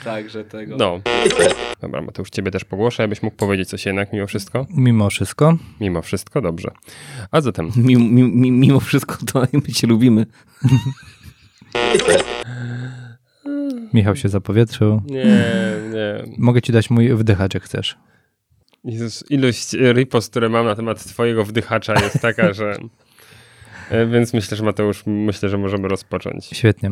także 0.05 0.45
tego. 0.45 0.77
no. 0.77 1.01
Dobra, 1.81 2.03
Mateusz, 2.03 2.31
ciebie 2.31 2.51
też 2.51 2.65
pogłoszę, 2.65 3.03
abyś 3.05 3.23
mógł 3.23 3.37
powiedzieć 3.37 3.69
coś 3.69 3.87
jednak 3.87 4.13
mimo 4.13 4.27
wszystko. 4.27 4.67
Mimo 4.71 5.11
wszystko, 5.11 5.57
Mimo 5.81 6.03
wszystko, 6.03 6.41
dobrze. 6.41 6.71
A 7.31 7.41
zatem, 7.41 7.71
Mimo, 7.77 8.05
mi- 8.05 8.51
mimo 8.53 8.81
wszystko 8.81 9.17
to 9.33 9.43
my 9.53 9.63
cię 9.73 9.87
lubimy. 9.87 10.27
Michał 13.95 14.17
się 14.17 14.29
zapowietrzył. 14.29 15.03
nie, 15.07 15.25
nie. 15.93 16.25
Mogę 16.39 16.63
ci 16.63 16.73
dać 16.73 16.91
mój 16.91 17.15
wdychacz, 17.15 17.55
jak 17.55 17.63
chcesz. 17.63 17.99
Jezus, 18.85 19.25
ilość 19.31 19.73
ripost, 19.73 20.31
które 20.31 20.49
mam 20.49 20.67
na 20.67 20.75
temat 20.75 21.05
twojego 21.05 21.45
wdychacza 21.45 21.95
jest 21.95 22.21
taka, 22.23 22.53
że... 22.53 22.77
E, 23.91 24.07
Więc 24.07 24.35
myślę, 24.35 24.57
że 24.57 24.65
Mateusz, 24.65 25.03
myślę, 25.07 25.49
że 25.49 25.59
możemy 25.59 25.89
rozpocząć. 25.89 26.47
Świetnie. 26.53 26.91